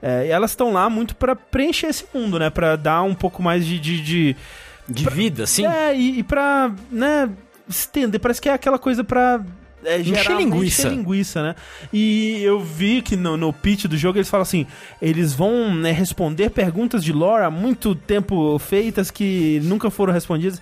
[0.00, 2.48] É, e elas estão lá muito para preencher esse mundo, né?
[2.50, 3.80] Pra dar um pouco mais de...
[3.80, 4.36] de, de,
[4.88, 5.66] de pra, vida, sim.
[5.66, 7.28] É, e, e pra, né,
[7.68, 8.20] estender.
[8.20, 9.40] Parece que é aquela coisa pra
[9.84, 10.82] é, encher linguiça.
[10.82, 11.54] Encher linguiça, né?
[11.92, 14.66] E eu vi que no, no pitch do jogo eles falam assim:
[15.00, 20.60] eles vão né, responder perguntas de lore há muito tempo feitas que nunca foram respondidas.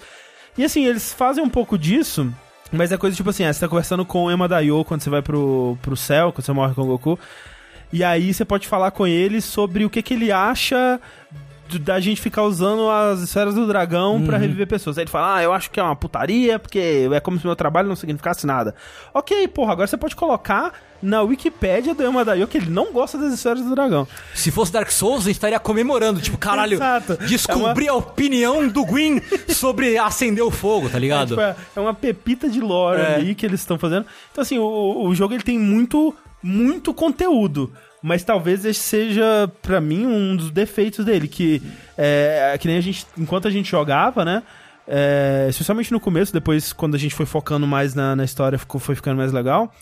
[0.56, 2.32] E assim, eles fazem um pouco disso
[2.70, 5.08] mas é coisa tipo assim, é, você tá conversando com o Ema Daio quando você
[5.08, 7.18] vai pro, pro céu, quando você morre com o Goku.
[7.92, 11.00] E aí você pode falar com ele sobre o que, que ele acha
[11.76, 14.26] da gente ficar usando as esferas do dragão uhum.
[14.26, 14.96] para reviver pessoas.
[14.96, 17.56] Aí ele fala, ah, eu acho que é uma putaria, porque é como se meu
[17.56, 18.74] trabalho não significasse nada.
[19.12, 20.72] Ok, porra, agora você pode colocar
[21.02, 24.06] na Wikipédia do Yamadaio que ele não gosta das esferas do dragão.
[24.34, 26.20] Se fosse Dark Souls, a gente estaria comemorando.
[26.20, 27.16] Tipo, caralho, Exato.
[27.26, 27.98] descobri é uma...
[27.98, 31.40] a opinião do Gwyn sobre acender o fogo, tá ligado?
[31.40, 33.14] É, tipo, é, é uma pepita de lore é.
[33.16, 34.06] ali que eles estão fazendo.
[34.32, 37.72] Então, assim, o, o jogo ele tem muito, muito conteúdo.
[38.02, 41.60] Mas talvez esse seja, para mim, um dos defeitos dele, que
[41.96, 44.42] é, que nem a gente, enquanto a gente jogava, né?
[44.86, 48.80] É, especialmente no começo, depois quando a gente foi focando mais na, na história, ficou,
[48.80, 49.72] foi ficando mais legal.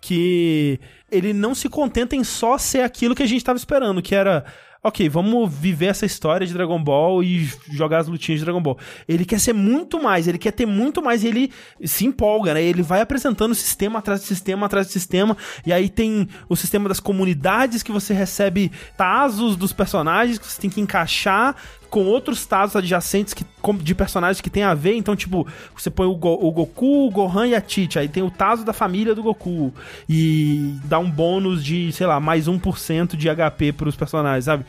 [0.00, 0.80] Que
[1.10, 4.44] ele não se contenta em só ser aquilo que a gente estava esperando, que era
[4.82, 8.78] ok, vamos viver essa história de Dragon Ball e jogar as lutinhas de Dragon Ball.
[9.06, 11.52] Ele quer ser muito mais, ele quer ter muito mais e ele
[11.84, 12.62] se empolga, né?
[12.62, 15.36] Ele vai apresentando sistema atrás de sistema atrás de sistema,
[15.66, 20.60] e aí tem o sistema das comunidades que você recebe tazos dos personagens que você
[20.60, 21.56] tem que encaixar
[21.90, 23.44] com outros tazos adjacentes que,
[23.82, 24.94] de personagens que tem a ver.
[24.94, 25.46] Então, tipo,
[25.76, 27.98] você põe o, Go, o Goku, o Gohan e a Tite.
[27.98, 29.74] Aí tem o tazo da família do Goku.
[30.08, 34.64] E dá um bônus de, sei lá, mais 1% de HP pros personagens, sabe?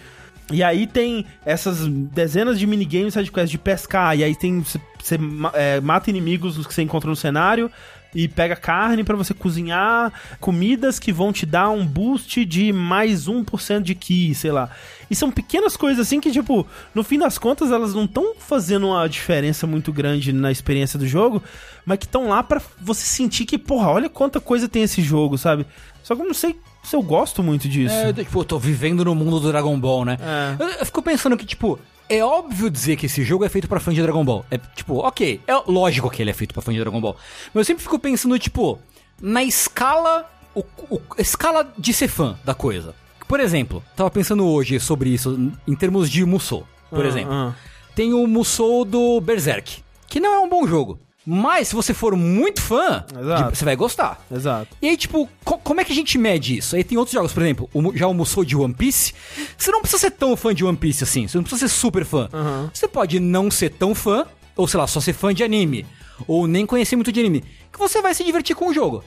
[0.51, 4.17] E aí tem essas dezenas de minigames sidequests de pescar.
[4.17, 4.61] E aí tem.
[4.61, 5.17] Você
[5.53, 7.71] é, mata inimigos que você encontra no cenário
[8.13, 13.27] e pega carne para você cozinhar, comidas que vão te dar um boost de mais
[13.27, 14.69] 1% de ki, sei lá.
[15.11, 16.65] E são pequenas coisas assim que, tipo,
[16.95, 21.05] no fim das contas, elas não estão fazendo uma diferença muito grande na experiência do
[21.05, 21.43] jogo,
[21.85, 25.37] mas que estão lá para você sentir que, porra, olha quanta coisa tem esse jogo,
[25.37, 25.67] sabe?
[26.01, 27.93] Só que eu não sei se eu gosto muito disso.
[27.93, 30.17] É, tipo, eu tô vivendo no mundo do Dragon Ball, né?
[30.17, 30.63] É.
[30.63, 31.77] Eu, eu fico pensando que, tipo,
[32.07, 34.45] é óbvio dizer que esse jogo é feito para fã de Dragon Ball.
[34.49, 37.17] É tipo, ok, é lógico que ele é feito para fã de Dragon Ball.
[37.53, 38.79] Mas eu sempre fico pensando, tipo,
[39.21, 40.31] na escala.
[40.55, 42.95] O, o, escala de ser fã da coisa.
[43.31, 47.33] Por exemplo, tava pensando hoje sobre isso em termos de Musou, por uh, exemplo.
[47.33, 47.55] Uh.
[47.95, 50.99] Tem o Musou do Berserk, que não é um bom jogo.
[51.25, 53.05] Mas se você for muito fã,
[53.49, 54.21] você vai gostar.
[54.29, 54.75] Exato.
[54.81, 56.75] E aí, tipo, co como é que a gente mede isso?
[56.75, 59.13] Aí tem outros jogos, por exemplo, o, já almoçou de One Piece.
[59.57, 61.25] Você não precisa ser tão fã de One Piece assim.
[61.25, 62.27] Você não precisa ser super fã.
[62.33, 62.69] Uhum.
[62.73, 64.25] Você pode não ser tão fã,
[64.57, 65.85] ou sei lá, só ser fã de anime.
[66.27, 67.45] Ou nem conhecer muito de anime.
[67.71, 69.01] Que você vai se divertir com o jogo.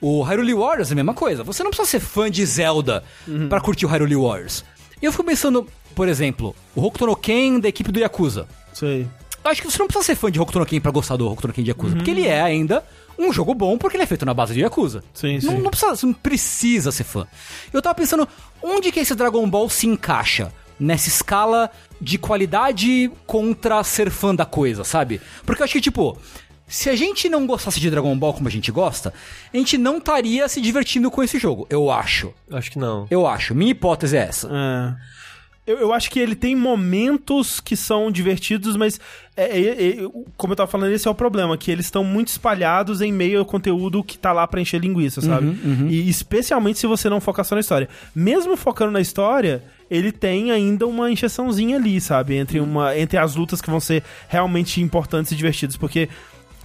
[0.00, 1.44] O Hyrule Warriors é a mesma coisa.
[1.44, 3.48] Você não precisa ser fã de Zelda uhum.
[3.48, 4.64] para curtir o Hyrule Warriors.
[5.00, 8.46] E eu fico pensando, por exemplo, o Hokuto no Ken da equipe do Yakuza.
[8.72, 9.06] Sei.
[9.42, 11.26] Eu acho que você não precisa ser fã de Hokuto no Ken pra gostar do
[11.26, 11.98] Hokuto no Ken de Yakuza, uhum.
[11.98, 12.84] porque ele é ainda
[13.18, 15.04] um jogo bom porque ele é feito na base de Yakuza.
[15.12, 15.58] Sim, não, sim.
[15.58, 17.26] Não precisa, você não precisa ser fã.
[17.72, 18.26] Eu tava pensando,
[18.62, 20.52] onde que esse Dragon Ball se encaixa?
[20.78, 21.70] Nessa escala
[22.00, 25.20] de qualidade contra ser fã da coisa, sabe?
[25.44, 26.16] Porque eu acho que, tipo,
[26.70, 29.12] se a gente não gostasse de Dragon Ball como a gente gosta,
[29.52, 32.32] a gente não estaria se divertindo com esse jogo, eu acho.
[32.50, 33.06] Acho que não.
[33.10, 33.54] Eu acho.
[33.54, 34.48] Minha hipótese é essa.
[34.48, 35.20] É.
[35.66, 38.98] Eu, eu acho que ele tem momentos que são divertidos, mas
[39.36, 39.96] é, é, é,
[40.36, 43.40] como eu tava falando, esse é o problema, que eles estão muito espalhados em meio
[43.40, 45.46] ao conteúdo que tá lá pra encher linguiça, sabe?
[45.46, 45.88] Uhum, uhum.
[45.88, 47.88] E especialmente se você não focar só na história.
[48.14, 52.36] Mesmo focando na história, ele tem ainda uma encheçãozinha ali, sabe?
[52.36, 56.08] Entre, uma, entre as lutas que vão ser realmente importantes e divertidas, porque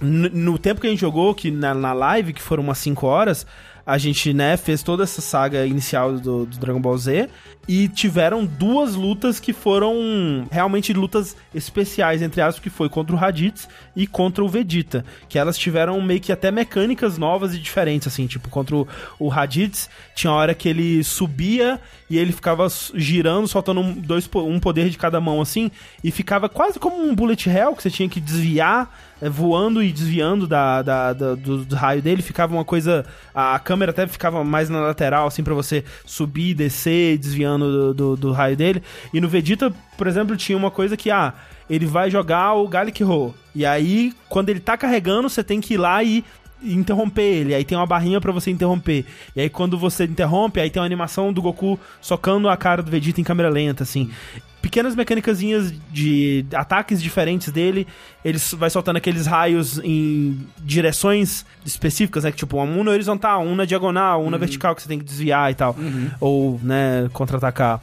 [0.00, 3.46] no tempo que a gente jogou, que na, na live, que foram umas 5 horas,
[3.86, 7.28] a gente, né, fez toda essa saga inicial do, do, Dragon Ball Z
[7.68, 13.18] e tiveram duas lutas que foram realmente lutas especiais, entre aspas, que foi contra o
[13.18, 18.06] Raditz e contra o Vegeta, que elas tiveram meio que até mecânicas novas e diferentes,
[18.06, 18.88] assim, tipo, contra o,
[19.18, 24.60] o Raditz, tinha hora que ele subia e ele ficava girando, soltando um, dois, um
[24.60, 25.70] poder de cada mão, assim,
[26.04, 29.90] e ficava quase como um bullet hell, que você tinha que desviar é, voando e
[29.90, 33.04] desviando da, da, da do, do, raio dele, ficava uma coisa.
[33.34, 38.16] A câmera até ficava mais na lateral, assim, para você subir, descer, desviando do, do,
[38.16, 38.82] do, raio dele.
[39.12, 41.32] E no Vegeta, por exemplo, tinha uma coisa que, ah,
[41.68, 43.34] ele vai jogar o Gallic Roll.
[43.54, 46.24] E aí, quando ele tá carregando, você tem que ir lá e
[46.62, 47.54] interromper ele.
[47.54, 49.04] Aí tem uma barrinha para você interromper.
[49.34, 52.90] E aí quando você interrompe, aí tem uma animação do Goku socando a cara do
[52.90, 54.10] Vegeta em câmera lenta, assim
[54.66, 57.86] pequenas mecânicazinhas de ataques diferentes dele.
[58.24, 62.32] Ele vai soltando aqueles raios em direções específicas, né?
[62.32, 65.04] Que, tipo, um na horizontal, um na diagonal, um na vertical que você tem que
[65.04, 65.76] desviar e tal.
[66.18, 67.80] Ou, né, contra-atacar.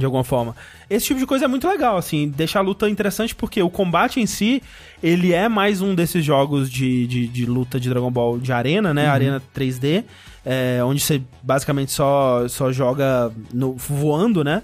[0.00, 0.56] De alguma forma.
[0.88, 4.18] Esse tipo de coisa é muito legal, assim, deixa a luta interessante porque o combate
[4.18, 4.62] em si,
[5.02, 8.94] ele é mais um desses jogos de, de, de luta de Dragon Ball de arena,
[8.94, 9.06] né?
[9.08, 10.04] Arena 3D,
[10.44, 14.62] é, onde você basicamente só, só joga no, voando, né?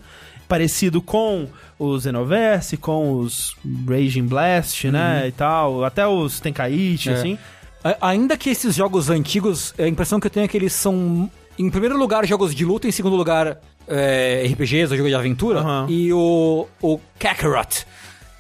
[0.49, 1.47] Parecido com
[1.79, 3.55] os Xenoverse, com os
[3.87, 5.29] Raging Blast, né?
[5.29, 7.13] E tal, até os Tenkaichi, É.
[7.13, 7.39] assim.
[8.01, 11.69] Ainda que esses jogos antigos, a impressão que eu tenho é que eles são, em
[11.71, 13.59] primeiro lugar, jogos de luta, em segundo lugar,
[13.89, 15.61] é, RPGs, ou jogo de aventura.
[15.61, 15.87] Aham.
[15.89, 17.87] E o, o Kakarot,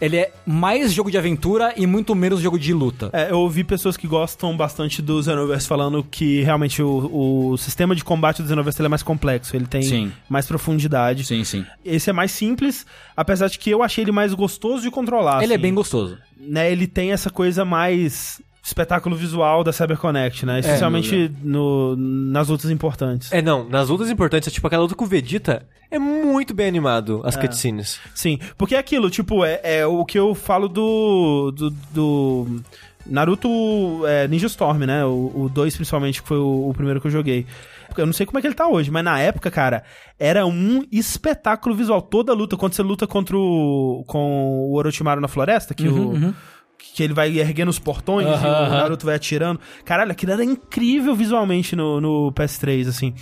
[0.01, 3.09] ele é mais jogo de aventura e muito menos jogo de luta.
[3.12, 7.94] É, eu ouvi pessoas que gostam bastante do Xenoverse falando que realmente o, o sistema
[7.94, 10.12] de combate do Xenoverse é mais complexo, ele tem Sim.
[10.28, 11.24] mais profundidade.
[11.24, 11.64] Sim, sim.
[11.85, 12.85] Esse é mais simples,
[13.16, 15.43] apesar de que eu achei ele mais gostoso de controlar.
[15.43, 15.62] Ele é assim.
[15.62, 16.18] bem gostoso.
[16.39, 20.59] né, ele tem essa coisa mais espetáculo visual da CyberConnect, né?
[20.59, 23.32] Especialmente no, nas lutas importantes.
[23.32, 26.66] É, não, nas lutas importantes, é tipo aquela luta com o Vegeta, é muito bem
[26.66, 28.01] animado as cutscenes.
[28.12, 31.52] Sim, porque é aquilo, tipo, é, é o que eu falo do.
[31.52, 32.47] do, do
[33.06, 33.48] Naruto
[34.05, 35.05] é, Ninja Storm, né?
[35.05, 37.47] O 2, principalmente, que foi o, o primeiro que eu joguei.
[37.97, 39.84] Eu não sei como é que ele tá hoje, mas na época, cara,
[40.18, 42.02] era um espetáculo visual.
[42.02, 44.05] Toda luta, quando você luta contra o.
[44.09, 46.34] com o Orochimaru na floresta, que o.
[46.97, 48.70] Que ele vai erguendo os portões e o.
[48.70, 49.60] Naruto vai atirando.
[49.85, 53.12] Caralho, aquilo era incrível visualmente no, no PS3, assim.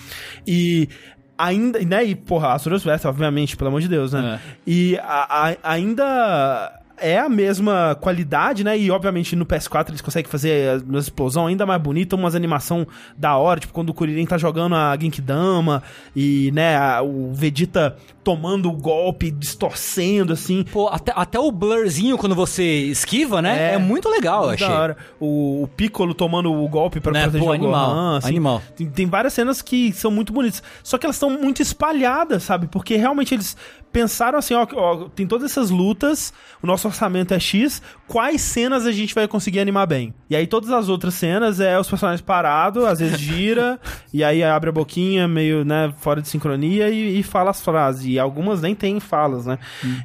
[0.47, 0.89] E
[1.37, 2.05] ainda, né?
[2.05, 4.39] E, porra, Asuras West, obviamente, pelo amor de Deus, né?
[4.41, 4.57] É.
[4.65, 8.79] E a- a- ainda é a mesma qualidade, né?
[8.79, 13.37] E obviamente no PS4 eles conseguem fazer uma explosão ainda mais bonita, umas animação da
[13.37, 15.83] hora, tipo quando o Kuririn tá jogando a Genkidama
[16.15, 20.65] e, né, a- o Vegeta tomando o golpe, distorcendo assim.
[20.73, 23.75] Pô, até, até o blurzinho quando você esquiva, né?
[23.75, 24.67] É, muito legal, eu achei.
[24.67, 24.97] Da hora.
[25.21, 27.23] O, o Piccolo tomando o golpe pra Né?
[27.23, 28.29] proteger Pô, o animal, Gohan, assim.
[28.29, 28.63] animal.
[28.77, 30.63] Tem, tem várias cenas que são muito bonitas.
[30.83, 32.67] Só que elas estão muito espalhadas, sabe?
[32.67, 33.57] Porque realmente eles
[33.95, 38.87] pensaram assim, ó, ó, tem todas essas lutas, o nosso orçamento é X, quais cenas
[38.87, 40.13] a gente vai conseguir animar bem?
[40.29, 43.79] E aí todas as outras cenas é os personagens parados, às vezes gira,
[44.13, 48.05] e aí abre a boquinha meio, né, fora de sincronia e, e fala as frases.
[48.07, 49.61] E algumas nem tem falas, né?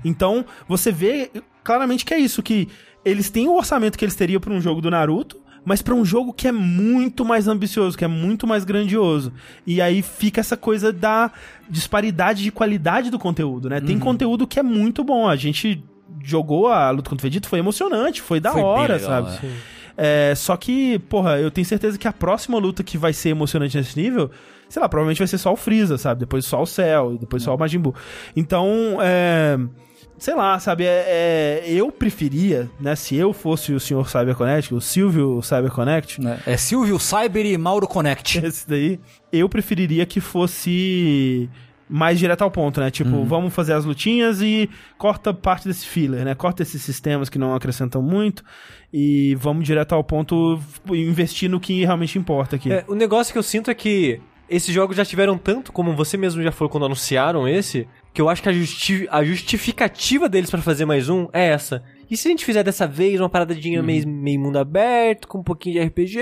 [0.05, 1.31] Então, você vê
[1.63, 2.67] claramente que é isso, que
[3.03, 6.03] eles têm o orçamento que eles teriam para um jogo do Naruto, mas pra um
[6.05, 9.31] jogo que é muito mais ambicioso, que é muito mais grandioso.
[9.65, 11.31] E aí fica essa coisa da
[11.69, 13.79] disparidade de qualidade do conteúdo, né?
[13.81, 15.27] Tem conteúdo que é muito bom.
[15.27, 15.83] A gente
[16.23, 19.47] jogou a luta contra o Vegeta, foi emocionante, foi da Foi hora, legal, sabe?
[19.47, 19.79] é.
[20.01, 23.75] É, só que, porra, eu tenho certeza que a próxima luta que vai ser emocionante
[23.75, 24.31] nesse nível,
[24.69, 26.21] sei lá, provavelmente vai ser só o Freeza, sabe?
[26.21, 27.93] Depois só o Cell, depois só o Majin Buu.
[28.33, 29.59] Então, é.
[30.19, 30.83] Sei lá, sabe?
[30.83, 32.95] É, é, eu preferia, né?
[32.95, 36.39] Se eu fosse o senhor CyberConnect, o Silvio CyberConnect, Né?
[36.45, 38.39] É Silvio Cyber e Mauro Connect.
[38.45, 38.99] esse daí,
[39.31, 41.49] eu preferiria que fosse
[41.89, 42.91] mais direto ao ponto, né?
[42.91, 46.35] Tipo, vamos fazer as lutinhas e corta parte desse filler, né?
[46.35, 48.43] Corta esses sistemas que não acrescentam muito
[48.93, 50.59] e vamos direto ao ponto
[50.89, 52.71] investir no que realmente importa aqui.
[52.71, 56.17] É, o negócio que eu sinto é que esses jogos já tiveram tanto, como você
[56.17, 57.87] mesmo já falou quando anunciaram esse,
[58.19, 61.81] que eu acho que a, justi- a justificativa deles pra fazer mais um é essa.
[62.11, 65.43] E se a gente fizer dessa vez uma paradinha meio, meio mundo aberto, com um
[65.43, 66.19] pouquinho de RPG?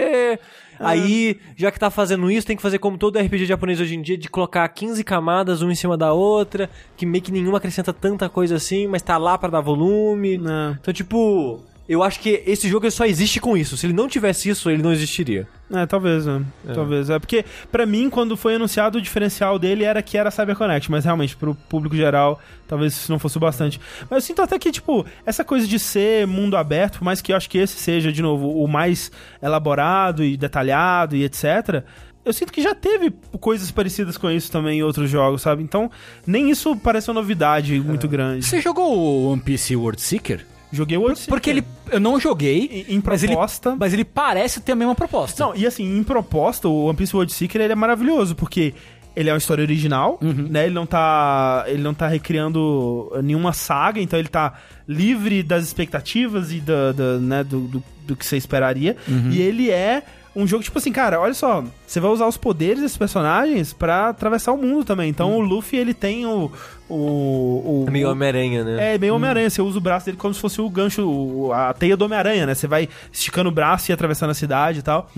[0.79, 4.01] Aí, já que tá fazendo isso, tem que fazer como todo RPG japonês hoje em
[4.03, 7.91] dia, de colocar 15 camadas, uma em cima da outra, que meio que nenhuma acrescenta
[7.91, 10.37] tanta coisa assim, mas tá lá pra dar volume.
[10.37, 10.77] Né?
[10.79, 13.77] Então, tipo, eu acho que esse jogo só existe com isso.
[13.77, 15.47] Se ele não tivesse isso, ele não existiria.
[15.71, 16.43] É, talvez, né?
[16.73, 17.09] Talvez.
[17.09, 21.05] É porque, pra mim, quando foi anunciado, o diferencial dele era que era CyberConnect, mas
[21.05, 23.79] realmente, pro público geral, talvez isso não fosse o bastante.
[24.09, 27.31] Mas eu sinto até que, tipo, essa coisa de ser mundo aberto, por mais que
[27.31, 29.11] eu acho que esse seja, de novo, o mais
[29.41, 31.83] elaborado e detalhado e etc.
[32.25, 35.63] Eu sinto que já teve coisas parecidas com isso também em outros jogos, sabe?
[35.63, 35.89] Então,
[36.25, 38.45] nem isso parece uma novidade muito grande.
[38.45, 40.45] Você jogou o One Piece World Seeker?
[40.77, 41.63] Joguei o World Porque ele.
[41.91, 42.85] Eu não joguei.
[42.87, 45.43] Em- em mas ele- proposta- Mas ele, parece ter a mesma proposta.
[45.43, 48.73] Não, e assim, em proposta, o One Piece World Seeker ele é maravilhoso, porque
[49.15, 50.65] ele é uma história original, né?
[50.65, 51.63] Ele não tá.
[51.67, 54.53] Ele não tá recriando nenhuma saga, então ele tá
[54.87, 58.95] livre das expectativas e da, da, né, do, do, do que você esperaria.
[59.31, 60.03] E ele é
[60.37, 64.09] um jogo, tipo assim, cara, olha só, você vai usar os poderes desses personagens pra
[64.09, 65.09] atravessar o mundo também.
[65.09, 66.51] Então o Luffy, ele tem o.
[66.87, 68.93] o, o É meio Homem-Aranha, né?
[68.93, 69.49] é, meio Homem-Aranha.
[69.49, 72.53] Você usa o braço dele como se fosse o gancho, a teia do Homem-Aranha, né?
[72.55, 75.09] Você vai esticando o braço e atravessando a cidade e tal.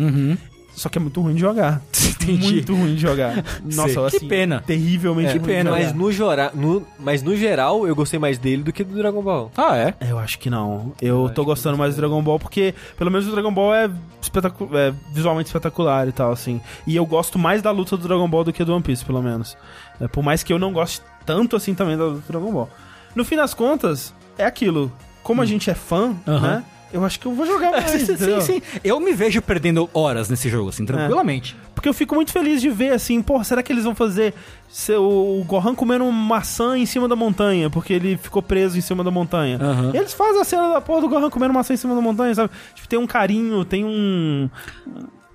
[0.80, 1.82] Só que é muito ruim de jogar.
[2.22, 2.54] Entendi.
[2.54, 3.44] Muito ruim de jogar.
[3.66, 4.06] Nossa, Sei.
[4.06, 4.64] assim, Que pena.
[4.66, 5.72] Terrivelmente É, ruim que pena.
[5.72, 9.22] Mas no, jora, no, mas no geral, eu gostei mais dele do que do Dragon
[9.22, 9.52] Ball.
[9.58, 9.94] Ah, é?
[10.10, 10.94] Eu acho que não.
[11.02, 13.90] Eu, tô gostando mais do Dragon Ball porque, pelo menos, o Dragon Ball é,
[14.22, 16.62] espetacu é visualmente espetacular e tal, assim.
[16.88, 19.22] E eu gosto mais da luta do Dragon Ball do que do One Piece, pelo
[19.22, 19.58] menos.
[20.00, 22.70] É, por mais que eu não goste tanto assim também da luta do Dragon Ball.
[23.14, 24.90] No fim das contas, é aquilo.
[25.24, 26.40] Como a gente é fã, Aham.
[26.40, 26.64] né?
[26.92, 28.42] Eu acho que eu vou jogar mais, sim, entendeu?
[28.42, 28.62] sim.
[28.84, 31.56] Eu me vejo perdendo horas nesse jogo, assim, tranquilamente.
[31.76, 34.34] Porque eu fico muito feliz de ver, assim, pô, será que eles vão fazer
[34.68, 39.04] se- o Gohan comendo maçã em cima da montanha, porque ele ficou preso em cima
[39.04, 39.60] da montanha?
[39.94, 42.34] E eles fazem a cena da porra do Gohan comendo maçã em cima da montanha,
[42.36, 42.50] sabe?
[42.76, 44.50] Tipo, tem um carinho, tem um...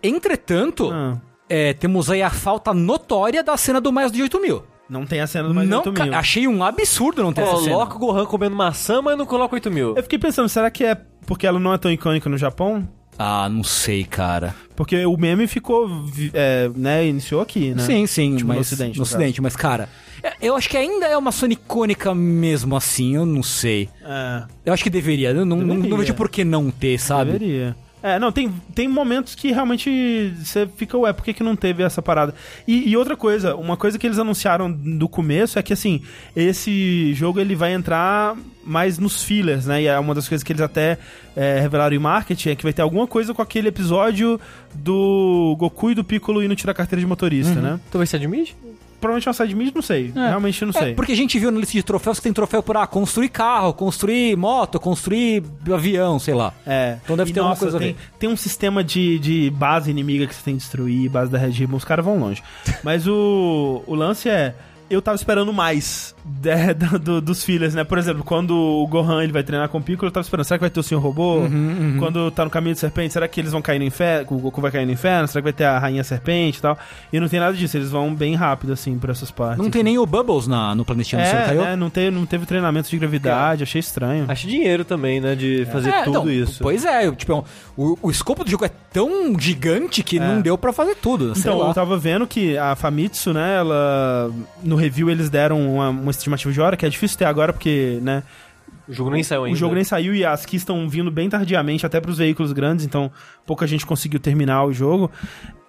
[0.02, 1.16] Entretanto, Ah,
[1.48, 4.64] é, temos aí a falta notória da cena do mais de 8 mil.
[4.88, 6.14] não tem a cena do mais não, 8 ca- mil.
[6.14, 7.72] achei um absurdo não ter essa cena.
[7.72, 9.94] Coloca o Gohan comendo maçã, mas não coloca 8 mil.
[9.96, 10.94] Eu fiquei pensando, será que é
[11.26, 12.86] porque ela não é tão icônica no Japão?
[13.18, 14.54] Ah, não sei, cara.
[14.74, 15.88] Porque o meme ficou,
[16.32, 17.82] é, né, iniciou aqui, né?
[17.84, 19.88] Sim, sim, Tipo, no mas, Ocidente, No no Ocidente, mas, cara,
[20.20, 23.88] é- eu acho que ainda é uma Sony icônica mesmo assim, eu não sei.
[24.04, 25.90] É, Eu acho que deveria, eu não, não, Deveria.
[25.90, 27.32] não vejo por que não ter, sabe?
[27.32, 27.76] Deveria.
[28.04, 31.82] É, não, tem, tem momentos que realmente você fica, ué, por que, que não teve
[31.82, 32.34] essa parada?
[32.68, 36.02] E, e outra coisa, uma coisa que eles anunciaram do começo é que, assim,
[36.36, 39.80] esse jogo ele vai entrar mais nos fillers, né?
[39.80, 40.98] E é uma das coisas que eles até
[41.34, 44.38] é, revelaram em marketing é que vai ter alguma coisa com aquele episódio
[44.74, 47.80] do Goku e do Piccolo indo tirar carteira de motorista, né?
[47.88, 48.50] Então vai ser de mid?
[49.00, 50.12] Provavelmente é uma side mid, não sei.
[50.14, 50.28] É.
[50.28, 50.90] Realmente não sei.
[50.90, 53.28] É, porque a gente viu na lista de troféus que tem troféu por ah, construir
[53.28, 55.42] carro, construir moto, construir
[55.72, 56.52] avião, sei lá.
[56.66, 56.98] É.
[57.04, 60.34] Então deve E, ter alguma coisa tem, tem um sistema de, de base inimiga que
[60.34, 62.42] você tem que destruir, base da Red Ribbon, os caras vão longe.
[62.82, 64.54] Mas o, o lance é.
[64.90, 67.84] Eu tava esperando mais de- do- do- dos filhos, né?
[67.84, 70.58] Por exemplo, quando o Gohan ele vai treinar com o Piccolo, eu tava esperando, será
[70.58, 71.38] que vai ter o Senhor Robô?
[71.40, 74.26] Uhum, Quando tá no caminho de serpente, será que eles vão cair no inferno?
[74.30, 75.28] O Goku vai cair no inferno?
[75.28, 76.78] Será que vai ter a Rainha Serpente e tal?
[77.12, 79.58] E não tem nada disso, eles vão bem rápido, assim, por essas partes.
[79.62, 81.64] Não tem nem o Bubbles na, no planetinha do Senhor É, Caiu?
[81.64, 84.24] é não, teve, não teve treinamento de gravidade, achei estranho.
[84.28, 85.34] Acho dinheiro também, né?
[85.34, 86.62] De fazer É, tudo não, isso.
[86.62, 87.44] Pois é, tipo, é um-
[87.76, 91.50] o, o escopo do jogo é tão gigante que não deu pra fazer tudo, sei
[91.50, 91.68] Então, lá.
[91.68, 94.30] eu tava vendo que a Famitsu, né, ela.
[94.62, 97.98] No review eles deram uma, uma estimativa de hora, que é difícil ter agora, porque,
[98.02, 98.22] né,
[98.88, 99.54] O jogo nem saiu ainda.
[99.54, 102.84] o jogo nem saiu e as keys estão vindo bem tardiamente, até pros veículos grandes,
[102.84, 103.10] então
[103.46, 105.10] pouca gente conseguiu terminar o jogo.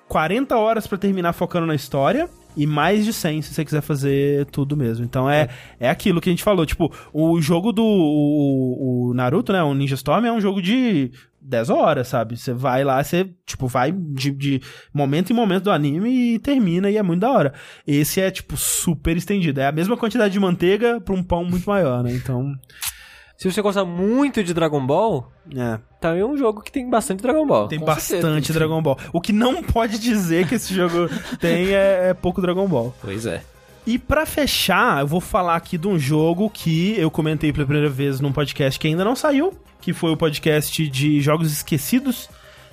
[0.07, 2.29] 40 horas pra terminar focando na história.
[2.57, 5.03] E mais de 100 se você quiser fazer tudo mesmo.
[5.03, 5.89] Então é, é.
[5.89, 6.65] aquilo que a gente falou.
[6.65, 9.61] Tipo, o jogo do o, o Naruto, né?
[9.61, 11.11] O Ninja Storm é um jogo de
[11.45, 12.37] 10 horas, sabe?
[12.37, 14.61] Você vai lá, você, tipo, vai de, de
[14.93, 17.53] momento em momento do anime e termina e é muito da hora.
[17.85, 19.61] Esse é, tipo, super estendido.
[19.61, 22.11] É a mesma quantidade de manteiga pra um pão muito maior, né?
[22.13, 22.53] Então,
[23.37, 25.79] Se você gosta muito de Dragon Ball, é.
[25.99, 27.67] tá é um jogo que tem bastante Dragon Ball.
[27.67, 28.53] Tem bastante certeza.
[28.53, 28.97] Dragon Ball.
[29.13, 31.09] O que não pode dizer que esse jogo
[31.39, 32.95] tem é, é pouco Dragon Ball.
[33.01, 33.43] Pois é.
[33.85, 37.89] E pra fechar, eu vou falar aqui de um jogo que eu comentei pela primeira
[37.89, 42.27] vez num podcast que ainda não saiu, que foi o podcast de Jogos Esquecidos.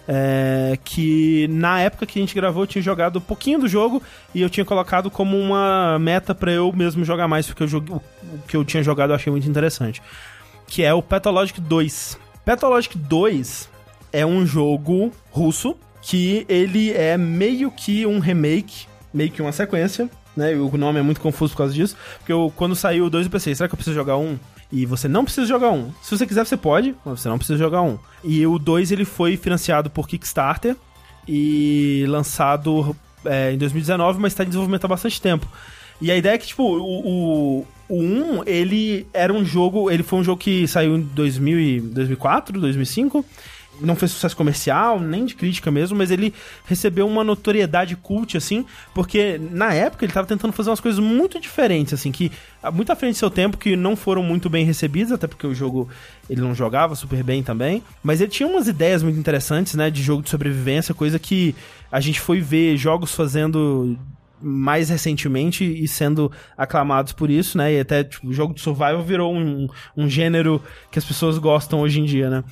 [0.09, 4.02] é, que na época que a gente gravou eu tinha jogado um pouquinho do jogo
[4.34, 8.39] e eu tinha colocado como uma meta pra eu mesmo jogar mais, porque eu o
[8.48, 10.02] que eu tinha jogado eu achei muito interessante.
[10.66, 12.18] Que é o Pathologic 2.
[12.44, 13.68] Pathologic 2
[14.12, 20.10] é um jogo russo que ele é meio que um remake, meio que uma sequência,
[20.36, 20.54] né?
[20.54, 23.30] O nome é muito confuso por causa disso, porque eu, quando saiu o 2 eu
[23.30, 24.38] pensei, será que eu preciso jogar um?
[24.70, 25.90] E você não precisa jogar um.
[26.02, 27.98] Se você quiser, você pode, mas você não precisa jogar um.
[28.24, 30.76] E o 2 ele foi financiado por Kickstarter
[31.28, 35.46] e lançado é, em 2019, mas está em desenvolvimento há bastante tempo.
[36.00, 39.90] E a ideia é que, tipo, o, o, o 1, ele era um jogo.
[39.90, 43.24] Ele foi um jogo que saiu em 2000 e 2004, 2005.
[43.82, 46.32] Não fez sucesso comercial, nem de crítica mesmo, mas ele
[46.64, 48.64] recebeu uma notoriedade cult, assim,
[48.94, 52.30] porque na época ele tava tentando fazer umas coisas muito diferentes, assim, que
[52.72, 55.54] muito à frente do seu tempo, que não foram muito bem recebidas, até porque o
[55.54, 55.88] jogo
[56.28, 57.82] ele não jogava super bem também.
[58.02, 61.54] Mas ele tinha umas ideias muito interessantes, né, de jogo de sobrevivência, coisa que
[61.90, 63.98] a gente foi ver jogos fazendo
[64.42, 67.74] mais recentemente e sendo aclamados por isso, né?
[67.74, 70.60] E até tipo, o jogo de survival virou um, um gênero
[70.90, 72.44] que as pessoas gostam hoje em dia, né?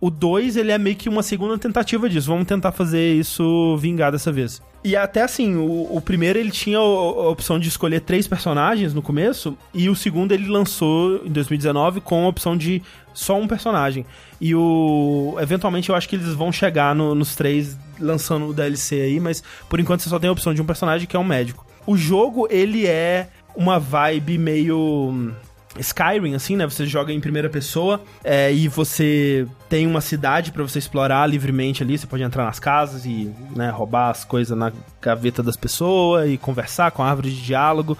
[0.00, 2.28] O 2, ele é meio que uma segunda tentativa disso.
[2.28, 4.62] Vamos tentar fazer isso vingar dessa vez.
[4.82, 9.02] E até assim, o, o primeiro ele tinha a, opção de escolher três personagens no
[9.02, 12.80] começo, e o segundo ele lançou em 2019 com a opção de
[13.12, 14.06] só um personagem.
[14.40, 15.36] E o.
[15.38, 19.42] Eventualmente eu acho que eles vão chegar no- nos três lançando o DLC aí, mas
[19.68, 21.66] por enquanto você só tem a opção de um personagem que é um médico.
[21.86, 25.30] O jogo, ele é uma vibe meio.
[25.78, 26.66] Skyrim, assim, né?
[26.66, 31.82] Você joga em primeira pessoa é, e você tem uma cidade para você explorar livremente
[31.82, 31.96] ali.
[31.96, 36.36] Você pode entrar nas casas e né, roubar as coisas na gaveta das pessoas e
[36.36, 37.96] conversar com a árvore de diálogo.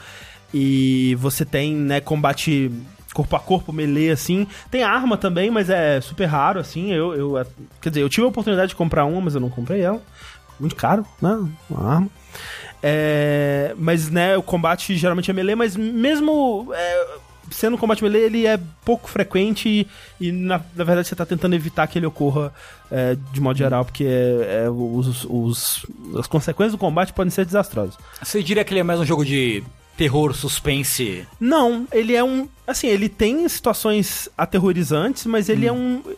[0.53, 2.73] E você tem, né, combate
[3.15, 4.47] corpo a corpo, melee, assim.
[4.71, 6.93] Tem arma também, mas é super raro, assim.
[6.93, 7.47] Eu, eu, é,
[7.81, 10.03] quer dizer, eu tive a oportunidade de comprar uma, mas eu não comprei ela.
[10.59, 11.49] Muito caro, né?
[11.69, 12.09] Uma arma.
[12.83, 17.07] É, mas, né, o combate geralmente é melee, mas mesmo é,
[17.51, 19.87] sendo um combate melee, ele é pouco frequente e,
[20.21, 22.53] e na, na, verdade, você tá tentando evitar que ele ocorra
[22.91, 25.87] é, de modo geral, porque é, é, os, os,
[26.19, 27.97] as consequências do combate podem ser desastrosas.
[28.23, 29.63] Você diria que ele é mais um jogo de
[29.97, 31.27] terror, suspense?
[31.39, 32.49] Não, ele é um.
[32.67, 36.03] Assim, ele tem situações aterrorizantes, mas ele é hum.
[36.07, 36.15] é um.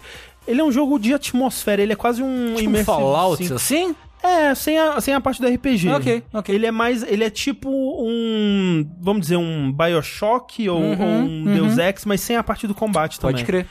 [0.46, 3.94] Ele é um jogo de atmosfera, ele é quase um tipo um Fallout, assim?
[4.22, 5.88] É, sem a, sem a parte do RPG.
[5.88, 6.54] Ok, ok.
[6.54, 7.02] Ele é mais.
[7.02, 8.88] Ele é tipo um.
[9.00, 11.54] Vamos dizer, um Bioshock ou, uhum, ou um uhum.
[11.54, 13.34] Deus Ex, mas sem a parte do combate também.
[13.34, 13.66] Pode crer.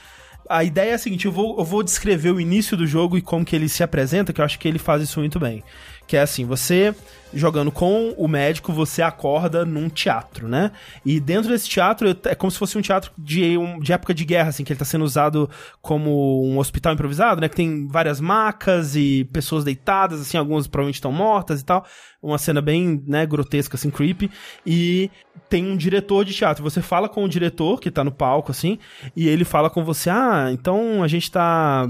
[0.50, 3.22] A ideia é a seguinte: eu vou, eu vou descrever o início do jogo e
[3.22, 5.64] como que ele se apresenta, que eu acho que ele faz isso muito bem.
[6.12, 6.94] Que é assim, você
[7.34, 10.74] jogando com o médico, você acorda num teatro, né?
[11.06, 14.26] E dentro desse teatro é como se fosse um teatro de, um, de época de
[14.26, 15.50] guerra, assim, que ele tá sendo usado
[15.82, 17.48] como um hospital improvisado, né?
[17.48, 21.86] Que tem várias macas e pessoas deitadas, assim, algumas provavelmente estão mortas e tal.
[22.22, 24.30] Uma cena bem, né, grotesca, assim, creepy.
[24.66, 25.10] E
[25.48, 26.62] tem um diretor de teatro.
[26.62, 28.78] Você fala com o diretor, que tá no palco, assim,
[29.16, 31.88] e ele fala com você, ah, então a gente tá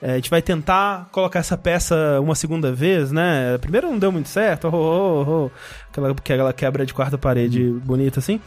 [0.00, 3.56] é, a gente vai tentar colocar essa peça uma segunda vez, né?
[3.58, 5.50] Primeiro não deu muito certo, oh, oh, oh,
[5.90, 8.40] aquela, aquela quebra de quarta parede bonita assim.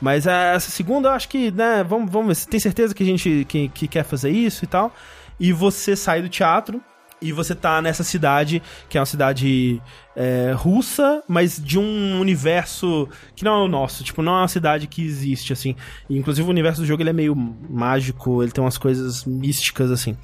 [0.00, 3.06] Mas é, essa segunda eu acho que, né, vamos, vamos ver, tem certeza que a
[3.06, 4.92] gente que, que quer fazer isso e tal.
[5.38, 6.80] E você sai do teatro
[7.20, 9.80] e você tá nessa cidade, que é uma cidade
[10.16, 14.02] é, russa, mas de um universo que não é o nosso.
[14.02, 15.76] Tipo, não é uma cidade que existe, assim.
[16.08, 19.90] E, inclusive, o universo do jogo ele é meio mágico, ele tem umas coisas místicas,
[19.90, 20.16] assim.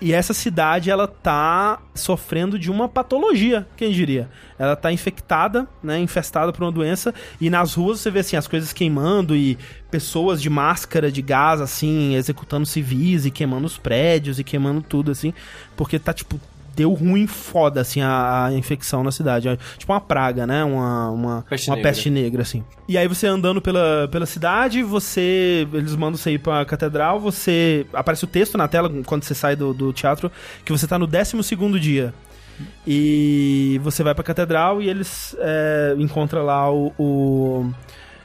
[0.00, 4.30] E essa cidade, ela tá sofrendo de uma patologia, quem diria?
[4.56, 8.46] Ela tá infectada, né, infestada por uma doença, e nas ruas você vê, assim, as
[8.46, 9.58] coisas queimando e
[9.90, 15.10] pessoas de máscara de gás, assim, executando civis e queimando os prédios e queimando tudo,
[15.10, 15.34] assim,
[15.76, 16.40] porque tá, tipo,
[16.78, 19.48] deu ruim foda, assim, a, a infecção na cidade.
[19.48, 20.62] É, tipo uma praga, né?
[20.62, 21.90] Uma, uma, peste, uma negra.
[21.90, 22.64] peste negra, assim.
[22.86, 25.66] E aí você andando pela, pela cidade, você.
[25.72, 27.84] Eles mandam você ir pra catedral, você.
[27.92, 30.30] Aparece o texto na tela quando você sai do, do teatro,
[30.64, 32.14] que você tá no 12 segundo dia.
[32.86, 37.72] E você vai pra catedral e eles é, encontram lá o, o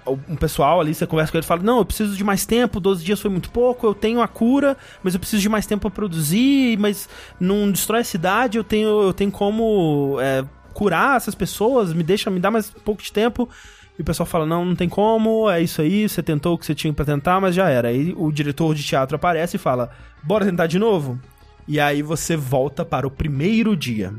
[0.08, 2.80] um pessoal ali, você conversa com ele e fala: Não, eu preciso de mais tempo,
[2.80, 5.82] 12 dias foi muito pouco, eu tenho a cura, mas eu preciso de mais tempo
[5.82, 7.08] para produzir, mas
[7.40, 10.44] não destrói a cidade, eu tenho, eu tenho como é,
[10.74, 13.50] curar essas pessoas, me deixa, me dá mais um pouco de tempo.
[13.98, 16.66] E o pessoal fala: Não, não tem como, é isso aí, você tentou o que
[16.66, 17.90] você tinha para tentar, mas já era.
[17.90, 19.92] Aí o diretor de teatro aparece e fala:
[20.24, 21.20] Bora tentar de novo?
[21.68, 24.14] E aí você volta para o primeiro dia.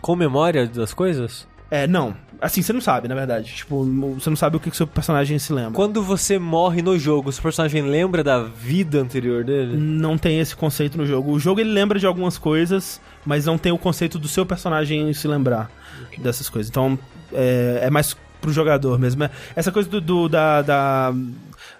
[0.00, 1.48] Com memória das coisas?
[1.70, 2.14] É, não.
[2.40, 3.54] Assim, você não sabe, na verdade.
[3.54, 3.84] Tipo,
[4.14, 5.72] você não sabe o que o seu personagem se lembra.
[5.72, 9.76] Quando você morre no jogo, o seu personagem lembra da vida anterior dele?
[9.76, 11.32] Não tem esse conceito no jogo.
[11.32, 15.12] O jogo ele lembra de algumas coisas, mas não tem o conceito do seu personagem
[15.12, 15.70] se lembrar
[16.18, 16.68] dessas coisas.
[16.70, 16.98] Então,
[17.32, 19.24] é, é mais pro jogador mesmo.
[19.24, 21.14] É, essa coisa do, do da, da,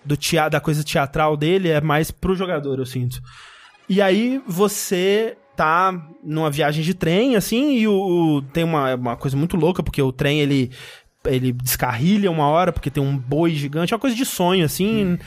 [0.04, 3.20] do teatro, da coisa teatral dele é mais pro jogador, eu sinto.
[3.88, 5.92] E aí você tá
[6.22, 10.00] numa viagem de trem, assim, e o, o, tem uma, uma coisa muito louca, porque
[10.02, 10.70] o trem, ele,
[11.24, 15.06] ele descarrilha uma hora, porque tem um boi gigante, é uma coisa de sonho, assim,
[15.06, 15.18] hum.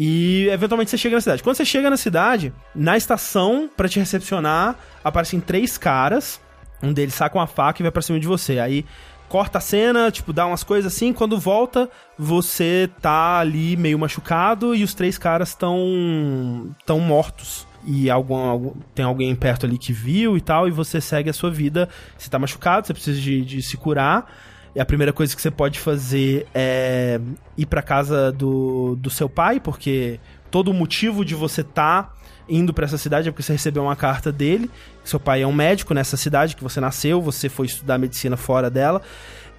[0.00, 1.42] E eventualmente você chega na cidade.
[1.42, 6.40] Quando você chega na cidade, na estação, para te recepcionar, aparecem três caras.
[6.80, 8.60] Um deles saca uma faca e vai pra cima de você.
[8.60, 8.86] Aí
[9.28, 11.12] corta a cena, tipo, dá umas coisas assim.
[11.12, 18.10] Quando volta, você tá ali meio machucado e os três caras estão tão mortos e
[18.10, 21.50] algum, algum, tem alguém perto ali que viu e tal, e você segue a sua
[21.50, 21.88] vida.
[22.16, 24.30] Você tá machucado, você precisa de, de se curar.
[24.74, 27.20] E a primeira coisa que você pode fazer é
[27.56, 32.12] ir para casa do, do seu pai, porque todo o motivo de você tá
[32.48, 34.70] indo para essa cidade é porque você recebeu uma carta dele.
[35.04, 38.70] Seu pai é um médico nessa cidade que você nasceu, você foi estudar medicina fora
[38.70, 39.02] dela.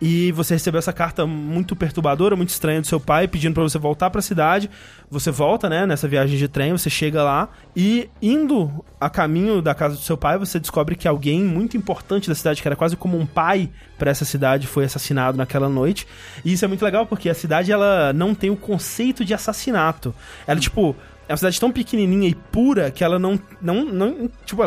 [0.01, 3.77] E você recebeu essa carta muito perturbadora, muito estranha do seu pai, pedindo para você
[3.77, 4.69] voltar para a cidade.
[5.11, 9.75] Você volta, né, nessa viagem de trem, você chega lá e indo a caminho da
[9.75, 12.95] casa do seu pai, você descobre que alguém muito importante da cidade, que era quase
[12.95, 16.07] como um pai para essa cidade, foi assassinado naquela noite.
[16.45, 20.15] E isso é muito legal porque a cidade ela não tem o conceito de assassinato.
[20.47, 20.95] Ela tipo
[21.27, 24.61] é uma cidade tão pequenininha e pura que ela não não, não tipo,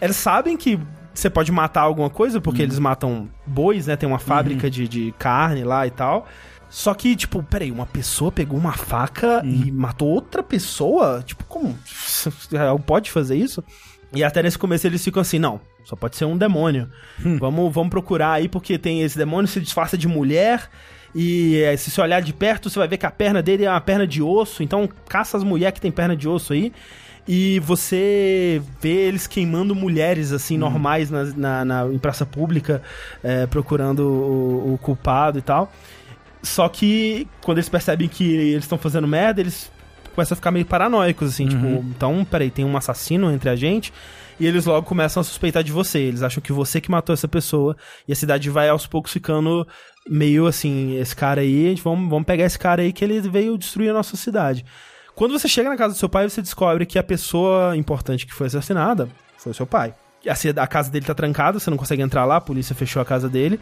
[0.00, 0.78] elas sabem que
[1.12, 2.66] você pode matar alguma coisa, porque uhum.
[2.66, 3.96] eles matam bois, né?
[3.96, 4.70] Tem uma fábrica uhum.
[4.70, 6.26] de, de carne lá e tal.
[6.68, 11.22] Só que, tipo, peraí, uma pessoa pegou uma faca e matou outra pessoa?
[11.26, 11.76] Tipo, como?
[12.86, 13.62] Pode fazer isso?
[14.14, 16.88] E até nesse começo eles ficam assim, não, só pode ser um demônio.
[17.24, 17.38] Hum.
[17.38, 20.68] Vamos, vamos procurar aí, porque tem esse demônio se disfarça de mulher.
[21.14, 23.70] E é, se você olhar de perto, você vai ver que a perna dele é
[23.70, 24.62] uma perna de osso.
[24.62, 26.72] Então caça as mulheres que tem perna de osso aí.
[27.32, 30.62] E você vê eles queimando mulheres, assim, hum.
[30.62, 32.82] normais na, na, na, em praça pública,
[33.22, 35.70] é, procurando o, o culpado e tal.
[36.42, 39.70] Só que quando eles percebem que eles estão fazendo merda, eles
[40.12, 41.76] começam a ficar meio paranoicos, assim, tipo, uhum.
[41.76, 43.92] tipo, então, peraí, tem um assassino entre a gente.
[44.40, 46.00] E eles logo começam a suspeitar de você.
[46.00, 47.76] Eles acham que você que matou essa pessoa.
[48.08, 49.64] E a cidade vai aos poucos ficando
[50.08, 53.90] meio assim, esse cara aí, vamos, vamos pegar esse cara aí que ele veio destruir
[53.90, 54.64] a nossa cidade.
[55.20, 58.32] Quando você chega na casa do seu pai, você descobre que a pessoa importante que
[58.32, 59.06] foi assassinada
[59.36, 59.94] foi o seu pai.
[60.56, 63.28] A, casa dele tá trancada, você não consegue entrar lá, a polícia fechou a casa
[63.28, 63.60] dele.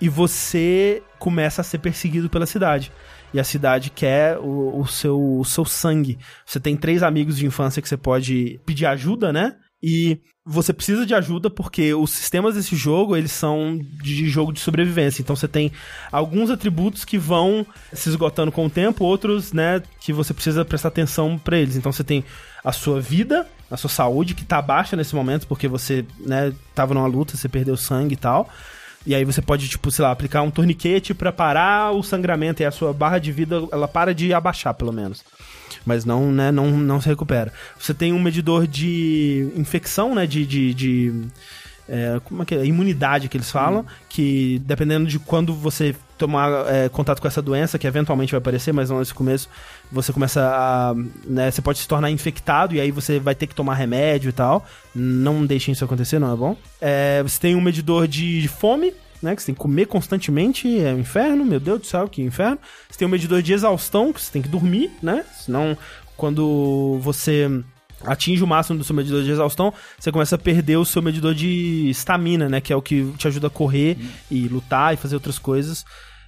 [0.00, 2.92] E você começa a ser perseguido pela cidade
[3.34, 6.16] e a cidade quer o, o, seu, o seu sangue.
[6.46, 9.56] Você tem três amigos de infância que você pode pedir ajuda, né?
[9.82, 14.60] E você precisa de ajuda porque os sistemas desse jogo, eles são de jogo de
[14.60, 15.22] sobrevivência.
[15.22, 15.70] Então você tem
[16.10, 20.88] alguns atributos que vão se esgotando com o tempo, outros, né, que você precisa prestar
[20.88, 21.76] atenção para eles.
[21.76, 22.24] Então você tem
[22.64, 26.94] a sua vida, a sua saúde que tá baixa nesse momento porque você, né, tava
[26.94, 28.48] numa luta, você perdeu sangue e tal.
[29.06, 32.66] E aí você pode, tipo, sei lá, aplicar um torniquete para parar o sangramento e
[32.66, 35.24] a sua barra de vida, ela para de abaixar, pelo menos.
[35.84, 37.52] Mas não, né, não, não se recupera.
[37.78, 40.46] Você tem um medidor de infecção, né, de...
[40.46, 41.12] de, de
[41.88, 42.64] é, como é que é?
[42.64, 47.80] Imunidade que eles falam, que dependendo de quando você tomar é, contato com essa doença,
[47.80, 49.48] que eventualmente vai aparecer, mas não nesse começo,
[49.90, 50.94] você começa a.
[51.24, 54.32] Né, você pode se tornar infectado e aí você vai ter que tomar remédio e
[54.32, 54.64] tal.
[54.94, 56.56] Não deixem isso acontecer, não é bom?
[56.80, 58.92] É, você tem um medidor de fome,
[59.22, 59.34] né?
[59.34, 62.58] Que você tem que comer constantemente, é um inferno, meu Deus do céu, que inferno.
[62.88, 65.24] Você tem um medidor de exaustão, que você tem que dormir, né?
[65.34, 65.76] Senão,
[66.16, 67.48] quando você
[68.04, 71.34] atinge o máximo do seu medidor de exaustão, você começa a perder o seu medidor
[71.34, 72.60] de estamina, né?
[72.60, 74.08] Que é o que te ajuda a correr hum.
[74.30, 75.84] e lutar e fazer outras coisas.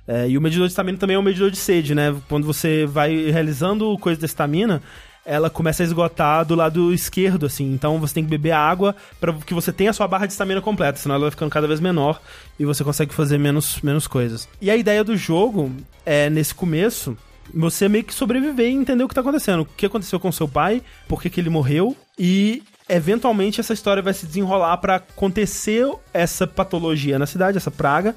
[0.06, 2.14] É, e o medidor de estamina também é um medidor de sede, né?
[2.28, 4.82] Quando você vai realizando coisa da estamina,
[5.24, 7.72] ela começa a esgotar do lado esquerdo, assim.
[7.72, 10.60] Então você tem que beber água para que você tenha a sua barra de estamina
[10.60, 12.20] completa, senão ela vai ficando cada vez menor
[12.58, 14.48] e você consegue fazer menos, menos coisas.
[14.60, 15.70] E a ideia do jogo
[16.04, 17.16] é, nesse começo,
[17.54, 19.60] você meio que sobreviver e entender o que tá acontecendo.
[19.60, 24.02] O que aconteceu com seu pai, por que, que ele morreu e eventualmente essa história
[24.02, 28.14] vai se desenrolar para acontecer essa patologia na cidade, essa praga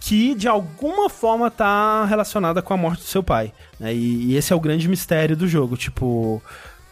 [0.00, 3.52] que de alguma forma tá relacionada com a morte do seu pai.
[3.78, 3.94] Né?
[3.94, 5.76] E, e, esse é o grande mistério do jogo.
[5.76, 6.06] Tipo,
[6.36, 6.42] o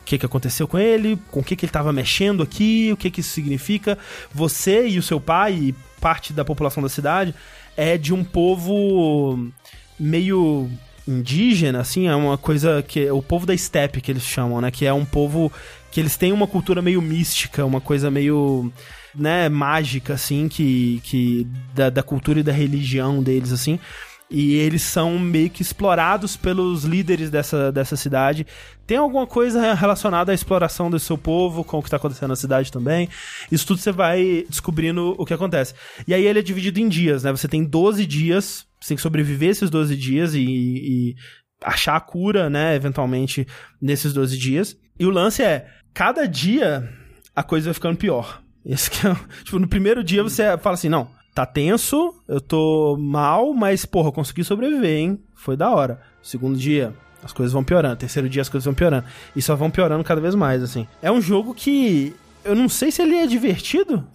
[0.04, 3.10] que, que aconteceu com ele, com o que, que ele estava mexendo aqui, o que,
[3.10, 3.98] que isso significa.
[4.32, 7.34] Você e o seu pai, e parte da população da cidade,
[7.76, 9.50] é de um povo
[9.98, 10.70] meio
[11.06, 14.70] indígena, assim, é uma coisa que o povo da steppe que eles chamam, né?
[14.70, 15.52] Que é um povo
[15.90, 18.72] que eles têm uma cultura meio mística, uma coisa meio
[19.14, 23.78] né, mágica, assim, que, que da, da cultura e da religião deles, assim.
[24.30, 28.46] E eles são meio que explorados pelos líderes dessa, dessa cidade.
[28.86, 32.36] Tem alguma coisa relacionada à exploração do seu povo, com o que está acontecendo na
[32.36, 33.08] cidade também.
[33.52, 35.74] Isso tudo você vai descobrindo o que acontece.
[36.08, 37.30] E aí ele é dividido em dias, né?
[37.30, 41.14] Você tem 12 dias, você tem que sobreviver esses 12 dias e, e
[41.62, 43.46] achar a cura, né, eventualmente,
[43.80, 44.76] nesses 12 dias.
[44.98, 46.88] E o lance é, cada dia
[47.34, 48.43] a coisa vai ficando pior.
[48.64, 49.14] Esse que é,
[49.44, 54.08] tipo, no primeiro dia você fala assim, não, tá tenso, eu tô mal, mas, porra,
[54.08, 55.20] eu consegui sobreviver, hein?
[55.34, 56.00] Foi da hora.
[56.22, 57.96] Segundo dia, as coisas vão piorando.
[57.96, 59.04] Terceiro dia, as coisas vão piorando.
[59.34, 60.86] E só vão piorando cada vez mais, assim.
[61.02, 62.14] É um jogo que.
[62.44, 64.06] Eu não sei se ele é divertido.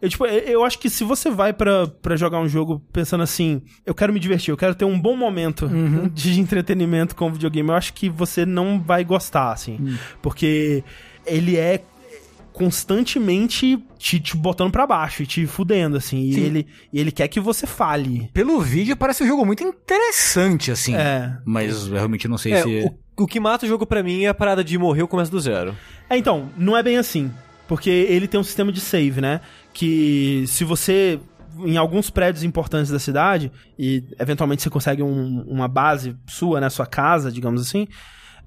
[0.00, 3.92] Eu, tipo, eu acho que se você vai para jogar um jogo pensando assim, eu
[3.94, 6.08] quero me divertir, eu quero ter um bom momento uhum.
[6.14, 9.76] de entretenimento com o videogame, eu acho que você não vai gostar, assim.
[9.80, 9.96] Uhum.
[10.22, 10.84] Porque
[11.26, 11.82] ele é
[12.58, 16.18] constantemente te, te botando para baixo e te fudendo, assim.
[16.18, 18.28] E ele, e ele quer que você fale.
[18.34, 20.92] Pelo vídeo parece um jogo muito interessante, assim.
[20.92, 21.38] É.
[21.44, 22.80] Mas eu realmente não sei é, se.
[23.16, 25.30] O, o que mata o jogo para mim é a parada de morrer o começo
[25.30, 25.72] do zero.
[26.10, 27.30] É, então, não é bem assim.
[27.68, 29.40] Porque ele tem um sistema de save, né?
[29.72, 31.20] Que se você
[31.60, 36.68] em alguns prédios importantes da cidade e eventualmente você consegue um, uma base sua, né,
[36.70, 37.86] sua casa, digamos assim,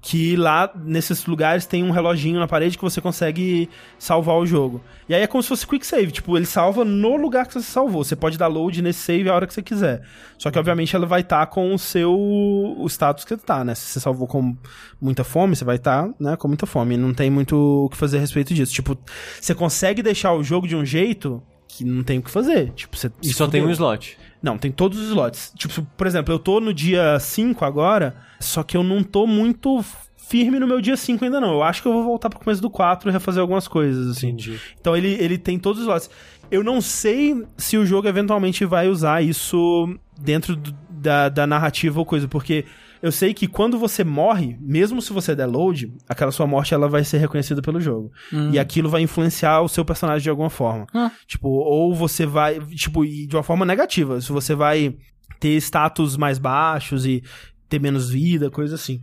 [0.02, 4.82] que lá nesses lugares tem um reloginho na parede que você consegue salvar o jogo.
[5.08, 7.62] E aí é como se fosse quick save, tipo, ele salva no lugar que você
[7.62, 8.02] salvou.
[8.02, 10.02] Você pode dar load nesse save a hora que você quiser.
[10.36, 13.76] Só que obviamente ela vai estar tá com o seu o status que tá, né?
[13.76, 14.56] Se você salvou com
[15.00, 16.96] muita fome, você vai estar, tá, né, com muita fome.
[16.96, 18.72] Não tem muito o que fazer a respeito disso.
[18.72, 18.98] Tipo,
[19.40, 22.70] você consegue deixar o jogo de um jeito que não tem o que fazer.
[22.70, 23.08] Tipo, você.
[23.22, 24.18] E só tem um slot.
[24.42, 25.52] Não, tem todos os slots.
[25.56, 29.84] Tipo, por exemplo, eu tô no dia 5 agora, só que eu não tô muito
[30.16, 31.52] firme no meu dia 5 ainda não.
[31.52, 34.28] Eu acho que eu vou voltar pro começo do 4 e refazer algumas coisas, assim.
[34.28, 34.58] Entendi.
[34.80, 36.10] Então ele, ele tem todos os slots.
[36.50, 41.98] Eu não sei se o jogo eventualmente vai usar isso dentro do, da, da narrativa
[41.98, 42.64] ou coisa, porque
[43.02, 46.88] eu sei que quando você morre, mesmo se você der load, aquela sua morte ela
[46.88, 48.12] vai ser reconhecida pelo jogo.
[48.32, 48.50] Hum.
[48.52, 50.86] E aquilo vai influenciar o seu personagem de alguma forma.
[50.94, 51.10] Ah.
[51.26, 54.94] Tipo, ou você vai, tipo, e de uma forma negativa, se você vai
[55.40, 57.24] ter status mais baixos e
[57.68, 59.02] ter menos vida, coisa assim.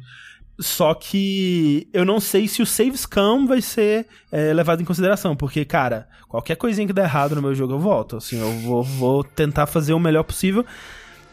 [0.62, 5.36] Só que eu não sei se o save scam vai ser é, levado em consideração,
[5.36, 8.16] porque, cara, qualquer coisinha que der errado no meu jogo eu volto.
[8.16, 10.66] Assim, eu vou, vou tentar fazer o melhor possível.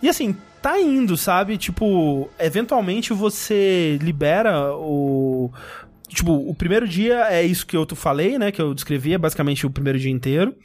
[0.03, 0.37] E assim,
[0.67, 1.57] tá indo, sabe?
[1.57, 5.53] Tipo, eventualmente você libera o.
[6.09, 8.51] Tipo, o primeiro dia é isso que eu falei, né?
[8.51, 10.57] Que eu descrevi, é basicamente o primeiro dia inteiro.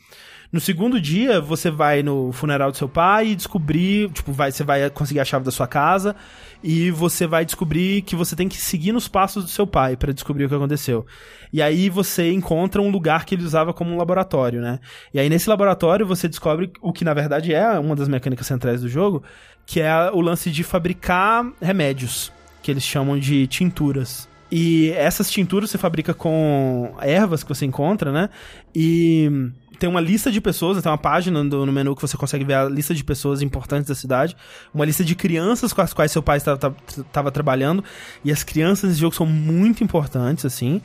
[0.52, 4.66] No segundo dia, você vai no funeral do seu pai e descobrir, tipo, vai, você
[4.66, 6.14] vai conseguir a chave da sua casa
[6.62, 10.12] e você vai descobrir que você tem que seguir nos passos do seu pai para
[10.12, 11.06] descobrir o que aconteceu.
[11.54, 14.80] E aí você encontra um lugar que ele usava como um laboratório, né?
[15.14, 18.82] E aí nesse laboratório você descobre o que na verdade é uma das mecânicas centrais
[18.82, 19.24] do jogo,
[19.72, 22.30] que é o lance de fabricar remédios,
[22.62, 24.28] que eles chamam de tinturas.
[24.52, 28.30] E essas tinturas você fabrica com ervas que você encontra, né?
[28.76, 29.32] E
[29.80, 32.56] tem uma lista de pessoas, tem uma página no, no, menu que você consegue ver
[32.56, 34.36] a lista de pessoas importantes da cidade,
[34.74, 37.82] uma lista de crianças com as quais seu pai estava trabalhando,
[38.26, 40.82] e as crianças nesse jogo são muito importantes, assim.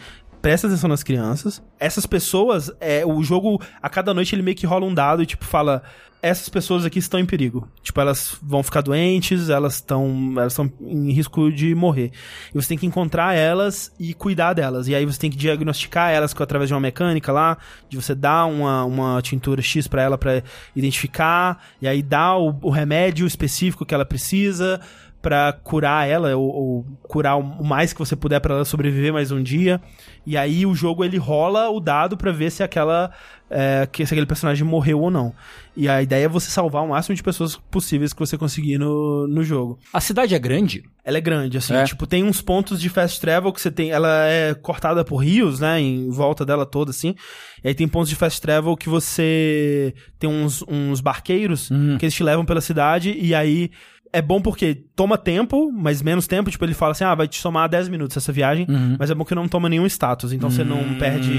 [0.46, 1.60] Presta atenção nas crianças.
[1.76, 5.26] Essas pessoas, é, o jogo, a cada noite ele meio que rola um dado e,
[5.26, 5.82] tipo, fala:
[6.22, 7.68] essas pessoas aqui estão em perigo.
[7.82, 12.12] Tipo, elas vão ficar doentes, elas estão elas estão em risco de morrer.
[12.50, 14.86] E você tem que encontrar elas e cuidar delas.
[14.86, 17.58] E aí você tem que diagnosticar elas através de uma mecânica lá,
[17.88, 20.44] de você dar uma, uma tintura X para ela para
[20.76, 24.80] identificar, e aí dar o, o remédio específico que ela precisa
[25.26, 29.32] para curar ela ou, ou, curar o mais que você puder para ela sobreviver mais
[29.32, 29.80] um dia.
[30.24, 33.10] E aí o jogo ele rola o dado para ver se aquela
[33.50, 35.34] é, que se aquele personagem morreu ou não.
[35.76, 39.26] E a ideia é você salvar o máximo de pessoas possíveis que você conseguir no,
[39.26, 39.80] no jogo.
[39.92, 40.84] A cidade é grande?
[41.04, 41.84] Ela é grande, assim, É.
[41.84, 45.60] tipo, tem uns pontos de fast travel que você tem, ela é cortada por rios,
[45.60, 47.14] né, em volta dela toda, assim,
[47.62, 51.96] e aí tem pontos de fast travel que você tem uns, uns barqueiros Uhum.
[51.98, 53.70] que eles te levam pela cidade, e aí
[54.18, 57.42] é bom porque toma tempo, mas menos tempo, tipo, ele fala assim, ah, vai te
[57.42, 58.96] tomar 10 minutos essa viagem, Uhum.
[58.98, 60.96] mas é bom que não toma nenhum status, então você não Hum.
[60.98, 61.30] perde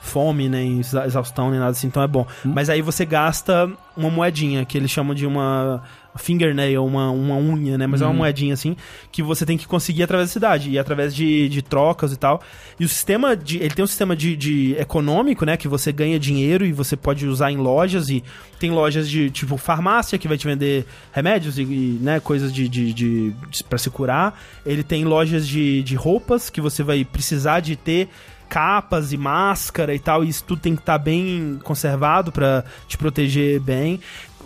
[0.00, 2.26] fome, nem exa- exaustão, nem nada assim, então é bom.
[2.44, 5.82] Mas aí você gasta uma moedinha, que eles chamam de uma
[6.16, 7.86] fingernail, uma, uma unha, né?
[7.86, 8.76] Mas é uma moedinha assim,
[9.10, 12.42] que você tem que conseguir através da cidade, e através de, de trocas e tal.
[12.78, 13.58] E o sistema de.
[13.58, 15.56] Ele tem um sistema de, de econômico, né?
[15.56, 18.22] Que você ganha dinheiro e você pode usar em lojas, e
[18.58, 22.68] tem lojas de tipo farmácia que vai te vender remédios e, e, né, coisas de,
[22.68, 24.40] de, de, de para se curar.
[24.64, 28.08] Ele tem lojas de, de roupas que você vai precisar de ter
[28.48, 32.96] capas e máscara e tal, e isso tudo tem que estar bem conservado pra te
[32.96, 34.00] proteger bem.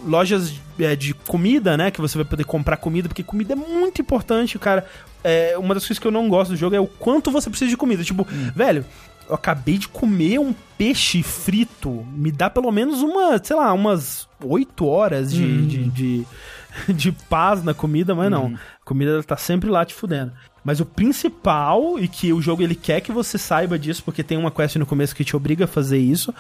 [0.05, 4.01] Lojas é, de comida, né, que você vai poder comprar comida, porque comida é muito
[4.01, 4.87] importante, cara.
[5.23, 7.71] É, uma das coisas que eu não gosto do jogo é o quanto você precisa
[7.71, 8.03] de comida.
[8.03, 8.85] Tipo, velho,
[9.29, 14.29] eu acabei de comer um peixe frito, me dá pelo menos uma, sei lá, umas
[14.43, 16.27] 8 horas de, de, de,
[16.93, 18.55] de paz na comida, mas não.
[18.81, 20.33] A comida tá sempre lá te fudendo.
[20.65, 24.37] Mas o principal, e que o jogo ele quer que você saiba disso, porque tem
[24.37, 26.35] uma quest no começo que te obriga a fazer isso,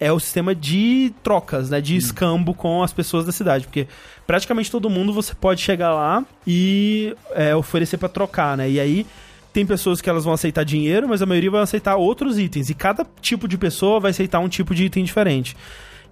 [0.00, 1.80] é o sistema de trocas, né?
[1.80, 3.66] De escambo com as pessoas da cidade.
[3.66, 3.86] Porque
[4.26, 8.68] praticamente todo mundo você pode chegar lá e é, oferecer pra trocar, né?
[8.70, 9.06] E aí
[9.52, 12.70] tem pessoas que elas vão aceitar dinheiro, mas a maioria vai aceitar outros itens.
[12.70, 15.54] E cada tipo de pessoa vai aceitar um tipo de item diferente.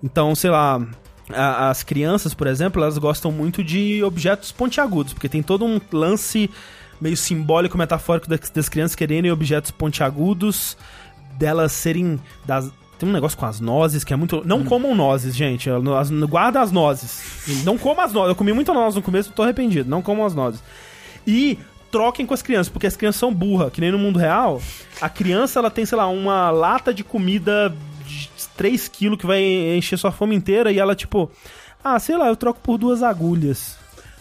[0.03, 0.87] Então, sei lá,
[1.33, 5.81] a- as crianças, por exemplo, elas gostam muito de objetos pontiagudos, porque tem todo um
[5.93, 6.51] lance
[7.01, 10.77] meio simbólico, metafórico das, das crianças quererem objetos pontiagudos,
[11.39, 12.71] delas serem das.
[12.99, 14.43] Tem um negócio com as nozes que é muito.
[14.45, 15.71] Não comam nozes, gente.
[15.71, 17.63] As- guarda as nozes.
[17.65, 18.31] Não comam as nozes.
[18.31, 19.89] Eu comi muita noz no começo, tô arrependido.
[19.89, 20.63] Não comam as nozes.
[21.27, 21.59] E
[21.91, 24.61] troquem com as crianças, porque as crianças são burras, que nem no mundo real.
[25.01, 29.43] A criança, ela tem, sei lá, uma lata de comida de 3 quilos que vai
[29.77, 31.31] encher sua fome inteira e ela, tipo,
[31.83, 33.77] ah, sei lá, eu troco por duas agulhas.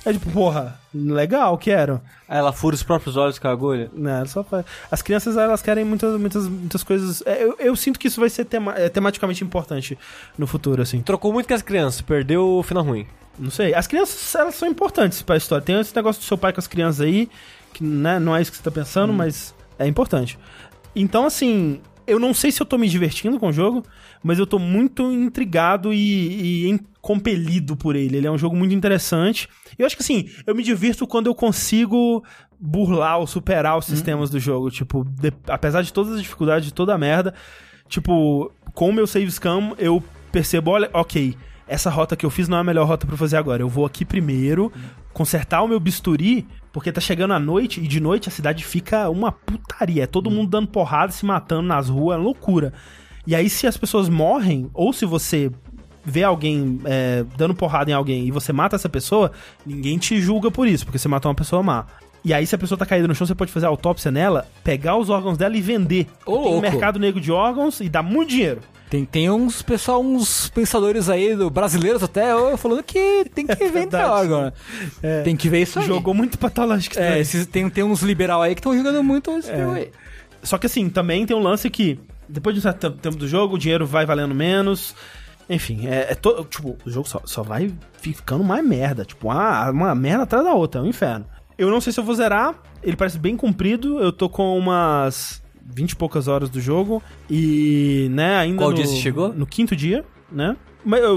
[0.05, 2.01] É tipo, porra, legal, quero.
[2.27, 3.89] Ela fura os próprios olhos com a agulha.
[3.93, 4.65] Não, só faz.
[4.91, 7.21] As crianças, elas querem muitas, muitas, muitas coisas.
[7.25, 9.97] é, Eu, eu sinto que isso vai ser tema- é, tematicamente importante
[10.37, 11.01] no futuro, assim.
[11.01, 13.05] Trocou muito com as crianças, perdeu o final ruim.
[13.39, 13.73] Não sei.
[13.73, 15.63] As crianças, elas são importantes pra história.
[15.63, 17.29] Tem esse negócio do seu pai com as crianças aí,
[17.73, 20.39] que né, não é isso que você tá pensando, mas é importante.
[20.95, 23.83] Então, assim, eu não sei se eu tô me divertindo com o jogo,
[24.23, 28.17] mas eu tô muito intrigado e, e compelido por ele.
[28.17, 29.47] Ele é um jogo muito interessante.
[29.77, 32.23] E eu acho que assim, eu me divirto quando eu consigo
[32.59, 34.71] burlar ou superar os sistemas do jogo.
[34.71, 37.33] Tipo, de- apesar de todas as dificuldades, de toda a merda,
[37.87, 41.35] tipo, com o meu save scam, eu percebo, olha, ok,
[41.67, 43.61] essa rota que eu fiz não é a melhor rota pra fazer agora.
[43.61, 44.71] Eu vou aqui primeiro,
[45.13, 49.09] consertar o meu bisturi, porque tá chegando a noite, e de noite a cidade fica
[49.09, 50.03] uma putaria.
[50.03, 52.73] É todo mundo dando porrada, se matando nas ruas, é loucura.
[53.25, 55.51] E aí, se as pessoas morrem, ou se você
[56.05, 59.33] vê alguém é, dando porrada em alguém e você mata essa pessoa,
[59.65, 61.85] ninguém te julga por isso, porque você matou uma pessoa má.
[62.23, 64.47] E aí, se a pessoa tá caída no chão, você pode fazer a autópsia nela,
[64.63, 66.07] pegar os órgãos dela e vender.
[66.25, 68.61] Ô, Tem um mercado negro de órgãos e dá muito dinheiro.
[68.89, 73.71] Tem, tem uns pessoal, uns pensadores aí, do, brasileiros até, falando que tem que vender
[73.71, 74.09] verdade.
[74.09, 74.41] órgão.
[74.43, 74.53] né?
[75.03, 75.21] É.
[75.23, 75.85] Tem que ver isso aí.
[75.85, 76.97] Jogou muito patológico.
[76.97, 77.21] É, também.
[77.21, 79.63] esses, tem, tem uns liberal aí que estão jogando muito esse É.
[79.63, 79.91] aí.
[80.41, 81.99] Só que assim, também tem um lance que,
[82.29, 84.95] depois de um certo tempo do jogo, o dinheiro vai valendo menos.
[85.49, 89.03] Enfim, é, é to- tipo, o jogo só, só vai ficando mais merda.
[89.03, 91.25] Tipo, uma, uma merda atrás da outra, é um inferno.
[91.57, 95.41] Eu não sei se eu vou zerar, ele parece bem comprido, eu tô com umas
[95.67, 97.01] 20 e poucas horas do jogo.
[97.29, 98.57] E, né, ainda.
[98.57, 99.33] Qual no, dia você chegou?
[99.33, 100.55] No quinto dia, né?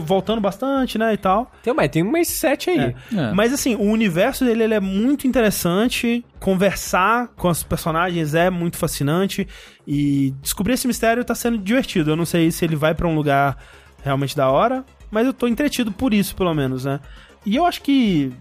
[0.02, 1.52] Voltando bastante, né, e tal.
[1.62, 2.78] Tem, mas tem mais sete aí.
[2.78, 2.94] É.
[3.16, 3.32] É.
[3.32, 6.24] Mas assim, o universo dele ele é muito interessante.
[6.40, 9.46] Conversar com os personagens é muito fascinante.
[9.86, 12.10] E descobrir esse mistério tá sendo divertido.
[12.10, 13.56] Eu não sei se ele vai pra um lugar
[14.02, 17.00] realmente da hora, mas eu tô entretido por isso, pelo menos, né?
[17.44, 18.32] E eu acho que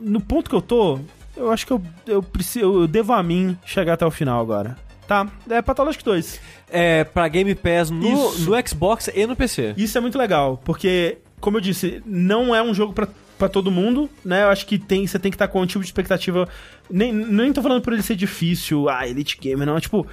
[0.00, 0.98] no ponto que eu tô,
[1.36, 4.76] eu acho que eu, eu preciso, eu devo a mim chegar até o final agora.
[5.12, 6.40] Tá, é Pathologic 2.
[6.70, 8.50] É, pra Game Pass no, Isso.
[8.50, 9.74] no Xbox e no PC.
[9.76, 13.06] Isso é muito legal, porque, como eu disse, não é um jogo pra,
[13.36, 14.44] pra todo mundo, né?
[14.44, 16.48] Eu acho que tem, você tem que estar com um tipo de expectativa.
[16.90, 19.76] Nem, nem tô falando por ele ser difícil, ah, Elite Gamer, não.
[19.76, 20.06] É tipo,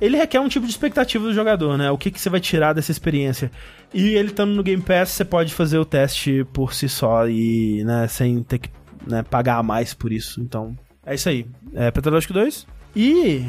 [0.00, 1.90] ele requer um tipo de expectativa do jogador, né?
[1.90, 3.50] O que, que você vai tirar dessa experiência.
[3.92, 7.84] E ele estando no Game Pass, você pode fazer o teste por si só e,
[7.84, 8.70] né, sem ter que
[9.06, 10.40] né, pagar mais por isso.
[10.40, 10.74] Então,
[11.04, 11.46] é isso aí.
[11.74, 12.66] É Petrológico 2.
[12.96, 13.44] E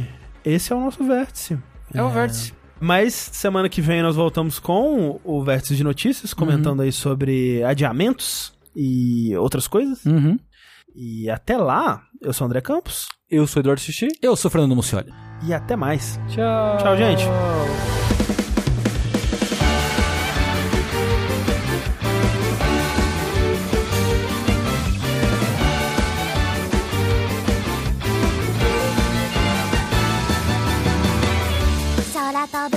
[0.53, 1.57] esse é o nosso vértice.
[1.94, 2.53] É o vértice.
[2.80, 8.53] Mas semana que vem nós voltamos com o Vértice de Notícias, comentando aí sobre adiamentos
[8.76, 10.06] e outras coisas.
[10.06, 10.38] Uhum.
[10.95, 13.07] E até lá, eu sou o André Campos.
[13.30, 14.07] Eu sou Eduardo Sushi.
[14.22, 15.11] Eu sou Fernando Mucioli.
[15.44, 16.19] E até mais.
[16.30, 16.78] Tchau.
[16.78, 18.27] Tchau, gente.「
[32.49, 32.77] about all the